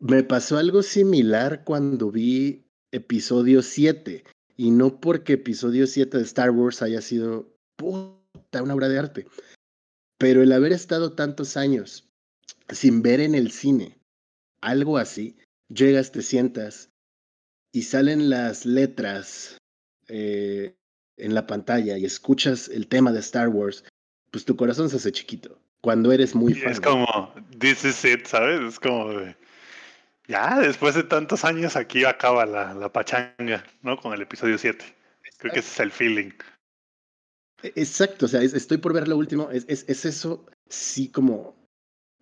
[0.00, 4.24] me pasó algo similar cuando vi episodio 7,
[4.56, 9.26] y no porque episodio 7 de Star Wars haya sido puta, una obra de arte,
[10.18, 12.08] pero el haber estado tantos años
[12.68, 13.98] sin ver en el cine
[14.60, 15.36] algo así,
[15.68, 16.90] llegas, te sientas
[17.72, 19.58] y salen las letras
[20.08, 20.74] eh,
[21.16, 23.84] en la pantalla y escuchas el tema de Star Wars,
[24.30, 25.58] pues tu corazón se hace chiquito.
[25.80, 26.72] Cuando eres muy fan.
[26.72, 28.60] Es como, this is it, ¿sabes?
[28.60, 29.12] Es como
[30.26, 33.98] ya, después de tantos años aquí acaba la, la pachanga, ¿no?
[33.98, 34.84] Con el episodio 7.
[35.38, 36.30] Creo que ese es el feeling.
[37.62, 39.50] E, exacto, o sea, estoy por ver lo último.
[39.50, 41.63] Es, es, es eso, sí, como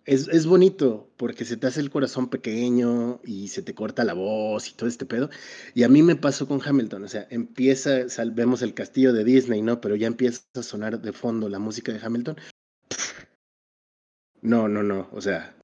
[0.05, 4.13] es, es, bonito porque se te hace el corazón pequeño y se te corta la
[4.13, 5.29] voz y todo este pedo.
[5.73, 7.99] Y a mí me pasó con Hamilton, o sea, empieza,
[8.33, 9.79] vemos el castillo de Disney, ¿no?
[9.81, 12.37] Pero ya empieza a sonar de fondo la música de Hamilton.
[14.41, 15.55] No, no, no, o sea,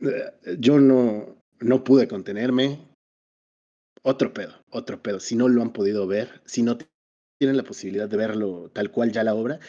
[0.00, 2.88] eh, yo no, no pude contenerme.
[4.02, 5.20] Otro pedo, otro pedo.
[5.20, 6.78] Si no lo han podido ver, si no
[7.38, 9.60] tienen la posibilidad de verlo tal cual ya la obra,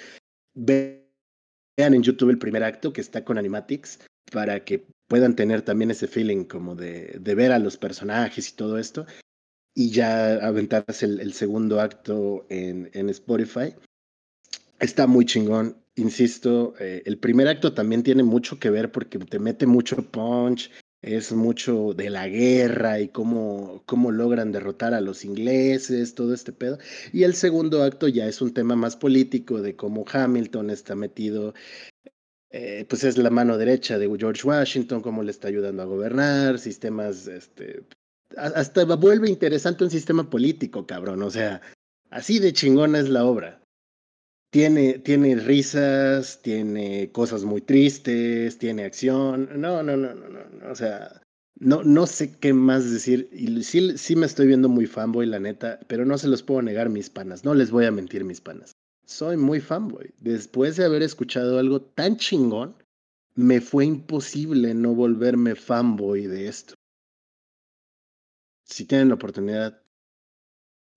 [0.53, 1.00] ve
[1.81, 4.01] Vean en YouTube el primer acto que está con Animatics
[4.31, 8.55] para que puedan tener también ese feeling como de, de ver a los personajes y
[8.55, 9.07] todo esto.
[9.73, 13.73] Y ya aventarse el, segundo acto en, en, Spotify.
[14.79, 16.75] Está muy chingón, insisto.
[16.79, 20.69] Eh, el primer acto también tiene mucho que ver porque te mete mucho punch,
[21.01, 26.51] es mucho de la guerra y cómo, cómo logran derrotar a los ingleses, todo este
[26.51, 26.77] pedo.
[27.11, 31.53] Y el segundo acto ya es un tema más político de cómo Hamilton está metido,
[32.51, 36.59] eh, pues es la mano derecha de George Washington, cómo le está ayudando a gobernar,
[36.59, 37.83] sistemas, este,
[38.37, 41.61] hasta vuelve interesante un sistema político, cabrón, o sea,
[42.09, 43.60] así de chingona es la obra.
[44.51, 49.49] Tiene, tiene risas, tiene cosas muy tristes, tiene acción.
[49.55, 50.69] No, no, no, no, no.
[50.69, 51.21] O sea,
[51.57, 53.29] no, no sé qué más decir.
[53.31, 56.61] Y sí, sí me estoy viendo muy fanboy, la neta, pero no se los puedo
[56.61, 57.45] negar mis panas.
[57.45, 58.73] No les voy a mentir, mis panas.
[59.05, 60.13] Soy muy fanboy.
[60.19, 62.75] Después de haber escuchado algo tan chingón,
[63.35, 66.73] me fue imposible no volverme fanboy de esto.
[68.65, 69.80] Si tienen la oportunidad,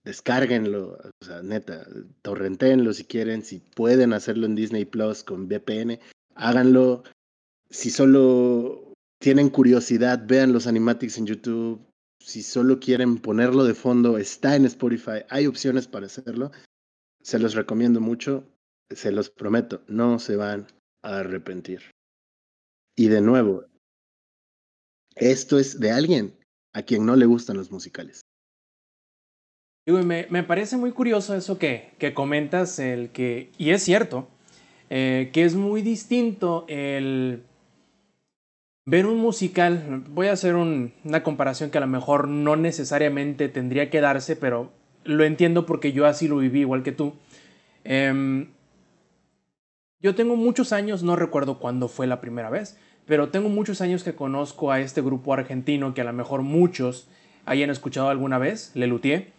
[0.05, 1.87] descárguenlo, o sea, neta,
[2.23, 5.99] torrentenlo si quieren, si pueden hacerlo en Disney Plus con VPN,
[6.35, 7.03] háganlo.
[7.71, 11.85] Si solo tienen curiosidad, vean los animatics en YouTube.
[12.21, 16.53] Si solo quieren ponerlo de fondo, está en Spotify, hay opciones para hacerlo.
[17.23, 18.47] Se los recomiendo mucho,
[18.91, 20.67] se los prometo, no se van
[21.03, 21.91] a arrepentir.
[22.97, 23.65] Y de nuevo,
[25.17, 26.39] esto es de alguien
[26.73, 28.21] a quien no le gustan los musicales.
[29.86, 34.28] Me, parece muy curioso eso que, que, comentas, el que, y es cierto,
[34.89, 37.43] eh, que es muy distinto el,
[38.86, 43.90] ver un musical, voy a hacer una comparación que a lo mejor no necesariamente tendría
[43.90, 44.70] que darse, pero
[45.05, 47.12] lo entiendo porque yo así lo viví igual que tú.
[47.85, 48.48] Em,
[50.01, 54.02] yo tengo muchos años, no recuerdo cuándo fue la primera vez, pero tengo muchos años
[54.02, 57.09] que conozco a este grupo argentino que a lo mejor muchos
[57.44, 59.32] hayan escuchado alguna vez, Lelutier.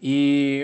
[0.00, 0.58] Y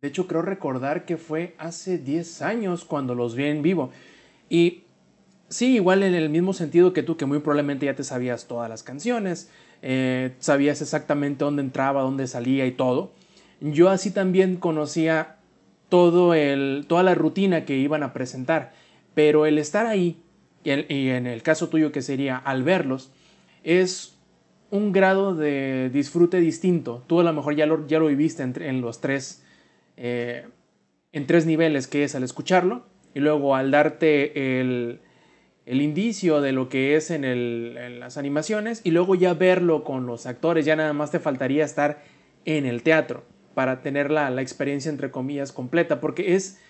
[0.00, 3.90] de hecho creo recordar que fue hace 10 años cuando los vi en vivo.
[4.48, 4.84] Y
[5.48, 8.68] sí, igual en el mismo sentido que tú, que muy probablemente ya te sabías todas
[8.68, 9.50] las canciones,
[9.82, 13.12] eh, sabías exactamente dónde entraba, dónde salía y todo.
[13.60, 15.36] Yo así también conocía
[15.88, 18.72] todo el, toda la rutina que iban a presentar,
[19.14, 20.20] pero el estar ahí,
[20.64, 23.10] y, en el caso tuyo que sería al verlos,
[23.64, 24.17] es
[24.70, 27.04] un grado de disfrute distinto.
[27.06, 29.42] Tú a lo mejor ya lo, ya lo viviste en, los tres,
[29.96, 30.46] eh,
[31.12, 32.84] en tres niveles, que es al escucharlo,
[33.14, 35.00] y luego al darte el,
[35.66, 40.06] el indicio de lo que es en, en, las animaciones y luego ya verlo con
[40.06, 42.02] los actores, ya nada más te faltaría estar
[42.44, 43.24] en el teatro
[43.54, 46.60] para tener la, la experiencia entre comillas completa, porque es,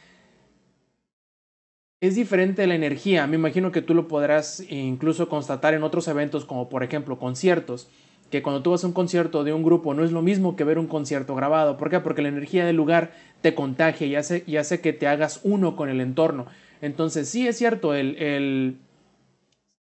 [2.01, 3.27] es diferente la energía.
[3.27, 7.89] Me imagino que tú lo podrás incluso constatar en otros eventos como por ejemplo conciertos,
[8.31, 10.65] que cuando tú vas a un concierto de un grupo no es lo mismo que
[10.65, 11.77] ver un concierto grabado.
[11.77, 12.01] ¿Por qué?
[12.01, 14.17] Porque la energía del lugar te contagia y
[14.57, 16.47] hace, que te hagas uno con el entorno.
[16.81, 18.79] Entonces sí es cierto, el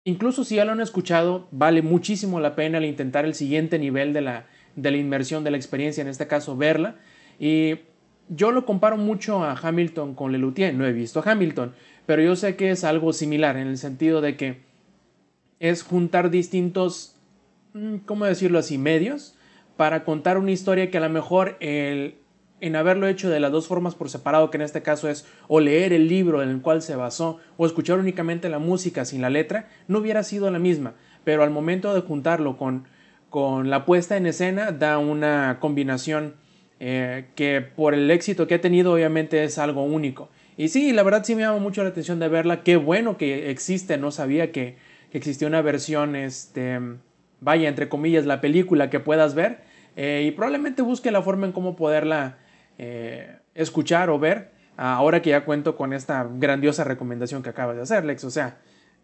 [0.08, 4.14] Incluso si ya lo han escuchado, vale muchísimo la pena el intentar el siguiente nivel
[4.14, 4.46] de la,
[4.78, 6.96] de la inmersión, de la experiencia, en este caso verla.
[7.42, 7.80] Y
[8.30, 10.74] yo lo comparo mucho a Hamilton con Lelutier.
[10.74, 11.74] No he visto Hamilton,
[12.08, 14.62] pero yo sé que es algo similar en el sentido de que
[15.60, 17.16] es juntar distintos,
[17.74, 19.36] mm, ¿cómo decirlo así?, medios
[19.76, 22.16] para contar una historia que a lo mejor el,
[22.62, 25.60] en haberlo hecho de las dos formas por separado, que en este caso es o
[25.60, 29.30] leer el libro en el cual se basó o escuchar únicamente la música sin la
[29.30, 30.94] letra, no hubiera sido la misma.
[31.26, 32.86] Pero al momento de juntarlo con,
[33.30, 36.36] con la puesta en escena da una combinación
[36.80, 40.30] eh, que por el éxito que ha tenido obviamente es algo único.
[40.58, 42.64] Y sí, la verdad sí me llama mucho la atención de verla.
[42.64, 44.76] Qué bueno que existe, no sabía que,
[45.12, 46.80] que existía una versión, este,
[47.40, 49.60] vaya, entre comillas, la película que puedas ver.
[49.96, 52.40] Eh, y probablemente busque la forma en cómo poderla
[52.80, 57.84] eh, escuchar o ver ahora que ya cuento con esta grandiosa recomendación que acabas de
[57.84, 58.24] hacer, Lex.
[58.24, 58.58] O sea,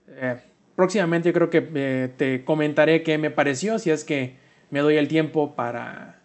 [0.07, 0.37] eh,
[0.75, 4.37] próximamente yo creo que te comentaré qué me pareció si es que
[4.69, 6.21] me doy el tiempo para,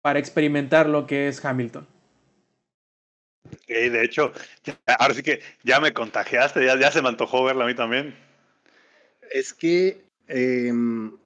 [0.00, 1.86] para experimentar lo que es Hamilton.
[3.68, 4.32] De hecho,
[4.98, 8.14] ahora sí que ya me contagiaste, ya, ya se me antojó verla a mí también.
[9.30, 11.16] Es que em,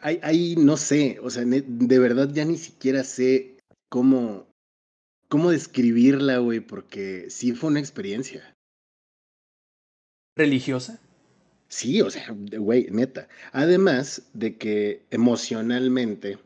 [0.00, 4.48] hay, no sé, o sea, de verdad ya ni siquiera sé cómo,
[5.28, 8.54] cómo describirla, güey, porque sí fue una experiencia.
[10.36, 11.00] ¿Religiosa?
[11.68, 13.28] Sí, o sea, güey, neta.
[13.52, 16.38] Además de que emocionalmente,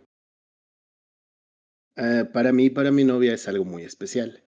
[1.97, 4.44] uh, para mí, para mi novia es algo muy especial.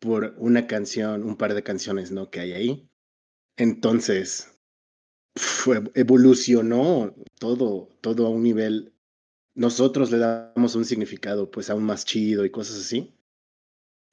[0.00, 2.30] Por una canción, un par de canciones, ¿no?
[2.30, 2.90] Que hay ahí.
[3.56, 4.58] Entonces,
[5.36, 8.94] fue, evolucionó todo, todo a un nivel.
[9.54, 13.14] Nosotros le damos un significado, pues, aún más chido y cosas así.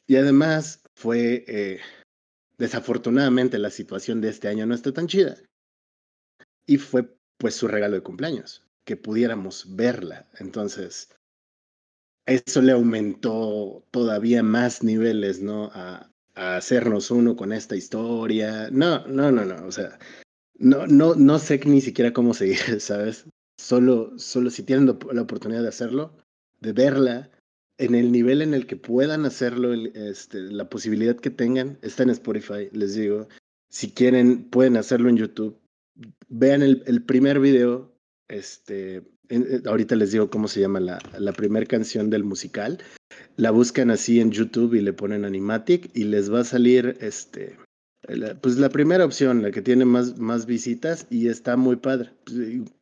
[0.07, 1.79] Y además fue, eh,
[2.57, 5.37] desafortunadamente la situación de este año no está tan chida.
[6.65, 10.27] Y fue pues su regalo de cumpleaños, que pudiéramos verla.
[10.39, 11.09] Entonces,
[12.27, 15.71] eso le aumentó todavía más niveles, ¿no?
[15.73, 18.69] A, a hacernos uno con esta historia.
[18.71, 19.65] No, no, no, no.
[19.65, 19.97] O sea,
[20.59, 23.25] no, no, no sé ni siquiera cómo seguir, ¿sabes?
[23.57, 26.15] Solo, solo si tienen la oportunidad de hacerlo,
[26.59, 27.31] de verla,
[27.79, 32.09] en el nivel en el que puedan hacerlo, este, la posibilidad que tengan, está en
[32.11, 33.27] Spotify, les digo.
[33.69, 35.59] Si quieren, pueden hacerlo en YouTube.
[36.27, 37.93] Vean el, el primer video.
[38.27, 39.03] Este,
[39.65, 42.79] ahorita les digo cómo se llama la, la primera canción del musical.
[43.35, 47.55] La buscan así en YouTube y le ponen Animatic y les va a salir este,
[48.41, 52.11] pues la primera opción, la que tiene más, más visitas y está muy padre.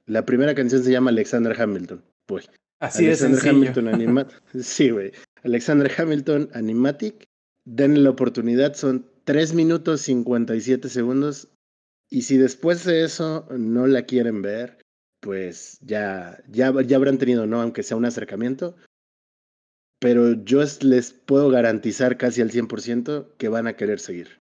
[0.06, 2.04] La primera canción se llama Alexander Hamilton.
[2.28, 2.50] Pues
[2.80, 4.28] Así Alexander Hamilton
[4.62, 5.12] Sí, güey.
[5.44, 7.26] Alexander Hamilton Animatic.
[7.66, 11.48] Denle la oportunidad, son 3 minutos 57 segundos.
[12.12, 14.78] Y si después de eso no la quieren ver,
[15.26, 17.60] pues ya, ya, ya habrán tenido, ¿no?
[17.60, 18.76] Aunque sea un acercamiento.
[20.00, 24.40] Pero yo les puedo garantizar casi al 100% que van a querer seguir.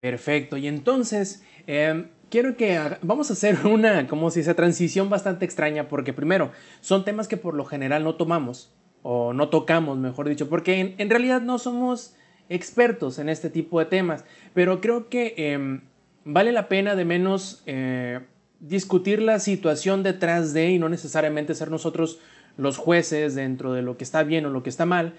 [0.00, 0.56] Perfecto.
[0.56, 5.88] Y entonces, eh, quiero que vamos a hacer una, como si esa transición bastante extraña,
[5.88, 6.50] porque primero,
[6.80, 8.74] son temas que por lo general no tomamos,
[9.04, 12.16] o no tocamos, mejor dicho, porque en, realidad no somos
[12.48, 15.82] expertos en este tipo de temas, pero creo que em,
[16.24, 18.18] vale la pena de menos eh,
[18.62, 22.20] discutir la situación detrás de y no necesariamente ser nosotros
[22.56, 25.14] los jueces dentro de lo que está bien o lo que está mal,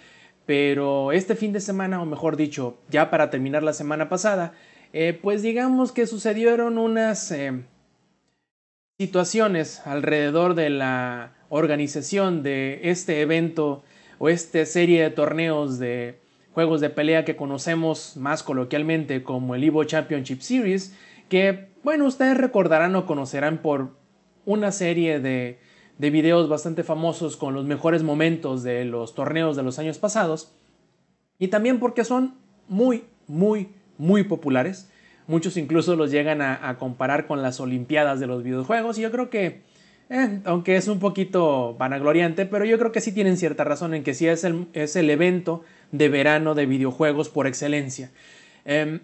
[0.46, 4.54] pero este fin de semana, o mejor dicho, ya para terminar la semana pasada,
[4.94, 7.64] eh, pues digamos que sucedieron unas eh,
[8.98, 13.84] situaciones alrededor de la organización de este evento
[14.20, 16.20] o esta serie de torneos de
[16.54, 20.96] juegos de pelea que conocemos más coloquialmente como el Evo Championship Series,
[21.28, 23.92] que bueno, ustedes recordarán o conocerán por
[24.46, 25.60] una serie de,
[25.98, 30.54] de videos bastante famosos con los mejores momentos de los torneos de los años pasados,
[31.40, 32.36] y también porque son
[32.68, 34.90] muy, muy, muy populares.
[35.28, 39.30] Muchos incluso los llegan a, comparar con las Olimpiadas de los videojuegos, y yo creo
[39.30, 39.62] que,
[40.10, 44.04] eh, aunque es un poquito vanagloriante, pero yo creo que sí tienen cierta razón en
[44.04, 48.12] que sí es el, es el evento de verano de videojuegos por excelencia.
[48.66, 49.00] Em,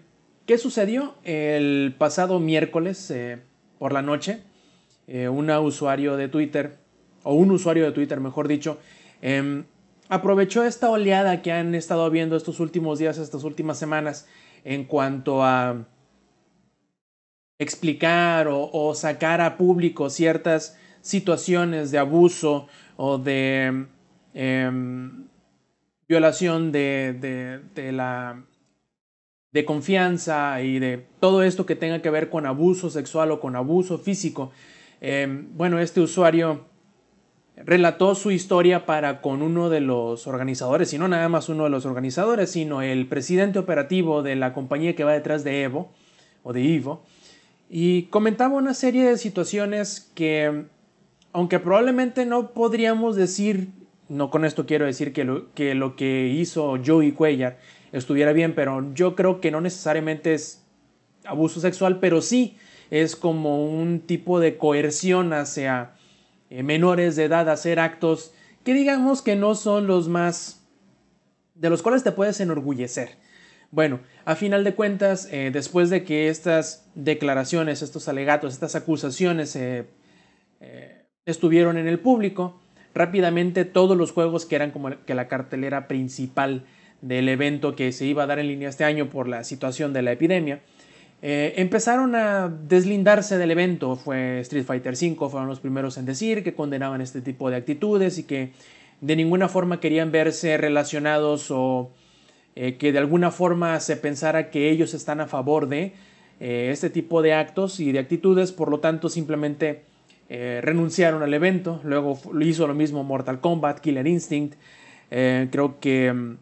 [0.50, 1.14] ¿Qué sucedió?
[1.22, 3.38] El pasado miércoles eh,
[3.78, 4.42] por la noche,
[5.06, 6.76] eh, un usuario de Twitter,
[7.22, 8.80] o un usuario de Twitter, mejor dicho,
[9.22, 9.62] em,
[10.08, 14.26] aprovechó esta oleada que han estado viendo estos últimos días, estas últimas semanas,
[14.64, 15.86] en cuanto a
[17.60, 22.66] explicar o, sacar a público ciertas situaciones de abuso
[22.96, 23.86] o de
[24.34, 25.28] em,
[26.08, 27.60] violación de,
[27.92, 28.49] la
[29.52, 33.56] de confianza y de todo esto que tenga que ver con abuso sexual o con
[33.56, 34.52] abuso físico.
[35.00, 36.66] Em, bueno, este usuario
[37.56, 41.70] relató su historia para con uno de los organizadores, y no nada más uno de
[41.70, 45.90] los organizadores, sino el presidente operativo de la compañía que va detrás de Evo,
[46.42, 47.02] o de Ivo,
[47.68, 50.64] y comentaba una serie de situaciones que,
[51.32, 53.68] aunque probablemente no podríamos decir
[54.10, 57.58] no con esto quiero decir que lo que, lo que hizo Joey Cuellar
[57.92, 60.62] estuviera bien, pero yo creo que no necesariamente es
[61.24, 62.56] abuso sexual, pero sí
[62.90, 65.92] es como un tipo de coerción hacia
[66.50, 68.32] eh, menores de edad a hacer actos
[68.64, 70.62] que digamos que no son los más
[71.54, 73.16] de los cuales te puedes enorgullecer.
[73.70, 79.54] Bueno, a final de cuentas, eh, después de que estas declaraciones, estos alegatos, estas acusaciones
[79.54, 79.86] eh,
[81.24, 82.60] estuvieron en el público,
[82.94, 86.64] rápidamente todos los juegos que eran como que la cartelera principal
[87.02, 90.02] del evento que se iba a dar en línea este año por la situación de
[90.02, 90.60] la epidemia,
[91.22, 93.96] eh, empezaron a deslindarse del evento.
[93.96, 98.18] Fue Street Fighter V, fueron los primeros en decir que condenaban este tipo de actitudes
[98.18, 98.52] y que
[99.00, 101.90] de ninguna forma querían verse relacionados o
[102.56, 105.92] eh, que de alguna forma se pensara que ellos están a favor de
[106.40, 109.84] eh, este tipo de actos y de actitudes, por lo tanto simplemente
[110.30, 111.80] renunciaron al evento.
[111.82, 114.54] Luego hizo lo mismo Mortal Kombat, Killer Instinct.
[115.10, 116.36] Creo que mm,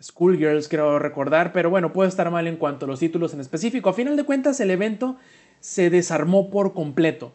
[0.00, 1.52] Schoolgirls, creo recordar.
[1.52, 3.90] Pero bueno, puede estar mal en cuanto a los títulos en específico.
[3.90, 5.16] A final de cuentas, el evento
[5.60, 7.32] se desarmó por completo.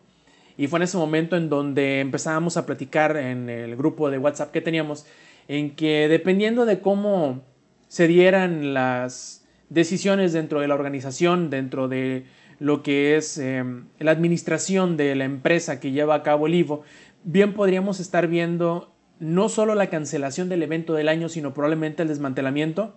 [0.57, 4.51] Y fue en ese momento en donde empezábamos a platicar en el grupo de WhatsApp
[4.51, 5.05] que teníamos,
[5.47, 7.41] en que dependiendo de cómo
[7.87, 12.25] se dieran las decisiones dentro de la organización, dentro de
[12.59, 16.83] lo que es em, la administración de la empresa que lleva a cabo el IVO,
[17.23, 22.07] bien podríamos estar viendo no solo la cancelación del evento del año, sino probablemente el
[22.07, 22.95] desmantelamiento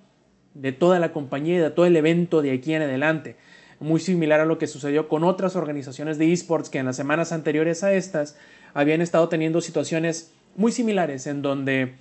[0.54, 3.36] de toda la compañía y de todo el evento de aquí en adelante.
[3.78, 7.32] Muy similar a lo que sucedió con otras organizaciones de esports que en las semanas
[7.32, 8.38] anteriores a estas
[8.72, 11.94] habían estado teniendo situaciones muy similares en donde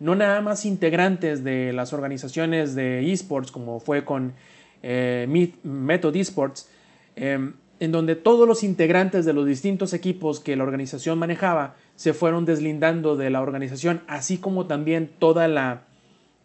[0.00, 4.32] no nada más integrantes de las organizaciones de esports como fue con
[4.82, 6.68] eh, Method Esports,
[7.16, 12.14] Em, en donde todos los integrantes de los distintos equipos que la organización manejaba se
[12.14, 15.82] fueron deslindando de la organización, así como también toda la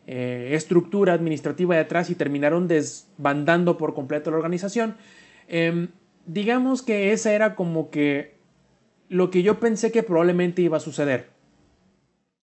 [0.06, 4.98] eh, estructura administrativa de atrás y terminaron desbandando por completo la organización.
[5.48, 5.92] Em,
[6.26, 8.36] digamos que esa era como que
[9.08, 11.30] lo que yo pensé que probablemente iba a suceder.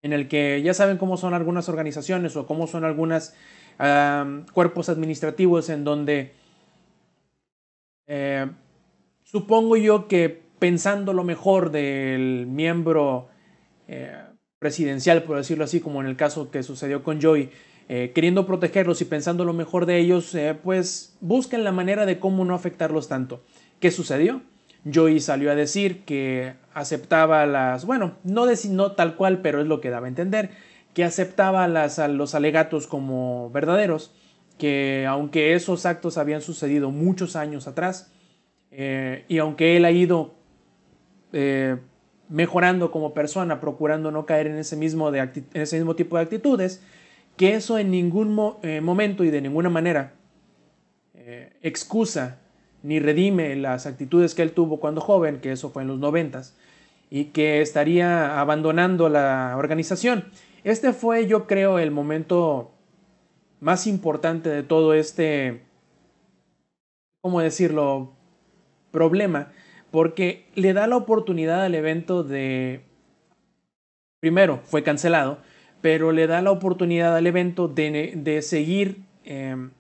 [0.03, 3.34] En el que ya saben cómo son algunas organizaciones o cómo son algunos
[4.53, 6.34] cuerpos administrativos en donde
[8.06, 8.45] eh,
[9.23, 13.27] supongo yo que pensando lo mejor del miembro
[13.88, 14.14] eh,
[14.60, 17.49] presidencial, por decirlo así, como en el caso que sucedió con Joey,
[17.88, 22.45] eh, queriendo protegerlos y pensando lo mejor de ellos, pues busquen la manera de cómo
[22.45, 23.41] no afectarlos tanto.
[23.80, 24.41] ¿Qué sucedió?
[24.91, 29.81] Joey salió a decir que aceptaba las, bueno, no, no tal cual, pero es lo
[29.81, 30.52] que daba a entender,
[30.94, 34.11] que aceptaba las, los alegatos como verdaderos
[34.60, 38.11] que aunque esos actos habían sucedido muchos años atrás,
[38.69, 40.36] eh, y aunque él ha ido
[41.34, 41.77] eh,
[42.30, 46.81] mejorando como persona, procurando no caer en ese, mismo de ese mismo tipo de actitudes,
[47.38, 50.14] que eso en ningún eh, momento y de ninguna manera
[51.61, 52.39] excusa
[52.81, 56.56] ni redime las actitudes que él tuvo cuando joven, que eso fue en los noventas,
[57.10, 60.26] y que estaría abandonando la organización.
[60.64, 62.72] Este fue, yo creo, el momento
[63.60, 65.61] más importante de todo este,
[67.22, 68.14] ¿cómo decirlo?,
[68.91, 69.51] problema,
[69.91, 72.82] porque le da la oportunidad al evento de,
[74.20, 75.40] primero, fue cancelado,
[75.82, 79.72] pero le da la oportunidad al evento de, seguir em,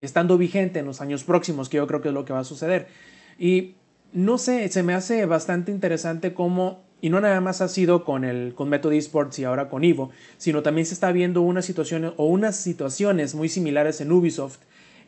[0.00, 2.44] estando vigente en los años próximos, que yo creo que es lo que va a
[2.44, 2.88] suceder.
[3.38, 3.74] Y
[4.12, 8.24] no sé, se me hace bastante interesante cómo y no nada más ha sido con
[8.24, 12.12] el con Method Esports y ahora con Evo, sino también se está viendo unas situaciones
[12.16, 14.60] o unas situaciones muy similares en Ubisoft,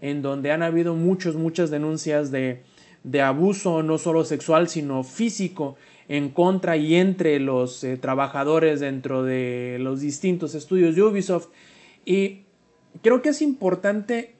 [0.02, 2.64] en donde han habido muchas, muchas denuncias de,
[3.06, 5.76] de abuso, no solo sexual, sino físico,
[6.08, 11.48] en contra y entre los eh, trabajadores dentro de los distintos estudios de Ubisoft.
[12.04, 12.42] Y
[13.02, 14.34] creo que es importante,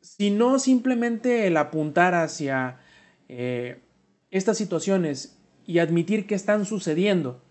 [0.00, 2.78] si no simplemente el apuntar hacia
[3.28, 3.80] eh,
[4.30, 5.36] estas situaciones
[5.66, 7.42] y admitir que están sucediendo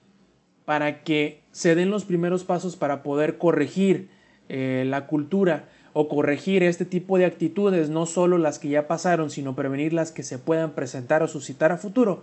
[0.63, 4.09] para que se den los primeros pasos para poder corregir
[4.47, 9.29] eh, la cultura o corregir este tipo de actitudes, no solo las que ya pasaron,
[9.29, 12.21] sino prevenir las que se puedan presentar o suscitar a futuro.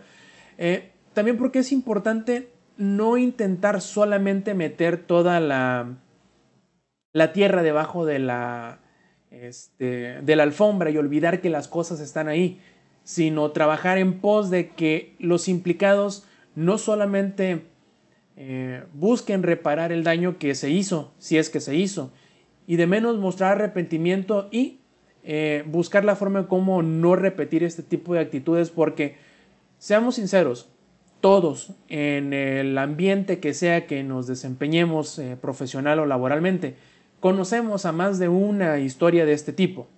[0.59, 5.97] Eh, también porque es importante no intentar solamente meter toda la,
[7.13, 8.81] la tierra debajo de la,
[9.31, 12.61] este, de la alfombra y olvidar que las cosas están ahí,
[13.05, 17.63] sino trabajar en pos de que los implicados no solamente
[18.37, 22.11] eh, busquen reparar el daño que se hizo, si es que se hizo,
[22.67, 24.81] y de menos mostrar arrepentimiento y
[25.23, 29.17] eh, buscar la forma de cómo no repetir este tipo de actitudes, porque
[29.79, 30.69] seamos sinceros,
[31.21, 36.77] todos en el ambiente que sea que nos desempeñemos eh, profesional o laboralmente,
[37.21, 39.89] conocemos a más de una historia de este tipo.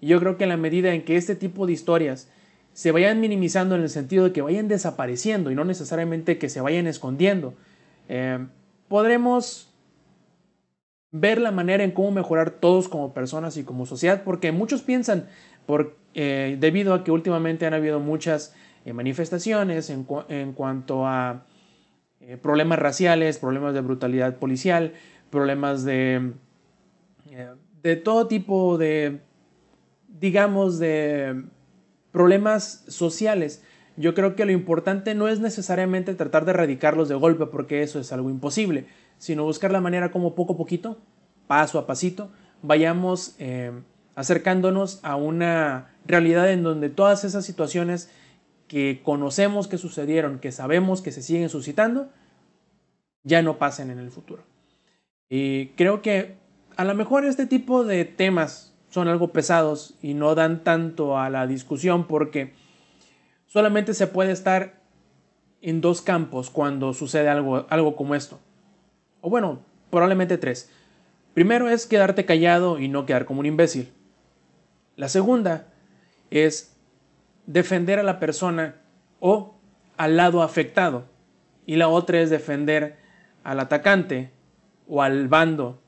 [0.00, 2.28] Yo creo que en la medida en que este tipo de historias
[2.72, 6.60] se vayan minimizando en el sentido de que vayan desapareciendo y no necesariamente que se
[6.60, 7.54] vayan escondiendo,
[8.08, 8.38] eh,
[8.88, 9.67] podremos
[11.10, 15.28] ver la manera en cómo mejorar todos como personas y como sociedad, porque muchos piensan,
[15.66, 18.54] por, eh, debido a que últimamente han habido muchas
[18.84, 21.44] eh, manifestaciones en, cuanto a
[22.42, 24.92] problemas raciales, problemas de brutalidad policial,
[25.30, 26.32] problemas de,
[27.82, 29.20] de todo tipo de
[30.18, 31.44] digamos, de
[32.12, 33.62] problemas sociales,
[33.96, 37.98] yo creo que lo importante no es necesariamente tratar de erradicarlos de golpe, porque eso
[37.98, 38.86] es algo imposible,
[39.18, 40.98] sino buscar la manera como poco a poquito,
[41.46, 42.30] paso a pasito,
[42.62, 43.72] vayamos eh,
[44.14, 48.10] acercándonos a una realidad en donde todas esas situaciones
[48.66, 52.10] que conocemos que sucedieron, que sabemos que se siguen suscitando,
[53.24, 54.42] ya no pasen en el futuro.
[55.28, 56.36] Y creo que
[56.76, 61.28] a lo mejor este tipo de temas son algo pesados y no dan tanto a
[61.28, 62.54] la discusión porque
[63.46, 64.80] solamente se puede estar
[65.60, 68.38] en dos campos cuando sucede algo, algo como esto.
[69.20, 70.70] O bueno, probablemente tres.
[71.34, 73.92] Primero es quedarte callado y no quedar como un imbécil.
[74.96, 75.68] La segunda
[76.30, 76.76] es
[77.46, 78.76] defender a la persona
[79.20, 79.54] o
[79.96, 81.04] al lado afectado.
[81.66, 82.96] Y la otra es defender
[83.44, 84.30] al atacante
[84.88, 85.80] o al bando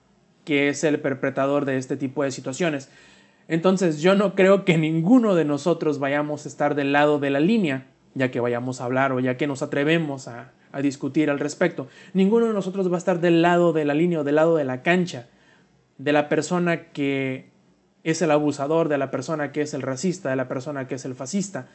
[0.44, 2.90] que es el perpetrador de este tipo de situaciones.
[3.48, 7.40] Entonces yo no creo que ninguno de nosotros vayamos a estar del lado de la
[7.40, 11.89] línea, ya que vayamos a hablar o ya que nos atrevemos a, discutir al respecto.
[12.15, 14.65] Ninguno de nosotros va a estar del lado de la línea o del lado de
[14.65, 15.29] la cancha,
[15.99, 17.51] de la persona que
[18.05, 21.05] es el abusador, de la persona que es el racista, de la persona que es
[21.05, 21.69] el fascista.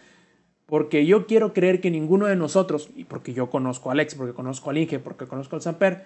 [0.65, 4.33] Porque yo quiero creer que ninguno de nosotros, y porque yo conozco a Alex, porque
[4.33, 6.05] conozco al Inge, porque conozco al Samper,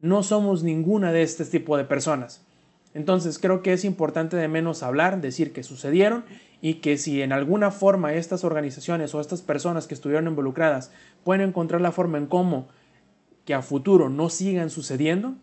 [0.00, 2.44] no somos ninguna de este tipo de personas.
[2.94, 6.24] Entonces creo que es importante de menos hablar, decir que sucedieron
[6.64, 10.90] y que si en alguna forma estas organizaciones o estas personas que estuvieron involucradas
[11.22, 12.68] pueden encontrar la forma en cómo
[13.44, 15.34] que a futuro no sigan sucediendo,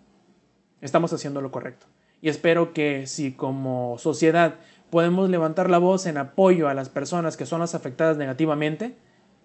[0.82, 1.86] estamos haciendo lo correcto.
[2.24, 4.56] Y espero que si como sociedad
[4.90, 8.96] podemos levantar la voz en apoyo a las personas que son las afectadas negativamente,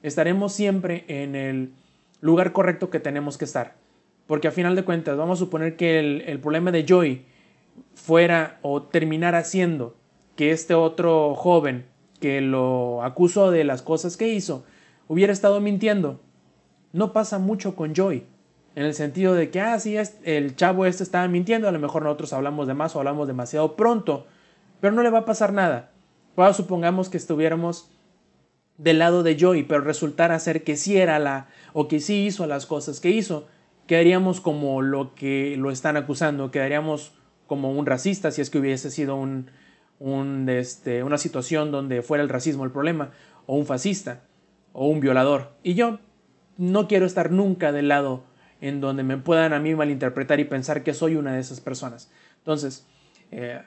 [0.03, 1.75] estaremos siempre en el
[2.23, 3.75] lugar correcto que tenemos que estar
[4.27, 7.23] porque a final de cuentas, vamos a suponer que el, problema de Joy
[7.95, 9.97] fuera o terminara siendo
[10.37, 11.87] que este otro joven
[12.21, 14.65] que lo acusó de las cosas que hizo
[15.09, 16.21] hubiera estado mintiendo.
[16.93, 18.25] No pasa mucho con Joy.
[18.75, 22.03] En el sentido de que, ah, sí, el chavo este estaba mintiendo, a lo mejor
[22.03, 24.27] nosotros hablamos de más o hablamos demasiado pronto,
[24.81, 25.93] pero no le va a pasar nada.
[26.37, 27.91] Ahora supongamos que estuviéramos
[28.77, 32.47] del lado de Joy, pero resultara ser que sí era la, o que sí hizo
[32.47, 33.47] las cosas que hizo
[33.87, 37.13] quedaríamos como lo que lo están acusando, quedaríamos
[37.47, 39.51] como un racista si es que hubiese sido un,
[39.99, 43.11] un, este, una situación donde fuera el racismo el problema,
[43.47, 44.23] o un fascista,
[44.73, 45.53] o un violador.
[45.63, 45.99] Y yo
[46.57, 48.25] no quiero estar nunca del lado
[48.61, 52.11] en donde me puedan a mí malinterpretar y pensar que soy una de esas personas.
[52.39, 52.87] Entonces,
[53.31, 53.63] eh,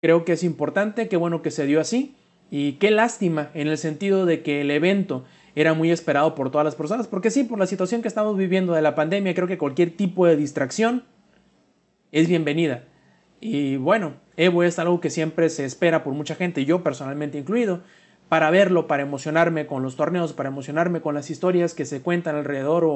[0.00, 2.16] creo que es importante, qué bueno que se dio así,
[2.50, 5.24] y qué lástima en el sentido de que el evento
[5.54, 8.72] era muy esperado por todas las personas, porque sí, por la situación que estamos viviendo
[8.72, 11.04] de la pandemia, creo que cualquier tipo de distracción
[12.12, 12.84] es bienvenida.
[13.40, 17.82] Y bueno, Evo es algo que siempre se espera por mucha gente, yo personalmente incluido,
[18.30, 22.36] para verlo, para emocionarme con los torneos, para emocionarme con las historias que se cuentan
[22.36, 22.86] alrededor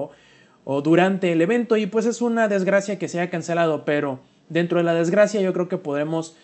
[0.65, 1.77] o, durante el evento.
[1.77, 5.53] Y pues es una desgracia que se haya cancelado, pero dentro de la desgracia yo
[5.53, 6.35] creo que podremos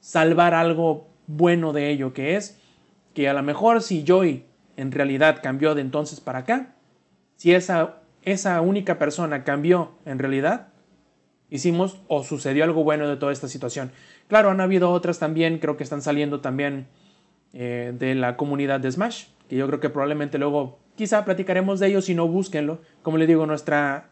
[0.00, 2.58] salvar algo bueno de ello, que es
[3.12, 4.46] que a lo mejor si Joy
[4.78, 6.74] en realidad cambió de entonces para acá,
[7.36, 10.68] si esa, esa única persona cambió en realidad,
[11.50, 13.90] hicimos o sucedió algo bueno de toda esta situación.
[14.28, 16.86] Claro, han habido otras también, creo que están saliendo también
[17.52, 21.88] eh, de la comunidad de Smash, que yo creo que probablemente luego quizá platicaremos de
[21.88, 22.80] ellos si no búsquenlo.
[23.02, 24.10] Como le digo, nuestra,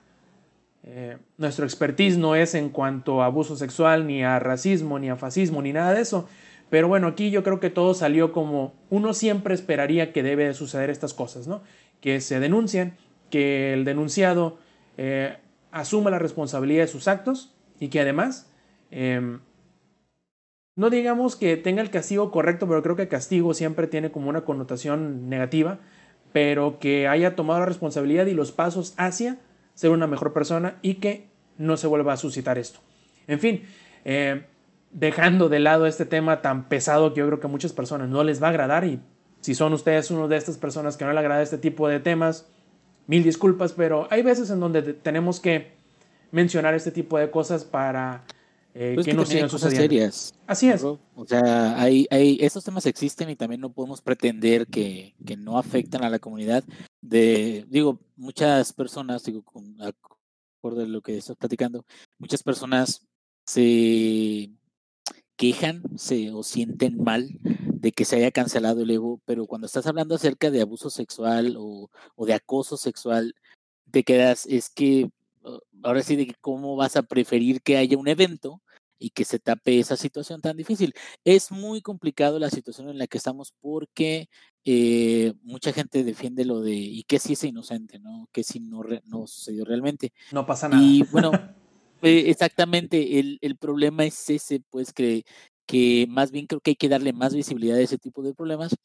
[0.85, 5.17] eh, nuestro expertise no es en cuanto a abuso sexual, ni a racismo, ni a
[5.17, 6.29] fascismo, ni nada de eso.
[6.71, 10.55] Pero bueno, aquí yo creo que todo salió como uno siempre esperaría que debe de
[10.55, 11.63] suceder estas cosas, ¿no?
[12.01, 12.97] Que se denuncien,
[13.31, 14.59] que el denunciado
[14.97, 15.37] eh,
[15.71, 18.51] asuma la responsabilidad de sus actos y que además,
[18.91, 19.41] em,
[20.77, 24.43] no digamos que tenga el castigo correcto, pero creo que castigo siempre tiene como una
[24.43, 25.79] connotación negativa,
[26.33, 29.39] pero que haya tomado la responsabilidad y los pasos hacia
[29.75, 32.81] ser una mejor persona y que no se vuelva a suscitar esto.
[33.27, 33.63] En fin,
[34.05, 34.45] eh,
[34.93, 38.23] dejando de lado este tema tan pesado que yo creo que a muchas personas no
[38.23, 39.01] les va a agradar y
[39.41, 42.47] si son ustedes uno de estas personas que no le agrada este tipo de temas,
[43.07, 45.73] mil disculpas, pero hay veces en donde tenemos que
[46.33, 48.25] mencionar este tipo de cosas para
[48.79, 49.83] eh, pues que, no sigan sucediendo.
[49.83, 50.85] Serias, Así es.
[50.85, 55.59] O sea, hay, hay, estos temas existen y también no podemos pretender que, que no
[55.59, 56.63] afectan a la comunidad.
[57.01, 61.87] De, digo, muchas personas, digo, con acuerdo de lo que estás platicando,
[62.19, 63.07] muchas personas
[63.47, 64.51] se
[65.37, 69.87] quejan se, o sienten mal de que se haya cancelado el Evo, pero cuando estás
[69.87, 73.35] hablando acerca de abuso sexual o, de acoso sexual,
[73.91, 75.11] te quedas, es que
[75.45, 78.61] uh, ahora sí de cómo vas a preferir que haya un evento
[78.99, 80.93] y que se tape esa situación tan difícil.
[81.25, 84.29] Es muy complicado la situación en la que estamos porque
[84.65, 87.99] eh, mucha gente defiende lo de, ¿y qué si es inocente?
[87.99, 88.29] ¿no?
[88.33, 90.13] ¿Qué si no, no sucedió realmente?
[90.33, 90.83] No pasa nada.
[90.83, 91.31] Y bueno,
[92.03, 95.25] Eh, exactamente, el, el, problema es ese, pues que,
[95.67, 98.77] que más bien creo que hay que darle más visibilidad a ese tipo de problemas.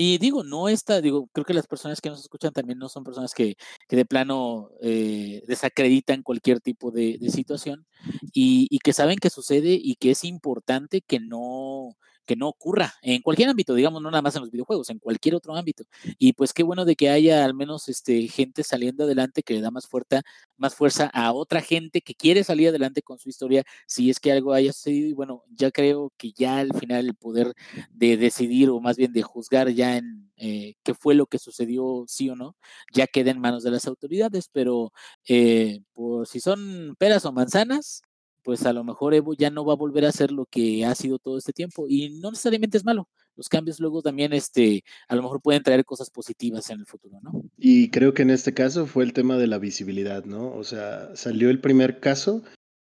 [0.00, 3.02] Y digo, no está, digo, creo que las personas que nos escuchan también no son
[3.02, 3.56] personas que,
[3.88, 7.84] que de plano eh, desacreditan cualquier tipo de, de situación
[8.32, 11.96] y, y, que saben que sucede y que es importante que no,
[12.28, 15.34] que no ocurra en cualquier ámbito, digamos, no nada más en los videojuegos, en cualquier
[15.34, 15.84] otro ámbito.
[16.18, 19.62] Y pues qué bueno de que haya al menos este, gente saliendo adelante que le
[19.62, 20.22] da más fuerza,
[20.58, 24.30] más fuerza a otra gente que quiere salir adelante con su historia, si es que
[24.30, 25.08] algo haya sucedido.
[25.08, 27.54] Y bueno, ya creo que ya al final el poder
[27.90, 32.04] de decidir o más bien de juzgar ya en eh, qué fue lo que sucedió,
[32.06, 32.56] sí o no,
[32.92, 34.92] ya queda en manos de las autoridades, pero
[35.26, 38.02] eh, por si son peras o manzanas,
[38.48, 40.94] pues a lo mejor Evo ya no va a volver a ser lo que ha
[40.94, 43.06] sido todo este tiempo y no necesariamente es malo.
[43.36, 47.18] Los cambios luego también, este, a lo mejor pueden traer cosas positivas en el futuro,
[47.20, 47.44] ¿no?
[47.58, 50.50] Y creo que en este caso fue el tema de la visibilidad, ¿no?
[50.54, 52.42] O sea, salió el primer caso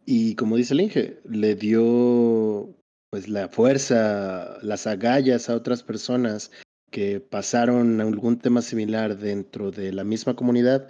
[0.06, 2.72] y como dice el Inge, le dio
[3.10, 6.52] pues la fuerza, las agallas a otras personas
[6.92, 10.86] que pasaron algún tema similar dentro de la misma comunidad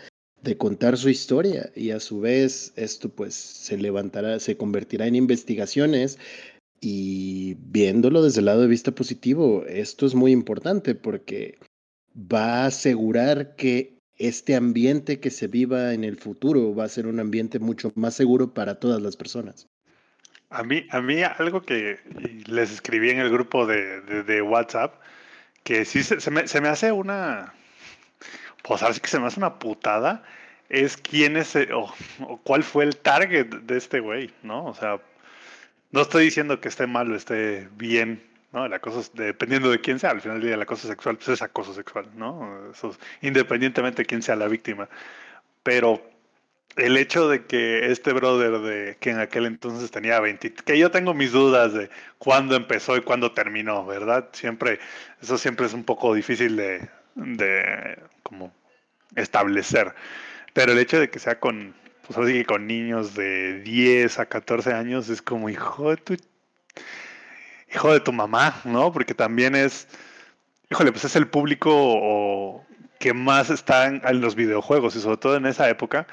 [0.48, 5.14] de contar su historia y a su vez esto pues se levantará, se convertirá en
[5.14, 6.18] investigaciones
[6.80, 11.58] y viéndolo desde el lado de vista positivo, esto es muy importante porque
[12.16, 17.06] va a asegurar que este ambiente que se viva en el futuro va a ser
[17.06, 19.68] un ambiente mucho más seguro para todas las personas.
[20.48, 21.98] A mí, a mí algo que
[22.46, 24.94] les escribí en el grupo de, de, WhatsApp,
[25.62, 27.52] que sí se, me, se me hace una,
[28.62, 30.22] pues ahora sí que se me hace una putada,
[30.68, 31.92] es quién es, eh, o,
[32.42, 34.66] cuál fue el target de este güey, ¿no?
[34.66, 35.00] O sea,
[35.92, 38.22] no estoy diciendo que esté mal o esté bien,
[38.52, 38.66] ¿no?
[38.66, 41.42] El acoso, dependiendo de quién sea, al final del día el acoso sexual pues es
[41.42, 42.70] acoso sexual, ¿no?
[42.70, 44.88] Eso, independientemente de quién sea la víctima.
[45.62, 46.02] Pero
[46.76, 50.90] el hecho de que este brother de que en aquel entonces tenía 20, que yo
[50.90, 54.28] tengo mis dudas de cuándo empezó y cuándo terminó, ¿verdad?
[54.32, 54.78] Siempre,
[55.22, 56.88] eso siempre es un poco difícil de
[58.28, 58.52] como
[59.16, 59.94] establecer.
[60.52, 61.74] Pero el hecho de que sea con,
[62.06, 66.16] pues así que con niños de 10 a 14 años es como, hijo de tu...
[67.72, 68.92] hijo de tu mamá, ¿no?
[68.92, 69.88] Porque también es,
[70.70, 72.64] híjole, pues es el público
[72.98, 76.06] que más está en, los videojuegos y sobre todo en esa época.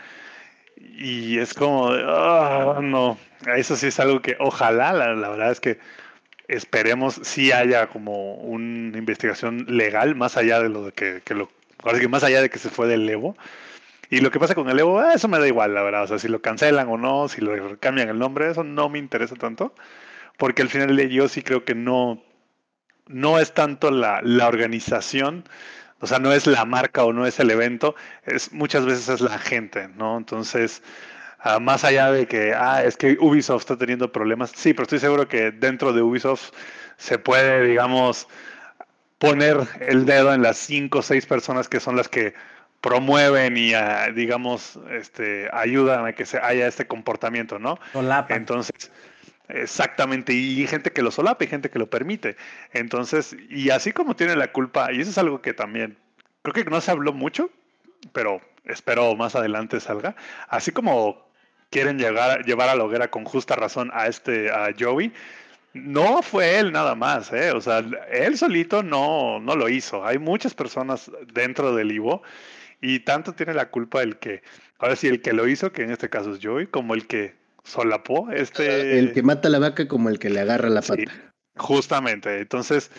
[0.78, 3.18] Y es como, ah, no,
[3.56, 5.80] eso sí es algo que ojalá, la, verdad es que
[6.48, 11.50] esperemos si haya como una investigación legal más allá de lo que, que lo,
[11.94, 13.38] que más allá de que se fue del Evo.
[14.10, 16.04] Y lo que pasa con el Evo, ah, eso me da igual, la verdad.
[16.04, 19.00] O sea, si lo cancelan o no, si lo cambian el nombre, eso no me
[19.00, 19.74] interesa tanto.
[20.38, 22.22] Porque al final yo sí creo que no,
[23.08, 25.46] no es tanto la, la organización,
[26.00, 27.96] o sea, no es la marca o no es el evento,
[28.26, 30.18] es muchas veces es la gente, ¿no?
[30.18, 30.84] Entonces,
[31.40, 35.00] ah, más allá de que, ah, es que Ubisoft está teniendo problemas, sí, pero estoy
[35.00, 36.52] seguro que dentro de Ubisoft
[36.98, 38.28] se puede, digamos,
[39.20, 42.34] poner el dedo en las cinco o seis personas que son las que
[42.82, 47.80] promueven y, ah, digamos, este, ayudan a que se haya este comportamiento, ¿no?
[48.36, 48.92] Entonces,
[49.48, 52.36] Exactamente, y hay gente que lo solapa y gente que lo permite.
[52.74, 55.98] Entonces, y así como tiene la culpa, y eso es algo que también
[56.42, 57.50] creo que no se habló mucho,
[58.14, 60.16] pero espero más adelante salga.
[60.48, 61.28] Así como
[61.70, 65.14] quieren llegar, llevar a la hoguera con justa razón a este a Joey,
[65.76, 67.52] no fue él nada más, ¿eh?
[67.52, 70.06] o sea, él solito no, no lo hizo.
[70.06, 72.24] Hay muchas personas dentro del Ivo
[72.82, 74.42] y tanto tiene la culpa el que,
[74.80, 77.36] ahora sí, el que lo hizo, que en este caso es Joey, como el que
[77.66, 78.98] solapó este...
[78.98, 81.12] El que mata la vaca como el que le agarra la pata.
[81.58, 82.90] justamente, entonces,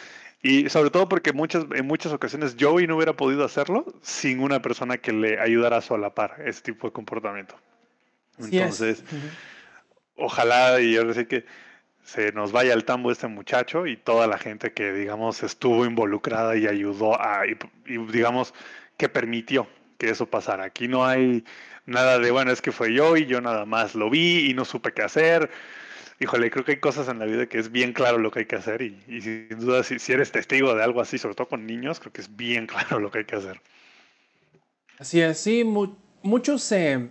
[0.42, 4.60] y sobre todo porque muchas, en muchas ocasiones Joey no hubiera podido hacerlo sin una
[4.60, 7.56] persona que le ayudara a solapar ese tipo de comportamiento.
[8.38, 9.02] Entonces,
[10.14, 11.46] ojalá y ahora sí que
[12.06, 16.56] se nos vaya al tambo este muchacho y toda la gente que, digamos, estuvo involucrada
[16.56, 18.54] y ayudó a, y digamos,
[18.96, 19.68] que permitió
[19.98, 20.64] que eso pasara.
[20.64, 21.44] Aquí no hay
[21.86, 24.64] Nada de, bueno, es que fue yo y yo nada más lo vi y no
[24.64, 25.50] supe qué hacer.
[26.18, 28.46] Híjole, creo que hay cosas en la vida que es bien claro lo que hay
[28.46, 31.64] que hacer y, sin duda si, si, eres testigo de algo así, sobre todo con
[31.66, 33.60] niños, creo que es bien claro lo que hay que hacer.
[34.98, 35.62] Así es, sí,
[36.22, 37.10] muchos se,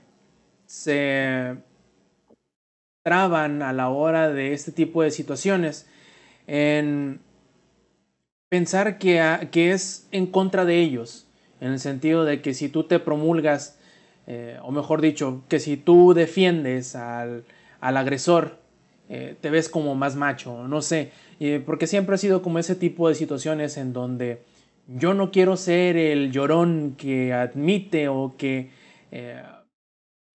[0.66, 1.56] se
[3.06, 5.88] traban a la hora de este tipo de situaciones
[6.48, 7.19] en
[8.49, 9.22] pensar que,
[9.53, 11.27] es en contra de ellos,
[11.61, 13.77] en el sentido de que si tú te promulgas
[14.26, 17.45] eh, o mejor dicho, que si tú defiendes al,
[17.80, 18.57] agresor,
[19.07, 21.11] eh, te ves como más macho, no sé,
[21.68, 24.41] porque siempre ha sido como ese tipo de situaciones en donde
[24.88, 28.72] yo no quiero ser el llorón que admite o que,
[29.11, 29.44] eh,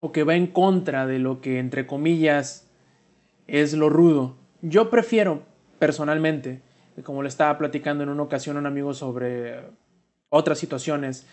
[0.00, 2.70] o que va en contra de lo que entre comillas
[3.46, 4.36] es lo rudo.
[4.62, 5.42] Yo prefiero
[5.78, 6.60] personalmente,
[7.04, 9.60] como le estaba platicando en una ocasión a un amigo sobre
[10.28, 11.26] otras situaciones,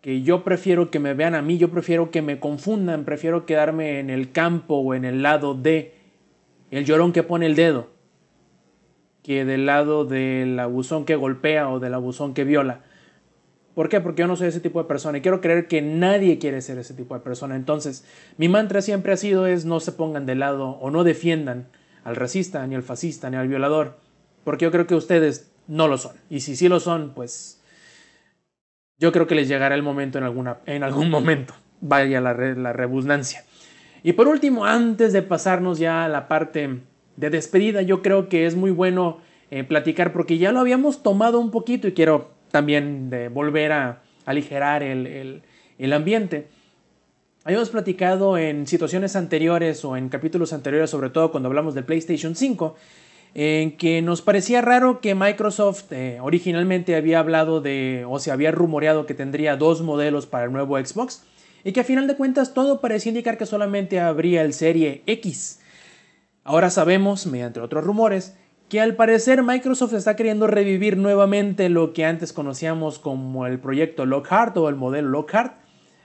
[0.00, 4.00] que yo prefiero que me vean a mí, yo prefiero que me confundan, prefiero quedarme
[4.00, 5.94] en el campo o en el lado de
[6.70, 7.90] el llorón que pone el dedo,
[9.22, 12.80] que del lado del abusón que golpea o del abusón que viola.
[13.78, 14.00] ¿Por qué?
[14.00, 16.78] Porque yo no soy ese tipo de persona y quiero creer que nadie quiere ser
[16.78, 17.54] ese tipo de persona.
[17.54, 18.04] Entonces,
[18.36, 21.68] mi mantra siempre ha sido es no se pongan de lado o no defiendan
[22.02, 23.96] al racista, ni al fascista, ni al violador,
[24.42, 26.16] porque yo creo que ustedes no lo son.
[26.28, 27.62] Y si sí lo son, pues
[28.98, 31.54] yo creo que les llegará el momento en, alguna, en algún momento.
[31.80, 33.44] Vaya la, la redundancia.
[34.02, 36.80] Y por último, antes de pasarnos ya a la parte
[37.14, 39.20] de despedida, yo creo que es muy bueno
[39.52, 44.02] eh, platicar porque ya lo habíamos tomado un poquito y quiero también de volver a
[44.24, 45.42] aligerar el,
[45.78, 46.48] el, ambiente.
[47.44, 52.36] Habíamos platicado en situaciones anteriores o en capítulos anteriores, sobre todo cuando hablamos del PlayStation
[52.36, 52.76] 5,
[53.34, 58.50] en que nos parecía raro que Microsoft eh, originalmente había hablado de, o se había
[58.50, 61.22] rumoreado que tendría dos modelos para el nuevo Xbox,
[61.64, 65.60] y que a final de cuentas todo parecía indicar que solamente habría el Serie X.
[66.44, 68.36] Ahora sabemos, mediante otros rumores,
[68.68, 74.04] que al parecer Microsoft está queriendo revivir nuevamente lo que antes conocíamos como el proyecto
[74.04, 75.54] Lockhart o el modelo Lockhart,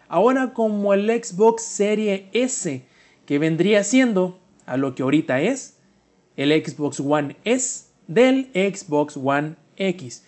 [0.08, 2.86] ahora como el Xbox Serie S,
[3.26, 5.78] que vendría siendo a lo que ahorita es
[6.38, 10.24] el Xbox One S del Xbox One X.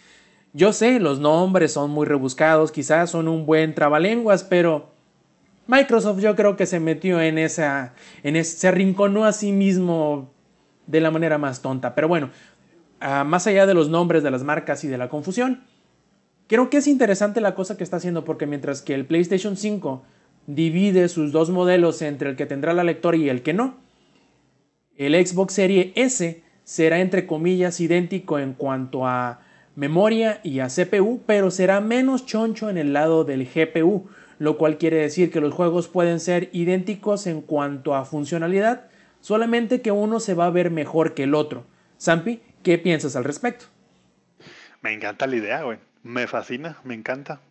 [0.53, 4.89] Yo sé, los nombres son muy rebuscados, quizás son un buen trabalenguas, pero
[5.67, 7.93] Microsoft yo creo que se metió en esa,
[8.23, 10.31] en ese, se arrinconó a sí mismo
[10.87, 11.95] de la manera más tonta.
[11.95, 12.29] Pero bueno,
[12.99, 15.63] ah, más allá de los nombres de las marcas y de la confusión,
[16.47, 20.03] creo que es interesante la cosa que está haciendo porque mientras que el PlayStation 5
[20.47, 23.77] divide sus dos modelos entre el que tendrá la lectora y el que no,
[24.97, 29.41] el Xbox Series S será entre comillas idéntico en cuanto a
[29.75, 34.07] memoria y a CPU, pero será menos choncho en el lado del GPU,
[34.39, 38.87] lo cual quiere decir que los juegos pueden ser idénticos en cuanto a funcionalidad,
[39.25, 41.65] solamente que uno se va a ver mejor que el otro.
[41.99, 43.65] Zampi, ¿Qué piensas al respecto?
[44.81, 45.79] Me encanta la idea, güey.
[46.03, 47.41] Me fascina, me encanta.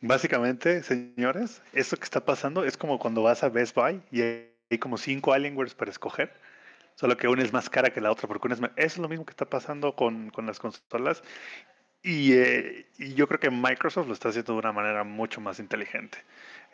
[0.00, 4.78] Básicamente, señores, esto que está pasando es como cuando vas a Best Buy y hay
[4.78, 6.32] como cinco Alienwares para escoger,
[6.94, 9.08] solo que una es más cara que la otra, porque una es Eso es lo
[9.08, 11.24] mismo que está pasando con, con las consolas
[12.04, 16.18] eh, y, yo creo que Microsoft lo está haciendo de una manera mucho más inteligente.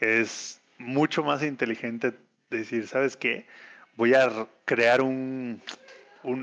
[0.01, 2.13] Es mucho más inteligente
[2.51, 3.47] decir, ¿sabes qué?
[3.99, 5.61] Voy a crear un,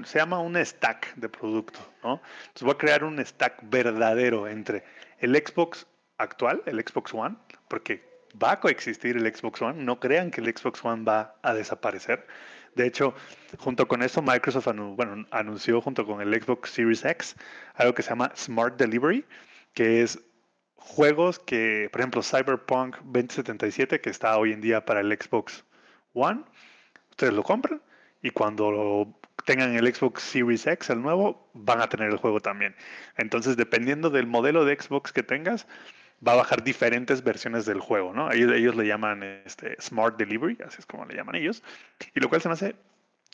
[0.04, 2.22] se llama un stack de producto, ¿no?
[2.48, 4.84] Entonces voy a crear un stack verdadero entre
[5.20, 5.88] el Xbox
[6.18, 7.38] actual, el Xbox One,
[7.70, 8.04] porque
[8.44, 12.28] va a coexistir el Xbox One, no crean que el Xbox One va a desaparecer.
[12.76, 13.16] De hecho,
[13.58, 14.68] junto con eso, Microsoft
[14.98, 17.38] bueno, anunció junto con el Xbox Series X
[17.76, 19.24] algo que se llama Smart Delivery,
[19.74, 20.20] que es
[20.76, 25.64] juegos que, por ejemplo, Cyberpunk 2077, que está hoy en día para el Xbox
[26.14, 26.44] One,
[27.16, 27.82] ustedes lo compran
[28.22, 32.76] y cuando tengan el Xbox Series X, el nuevo, van a tener el juego también.
[33.18, 35.68] Entonces, dependiendo del modelo de Xbox que tengas,
[36.26, 38.32] va a bajar diferentes versiones del juego, ¿no?
[38.32, 41.64] Ellos, le llaman este, Smart Delivery, así es como le llaman ellos,
[42.14, 42.76] y lo cual se me hace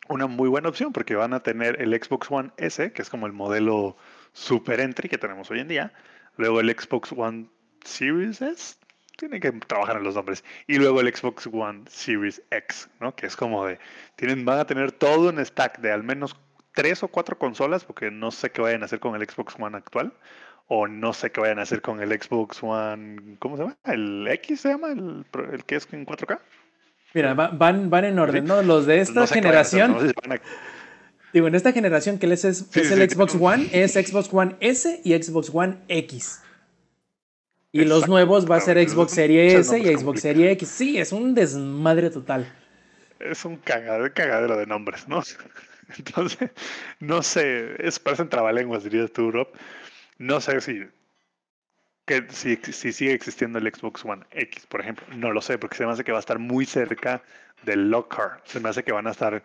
[0.10, 3.28] una muy buena opción porque van a tener el Xbox One S, que es como
[3.28, 3.96] el modelo
[4.34, 5.94] super entry que tenemos hoy en día,
[6.38, 7.48] luego el Xbox One
[7.84, 8.76] Series S,
[9.22, 13.16] tienen que trabajar en los nombres, y luego el Xbox One Series X, ¿no?
[13.16, 13.78] Que es como de,
[14.16, 16.36] tienen, van a tener todo un stack de al menos
[16.74, 19.78] tres o cuatro consolas, porque no sé qué vayan a hacer con el Xbox One
[19.78, 20.12] actual,
[20.68, 23.78] o no sé qué vayan a hacer con el Xbox One, ¿cómo se llama?
[23.86, 24.92] ¿El X se llama?
[24.92, 26.40] ¿El, el que es en 4K?
[27.14, 28.64] Mira, van, van en orden, ¿no?
[28.64, 30.14] Los de esta generación.
[31.34, 35.14] Digo, en esta generación que es, es, el Xbox One, es Xbox One S y
[35.14, 36.42] Xbox One X.
[37.74, 40.68] Y los nuevos va a ser Xbox Series S y Xbox Series X.
[40.68, 42.52] Sí, es un desmadre total.
[43.20, 45.24] Es un cagadero, cagadero de nombres, ¿no?
[45.98, 46.50] Entonces,
[47.00, 49.48] no sé, es, parecen trabalenguas, dirías tú, Rob.
[50.18, 50.82] No sé si,
[52.06, 55.06] que, si, si, sigue existiendo el Xbox One X, por ejemplo.
[55.16, 57.24] No lo sé, porque se me hace que va a estar muy cerca
[57.64, 58.46] del Lockhart.
[58.48, 59.44] Se me hace que van a estar,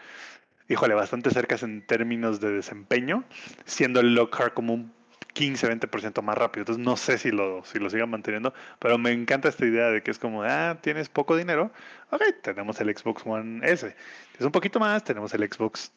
[0.68, 3.24] híjole, bastante cerca en términos de desempeño,
[3.66, 4.95] siendo el Lockhart como un
[5.36, 6.62] 15-20% más rápido.
[6.62, 10.02] Entonces no sé si lo, si lo sigan manteniendo, pero me encanta esta idea de
[10.02, 11.70] que es como, ah, tienes poco dinero,
[12.10, 13.94] ok, tenemos el Xbox One S.
[14.38, 15.92] Es un poquito más, tenemos el Xbox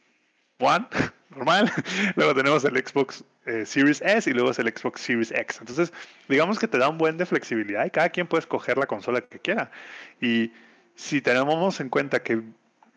[0.59, 0.85] One,
[1.29, 1.71] normal.
[2.15, 5.59] luego tenemos el Xbox eh, Series S y luego es el Xbox Series X.
[5.61, 5.93] Entonces,
[6.27, 9.21] digamos que te da un buen de flexibilidad y cada quien puede escoger la consola
[9.21, 9.71] que quiera.
[10.19, 10.51] Y
[10.95, 12.41] si tenemos en cuenta que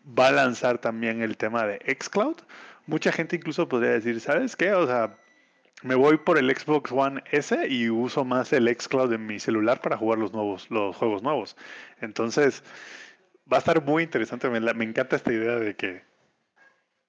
[0.05, 2.35] va a lanzar también el tema de Xcloud,
[2.85, 4.73] mucha gente incluso podría decir, ¿sabes qué?
[4.73, 5.15] O sea,
[5.83, 9.81] me voy por el Xbox One S y uso más el Xcloud en mi celular
[9.81, 11.55] para jugar los nuevos, los juegos nuevos.
[12.01, 12.63] Entonces,
[13.51, 14.49] va a estar muy interesante.
[14.49, 16.13] me encanta esta idea de que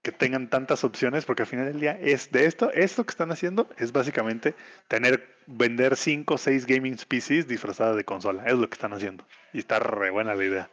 [0.04, 3.32] que tengan tantas opciones, porque al final del día es de esto, esto que están
[3.32, 4.54] haciendo es básicamente
[4.86, 9.26] tener, vender 5 o 6 gaming PCs disfrazadas de consola, es lo que están haciendo.
[9.54, 10.70] Y está re buena la idea.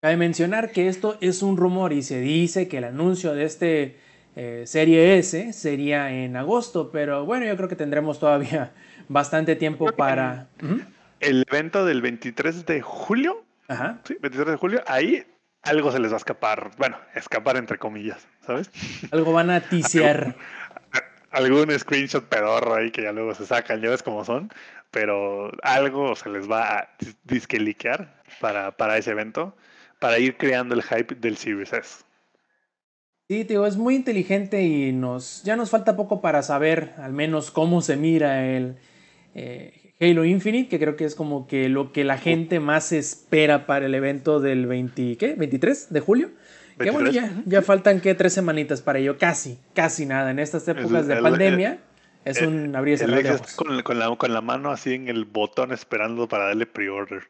[0.00, 3.98] Cabe mencionar que esto es un rumor y se dice que el anuncio de este
[4.36, 8.72] eh, Serie S sería en agosto, pero bueno, yo creo que tendremos todavía
[9.08, 10.46] bastante tiempo para...
[11.20, 13.42] El evento del 23 de julio.
[13.68, 13.98] Ajá.
[14.04, 15.24] Sí, 23 de julio, ahí
[15.62, 16.70] algo se les va a escapar.
[16.76, 18.70] Bueno, escapar entre comillas, ¿sabes?
[19.10, 20.36] Algo van a ticiar.
[21.30, 24.50] Algún screenshot pedorro ahí que ya luego se sacan, ya ves cómo son,
[24.90, 26.88] pero algo se les va a
[27.24, 29.54] disqueliquear para, para ese evento,
[29.98, 32.05] para ir creando el hype del Series S.
[33.28, 37.50] Sí, digo, es muy inteligente y nos ya nos falta poco para saber al menos
[37.50, 38.76] cómo se mira el,
[39.34, 43.66] eh, Halo Infinite, que creo que es como que lo que la gente más espera
[43.66, 45.34] para el evento del 20, ¿qué?
[45.34, 46.30] 23 de julio.
[46.78, 50.30] Que bueno, ya, ya faltan que tres semanitas para ello, casi, casi nada.
[50.30, 51.78] En estas épocas de pandemia
[52.26, 53.54] es un abrir y cerrar de ojos.
[53.54, 57.22] Con, con, la, con la mano así en el botón esperando para darle pre-order.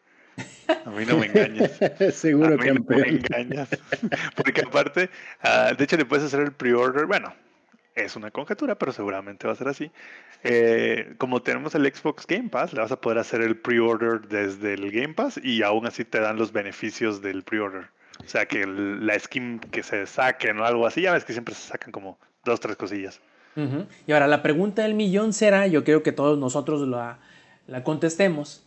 [0.85, 1.73] A mí no me engañas.
[2.15, 3.69] Seguro que no me engañas.
[4.35, 5.11] Porque aparte,
[5.45, 7.07] uh, de hecho le puedes hacer el pre-order.
[7.07, 7.33] Bueno,
[7.97, 9.91] es una conjetura, pero seguramente va a ser así.
[10.45, 14.75] Eh, como tenemos el Xbox Game Pass, le vas a poder hacer el pre-order desde
[14.75, 17.89] el Game Pass y aún así te dan los beneficios del pre-order.
[18.25, 21.55] O sea, que la skin que se saquen o algo así, ya ves que siempre
[21.55, 23.21] se sacan como dos, tres cosillas.
[24.07, 27.19] Y ahora la pregunta del millón será, yo creo que todos nosotros la,
[27.67, 28.66] la contestemos.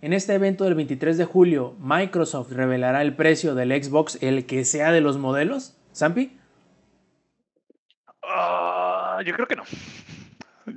[0.00, 4.64] En este evento del 23 de julio, ¿Microsoft revelará el precio del Xbox, el que
[4.64, 5.76] sea de los modelos?
[5.92, 6.38] ¿Zampi?
[8.22, 9.64] Ah, yo creo que no.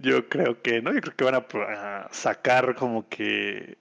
[0.02, 0.92] Yo creo que no.
[0.92, 3.78] Yo creo que van a, sacar como que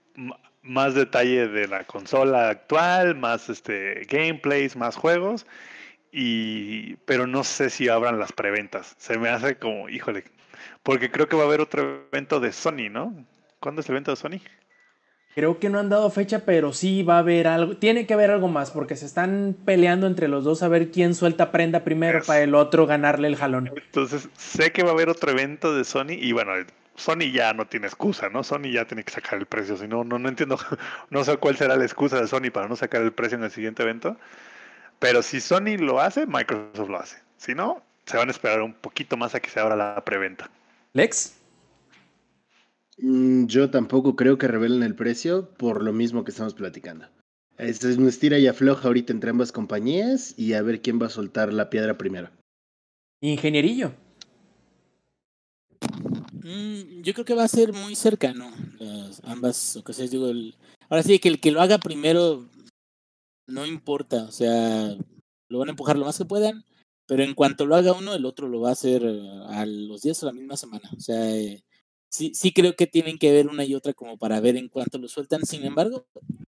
[0.61, 5.47] más detalle de la consola actual, más este gameplays, más juegos.
[6.13, 8.95] y pero no sé si abran las preventas.
[8.99, 10.25] Se me hace como, híjole,
[10.83, 13.15] porque creo que va a haber otro evento de Sony, ¿no?
[13.61, 14.41] ¿Cuándo es el evento de Sony?
[15.35, 17.77] Creo que no han dado fecha, pero sí va a haber algo.
[17.77, 21.15] Tiene que haber algo más, porque se están peleando entre los dos a ver quién
[21.15, 23.71] suelta prenda primero para el otro ganarle el jalón.
[23.77, 26.53] Entonces, sé que va a haber otro evento de Sony y bueno,
[26.97, 28.43] Sony ya no tiene excusa, ¿no?
[28.43, 29.77] Sony ya tiene que sacar el precio.
[29.77, 30.59] Si no, no, no entiendo,
[31.11, 33.51] no sé cuál será la excusa de Sony para no sacar el precio en el
[33.53, 34.17] siguiente evento.
[34.99, 37.19] Pero si Sony lo hace, Microsoft lo hace.
[37.39, 40.51] Si no, se van a esperar un poquito más a que se abra la preventa.
[40.93, 41.40] Lex.
[43.03, 47.07] Mm, yo tampoco creo que revelen el precio por lo mismo que estamos platicando.
[47.57, 51.11] Es un estira y afloja ahorita entre ambas compañías y a ver quién va a
[51.11, 52.31] soltar la piedra primero.
[53.21, 53.93] Ingenierillo.
[56.43, 60.11] Mm, yo creo que va a ser muy cercano las ambas ocasiones.
[60.11, 60.31] Digo,
[60.89, 62.49] ahora sí que el que lo haga primero
[63.47, 64.97] no importa, o sea,
[65.49, 66.65] lo van a empujar lo más que puedan,
[67.07, 69.05] pero en cuanto lo haga uno, el otro lo va a hacer
[69.49, 70.89] a los días o la misma semana.
[70.97, 71.63] O sea, eh,
[72.11, 74.99] sí, sí creo que tienen que ver una y otra como para ver en cuánto
[74.99, 75.47] lo sueltan.
[75.47, 76.07] Sin embargo,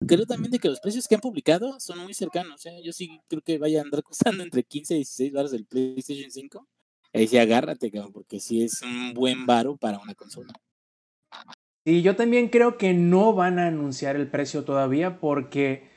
[0.07, 2.67] creo también de que los precios que han publicado son muy cercanos.
[2.67, 2.81] ¿eh?
[2.83, 6.31] Yo sí creo que vaya a andar costando entre 15 y 16 dólares del PlayStation
[6.31, 6.67] 5.
[7.13, 10.53] Ahí sí agárrate, porque sí es un buen varo para una consola.
[11.85, 15.89] Y yo también creo que no van a anunciar el precio todavía porque,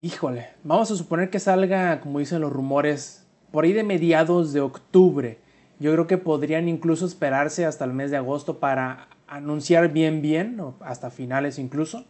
[0.00, 4.60] híjole, vamos a suponer que salga, como dicen los rumores, por ahí de mediados de
[4.60, 5.38] octubre
[5.80, 10.58] yo creo que podrían incluso esperarse hasta el mes de agosto para anunciar bien bien,
[10.60, 12.04] o hasta finales incluso,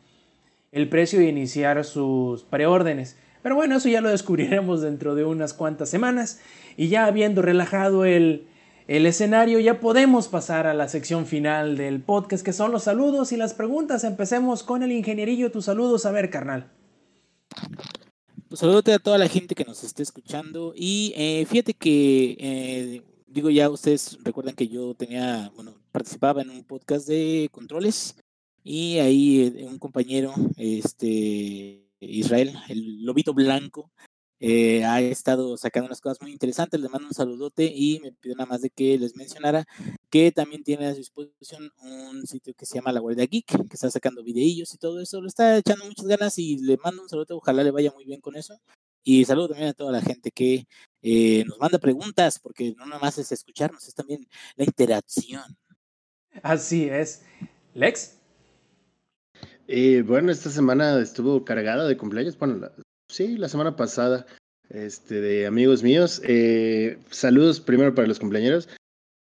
[0.73, 3.17] el precio de iniciar sus preórdenes.
[3.43, 6.41] Pero bueno, eso ya lo descubriremos dentro de unas cuantas semanas.
[6.77, 8.47] Y ya habiendo relajado el,
[8.89, 13.33] el escenario, ya podemos pasar a la sección final del podcast, que son los saludos
[13.33, 14.05] y las preguntas.
[14.05, 15.53] Empecemos con el ingenierillo.
[15.53, 16.71] Tus saludos, a ver, carnal.
[18.49, 20.73] Pues saludote a toda la gente que nos esté escuchando.
[20.75, 26.51] Y eh, fíjate que eh, digo ya, ustedes recuerdan que yo tenía, bueno, participaba en
[26.51, 28.17] un podcast de controles
[28.65, 33.91] y ahí eh, un compañero, este, Israel, el lobito blanco,
[34.41, 36.81] eh, ha estado sacando unas cosas muy interesantes.
[36.81, 39.67] Les mando un saludote y me pido nada más de que les mencionara
[40.11, 43.75] que también tiene a su disposición un sitio que se llama La Guardia Geek, que
[43.75, 45.21] está sacando videillos y todo eso.
[45.21, 47.37] Lo está echando muchas ganas y le mando un saludo.
[47.39, 48.55] Ojalá le vaya muy bien con eso.
[49.11, 50.67] Y saludo también a toda la gente que
[51.01, 55.57] eh, nos manda preguntas, porque no nada más es escucharnos, es también la interacción.
[56.43, 57.23] Así es.
[57.73, 58.19] Lex.
[59.67, 62.39] Eh, bueno, esta semana estuvo cargada de cumpleaños.
[62.39, 62.69] Bueno,
[63.09, 64.27] sí, la semana pasada,
[64.69, 66.21] este, de amigos míos.
[66.25, 68.69] Eh, saludos primero para los cumpleaños.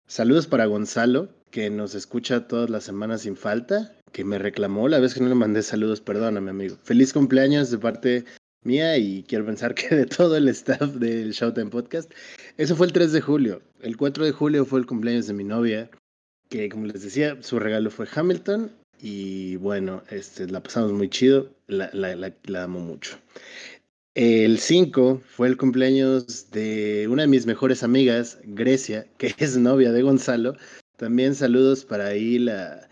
[0.07, 5.01] Saludos para Gonzalo, que nos escucha todas las semanas sin falta, que me reclamó la
[5.01, 6.77] vez que no le mandé saludos, perdóname amigo.
[6.85, 8.25] Feliz cumpleaños de parte
[8.65, 12.11] mía y quiero pensar que de todo el staff del Showtime Podcast.
[12.57, 13.63] Eso fue el 3 de julio.
[13.81, 15.91] El 4 de julio fue el cumpleaños de mi novia,
[16.49, 18.71] que como les decía, su regalo fue Hamilton
[19.01, 23.19] y bueno, este, la pasamos muy chido, la, la, la, amo mucho.
[24.15, 29.93] El 5 fue el cumpleaños de una de mis mejores amigas, Grecia, que es novia
[29.93, 30.57] de Gonzalo.
[30.97, 32.89] También saludos para ahí la,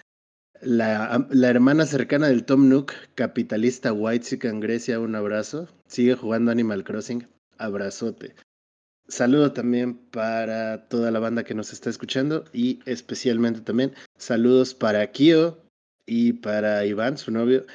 [0.62, 5.68] la, la, hermana cercana del Tom Nook, capitalista White en Grecia, un abrazo.
[5.86, 7.26] Sigue jugando Animal Crossing.
[7.58, 8.34] Abrazote.
[9.08, 15.10] Saludo también para toda la banda que nos está escuchando y especialmente también saludos para
[15.10, 15.58] Kio
[16.06, 17.66] y para Iván, su novio,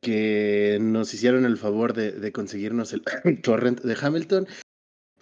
[0.00, 3.02] que nos hicieron el favor de, de conseguirnos el
[3.42, 4.46] torrent de Hamilton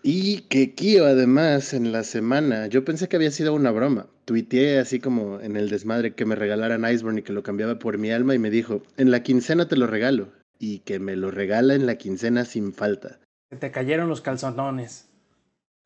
[0.03, 4.07] y que Kio, además, en la semana, yo pensé que había sido una broma.
[4.25, 7.99] Tuiteé así como en el desmadre que me regalaran Iceborne y que lo cambiaba por
[7.99, 10.29] mi alma y me dijo, en la quincena te lo regalo.
[10.61, 13.20] Y que me lo regala en la quincena sin falta.
[13.59, 15.09] Te cayeron los calzonones.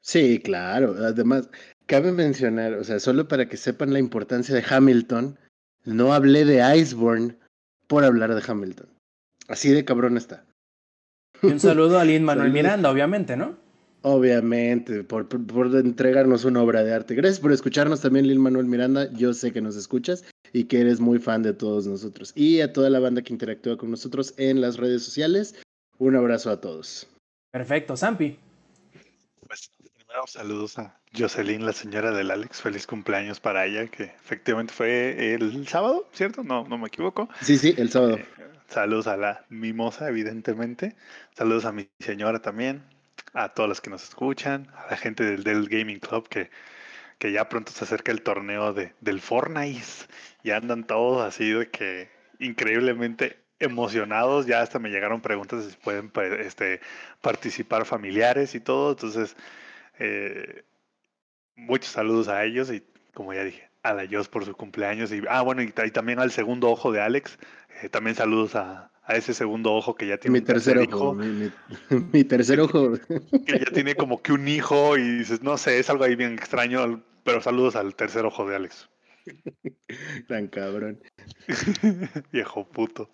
[0.01, 0.95] Sí, claro.
[0.99, 1.49] Además,
[1.87, 5.39] cabe mencionar, o sea, solo para que sepan la importancia de Hamilton,
[5.85, 7.37] no hablé de Iceborne
[7.87, 8.89] por hablar de Hamilton.
[9.49, 10.45] Así de cabrón está.
[11.43, 13.62] Y un saludo a Lin Manuel Miranda, obviamente, ¿no?
[14.03, 17.15] Obviamente, por, por, entregarnos una obra de arte.
[17.15, 19.09] Gracias por escucharnos también, Lil Manuel Miranda.
[19.13, 22.33] Yo sé que nos escuchas y que eres muy fan de todos nosotros.
[22.35, 25.55] Y a toda la banda que interactúa con nosotros en las redes sociales,
[25.99, 27.07] un abrazo a todos.
[27.53, 28.37] Perfecto, Zampi.
[29.47, 32.61] Pues primero saludos a Jocelyn, la señora del Alex.
[32.61, 36.43] Feliz cumpleaños para ella, que efectivamente fue el sábado, ¿cierto?
[36.43, 37.29] No, no me equivoco.
[37.41, 38.17] Sí, sí, el sábado.
[38.17, 38.27] Eh,
[38.67, 40.97] saludos a la mimosa, evidentemente.
[41.37, 42.83] Saludos a mi señora también
[43.35, 46.51] a todos los que nos escuchan, a la gente del Dell Gaming Club que,
[47.19, 49.83] que ya pronto se acerca el torneo de, del Fortnite.
[50.43, 56.11] Y andan todos así de que increíblemente emocionados, ya hasta me llegaron preguntas si pueden
[56.41, 56.81] este,
[57.21, 59.37] participar familiares y todo, entonces
[60.01, 60.65] eh,
[61.55, 62.83] muchos saludos a ellos y
[63.15, 65.13] como ya dije, a la Dios por su cumpleaños.
[65.13, 67.39] Y, ah, bueno, y, también al segundo ojo de Alex,
[67.83, 71.15] eh, también saludos a, a, ese segundo ojo que ya tiene mi tercer, hijo.
[72.13, 72.93] Mi, tercer ojo.
[73.47, 76.35] Que ya tiene como que un hijo y dices, no sé, es algo ahí bien
[76.35, 78.89] extraño, pero saludos al tercer ojo de Alex.
[80.29, 81.01] Tan cabrón.
[82.33, 83.09] Viejo puto.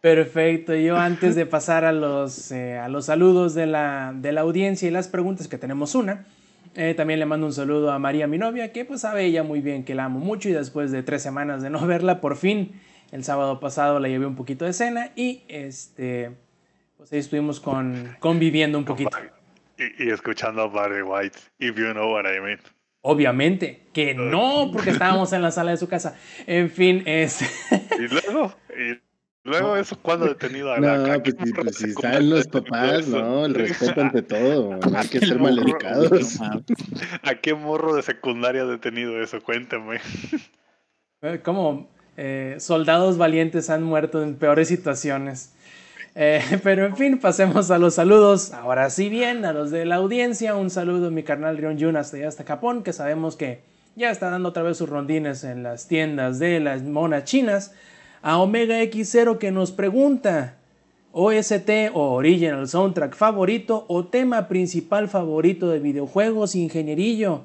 [0.00, 0.74] Perfecto.
[0.74, 4.86] Yo antes de pasar a los, eh, a los saludos de la, de la, audiencia
[4.86, 6.26] y las preguntas, que tenemos una,
[6.74, 9.60] eh, también le mando un saludo a María, mi novia, que pues sabe ella muy
[9.60, 12.72] bien que la amo mucho y después de tres semanas de no verla, por fin
[13.14, 16.32] el sábado pasado la llevé un poquito de cena y este,
[16.96, 19.16] pues ahí estuvimos con, conviviendo un poquito.
[19.78, 22.58] Y, escuchando a Barry White, if you know what I mean.
[23.02, 26.18] Obviamente que no, porque estábamos en la sala de su casa.
[26.48, 27.42] En fin, es.
[28.00, 29.00] y luego, y
[29.44, 33.54] luego eso cuando detenido a la No, pues, pues, si están los papás, no, el
[33.54, 36.40] respeto ante todo, hay que ser maleducados.
[37.22, 39.40] ¿A qué morro de secundaria detenido eso?
[39.40, 40.00] Cuéntame.
[41.22, 45.52] Eh, como eh, soldados valientes han muerto en peores situaciones.
[46.14, 48.52] Eh, pero en fin, pasemos a los saludos.
[48.52, 51.96] Ahora sí bien, a los de la audiencia, un saludo a mi carnal Rion Jun
[51.96, 53.60] hasta allá hasta Japón, que sabemos que
[53.96, 57.72] ya está dando otra vez sus rondines en las tiendas de las monas chinas.
[58.22, 60.56] A Omega X0 que nos pregunta,
[61.12, 67.44] OST o Original Soundtrack favorito o tema principal favorito de videojuegos, ingenierillo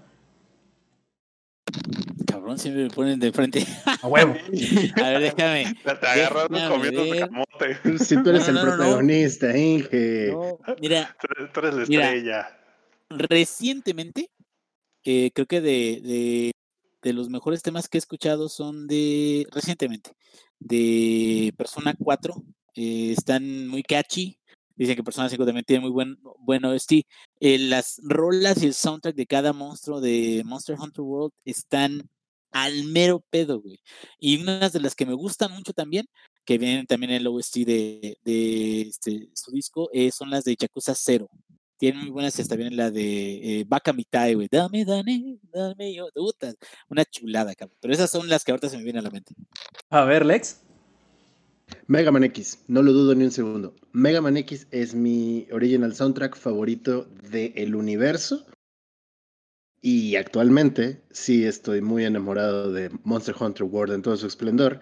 [2.58, 3.66] siempre me ponen de frente.
[4.02, 4.34] A huevo.
[4.96, 5.76] A ver, déjame.
[5.84, 8.00] Te agarraron comiendo tu camote.
[8.00, 10.34] Si tú eres el protagonista, Inge.
[10.82, 11.16] mira.
[11.54, 12.60] Tú eres la estrella.
[13.10, 14.30] recientemente,
[15.04, 16.52] eh, creo que de, de,
[17.02, 19.48] de, los mejores temas que he escuchado son de.
[19.52, 20.12] Recientemente,
[20.60, 22.36] de Persona 4.
[22.76, 24.40] Eh, están muy catchy.
[24.80, 27.04] Dicen que Persona 5 también tiene muy buen, buen OST.
[27.42, 32.10] Eh, las rolas y el soundtrack de cada monstruo de Monster Hunter World están
[32.52, 33.80] al mero pedo, güey.
[34.20, 36.08] Y unas de las que me gustan mucho también,
[36.46, 40.56] que vienen también en el OST de, de este, su disco, eh, son las de
[40.56, 41.30] Yakuza Zero.
[41.78, 44.50] Tienen muy buenas, está bien la de eh, Baka Mitai, güey.
[44.52, 46.10] Dame, dame, dame yo.
[46.90, 47.78] Una chulada, cabrón.
[47.80, 49.34] Pero esas son las que ahorita se me vienen a la mente.
[49.90, 50.62] A ver, Lex.
[51.88, 53.76] Mega Man X, no lo dudo ni un segundo.
[53.92, 58.46] Mega Man X es mi original soundtrack favorito del universo
[59.82, 64.80] y actualmente sí estoy muy enamorado de Monster Hunter World en todo su esplendor.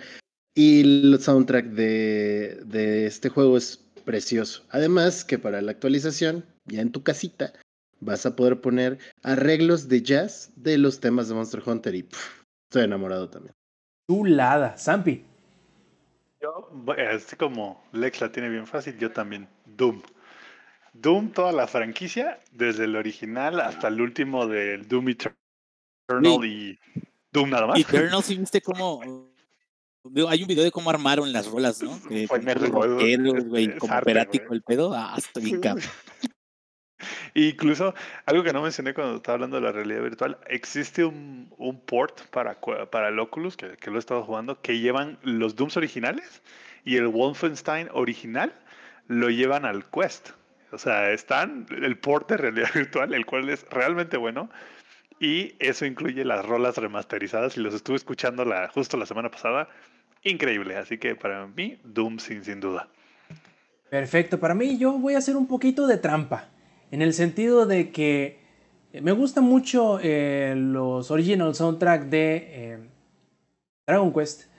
[0.56, 4.64] Y el soundtrack de, de este juego es precioso.
[4.70, 7.54] Además que para la actualización, ya en tu casita,
[8.00, 12.08] vas a poder poner arreglos de jazz de los temas de Monster Hunter y
[12.70, 13.54] estoy enamorado también.
[14.10, 15.24] Chulada, Zampi.
[16.42, 16.72] Yo,
[17.14, 19.48] así como Lex la tiene bien fácil, yo también.
[19.66, 20.02] Doom.
[21.02, 26.80] Doom, toda la franquicia, desde el original hasta el último del Doom Eternal y
[27.32, 27.80] Doom nada más.
[27.80, 29.02] Eternal, sí viste cómo.
[30.30, 32.02] Hay un video de cómo armaron las rolas, ¿no?
[32.08, 34.94] Que Fue güey, como operático el pedo.
[34.94, 35.62] Ah, estoy bien
[37.34, 37.94] Incluso,
[38.26, 42.22] algo que no mencioné cuando estaba hablando de la realidad virtual, existe un, un port
[42.30, 42.60] para,
[42.90, 46.42] para el Oculus, que, que lo he estado jugando, que llevan los Dooms originales
[46.84, 48.54] y el Wolfenstein original
[49.08, 50.30] lo llevan al Quest.
[50.72, 54.50] O sea, están el porte de realidad virtual, el cual es realmente bueno.
[55.20, 59.68] Y eso incluye las rolas remasterizadas y los estuve escuchando la, justo la semana pasada.
[60.24, 60.76] Increíble.
[60.78, 62.88] Así que para mí, Doom sin, sin duda.
[63.90, 64.40] Perfecto.
[64.40, 66.50] Para mí yo voy a hacer un poquito de trampa.
[66.92, 68.40] En el sentido de que
[68.94, 72.80] me gustan mucho eh, los original soundtrack de eh,
[73.88, 74.50] Dragon Quest.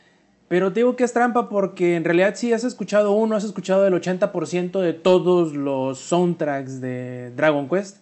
[0.49, 3.87] Pero te digo que es trampa porque en realidad si has escuchado uno, has escuchado
[3.87, 7.99] el 80% de todos los soundtracks de Dragon Quest.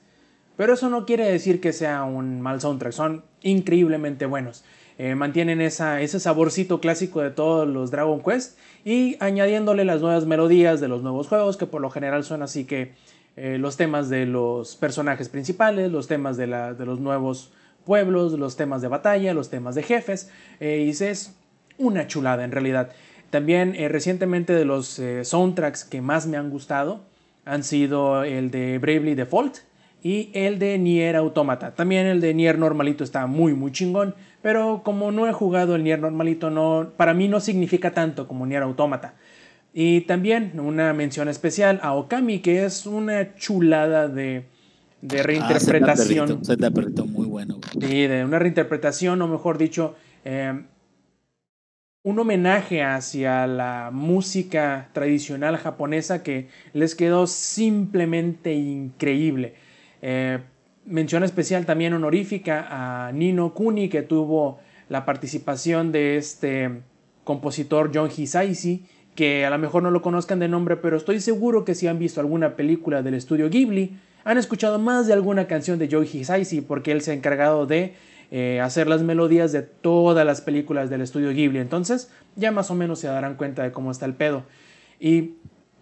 [0.56, 4.64] Pero eso no quiere decir que sea un mal soundtrack, son increíblemente buenos.
[4.98, 10.24] Eh, mantienen esa, ese saborcito clásico de todos los Dragon Quest y añadiéndole las nuevas
[10.24, 12.94] melodías de los nuevos juegos que por lo general son así que
[13.36, 17.52] eh, los temas de los personajes principales, los temas de, la, de, los nuevos
[17.84, 20.30] pueblos, los temas de batalla, los temas de jefes.
[20.60, 21.36] Eh, y es
[21.78, 22.90] una chulada en realidad.
[23.30, 27.04] También eh, recientemente de los eh, soundtracks que más me han gustado
[27.44, 29.58] han sido el de Bravely Default
[30.02, 31.74] y el de Nier Automata.
[31.74, 35.84] También el de Nier normalito está muy muy chingón, pero como no he jugado el
[35.84, 39.14] Nier normalito no para mí no significa tanto como Nier Automata.
[39.74, 44.44] Y también una mención especial a Okami que es una chulada de
[45.02, 46.40] de ah, reinterpretación.
[47.12, 47.58] muy bueno.
[47.80, 49.94] Sí, de una reinterpretación o mejor dicho
[50.24, 50.62] eh,
[52.06, 59.54] un homenaje hacia la música tradicional japonesa que les quedó simplemente increíble.
[60.02, 60.38] Eh,
[60.84, 66.70] mención especial también honorífica a Nino Kuni que tuvo la participación de este
[67.24, 68.84] compositor John Hisaishi
[69.16, 71.98] que a lo mejor no lo conozcan de nombre, pero estoy seguro que si han
[71.98, 76.60] visto alguna película del estudio Ghibli, han escuchado más de alguna canción de Joe Hisaishi
[76.60, 77.94] porque él se ha encargado de
[78.30, 81.58] eh, hacer las melodías de todas las películas del estudio Ghibli.
[81.58, 84.44] Entonces, ya más o menos se darán cuenta de cómo está el pedo.
[84.98, 85.34] Y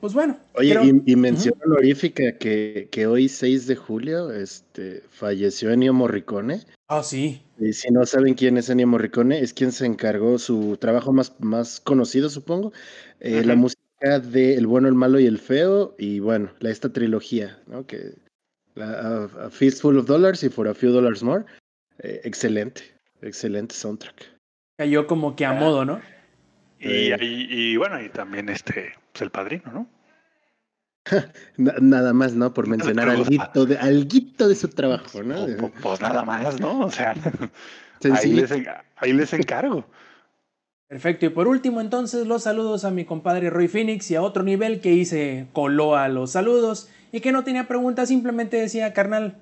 [0.05, 0.37] pues bueno.
[0.55, 6.61] Oye, y, mención honorífica que, que, hoy, 6 de julio, este, falleció Ennio Morricone.
[6.89, 7.41] Ah, sí.
[7.59, 11.35] Y si no saben quién es Ennio Morricone, es quien se encargó su trabajo más,
[11.39, 12.75] más conocido, supongo,
[13.21, 16.93] eh, la música de El bueno, el malo y el feo, y bueno, la, esta
[16.93, 17.87] trilogía, ¿no?
[17.87, 18.12] Que
[18.77, 21.47] a, a, Fistful of Dollars y For a Few Dollars More.
[21.99, 22.83] Eh, excelente,
[23.23, 24.35] excelente soundtrack.
[24.77, 25.55] Cayó como que a ah.
[25.55, 26.01] modo, ¿no?
[26.79, 29.89] Y, y, bueno, y también este, pues el padrino, ¿no?
[31.57, 32.53] nada más, ¿no?
[32.53, 35.47] Por mencionar algo de, alguito de su trabajo, ¿no?
[35.47, 36.81] Pues, pues, nada más, ¿no?
[36.81, 37.15] O sea,
[38.12, 38.53] ahí les,
[38.97, 39.87] ahí les encargo.
[40.89, 44.43] Perfecto, y por último entonces los saludos a mi compadre Roy Phoenix y a otro
[44.43, 49.39] nivel que hice coló a los saludos y que no tenía preguntas, simplemente decía, carnal,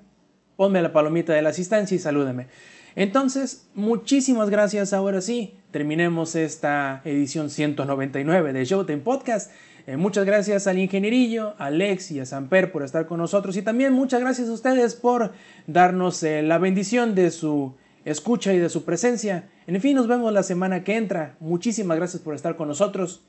[0.55, 2.47] ponme la palomita de la asistencia y salúdeme.
[2.95, 5.55] Entonces, muchísimas gracias ahora sí.
[5.71, 9.51] Terminemos esta edición 199 de Showtime Podcast.
[9.85, 13.61] Eh, muchas gracias al ingenierillo, a Alex y a Samper por estar con nosotros y
[13.61, 15.33] también muchas gracias a ustedes por
[15.67, 17.75] darnos eh, la bendición de su
[18.05, 19.49] escucha y de su presencia.
[19.67, 21.35] En fin, nos vemos la semana que entra.
[21.39, 23.23] Muchísimas gracias por estar con nosotros.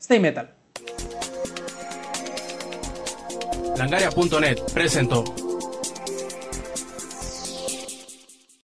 [0.00, 0.54] Stay Metal.
[3.76, 5.47] Langaria.net presentó.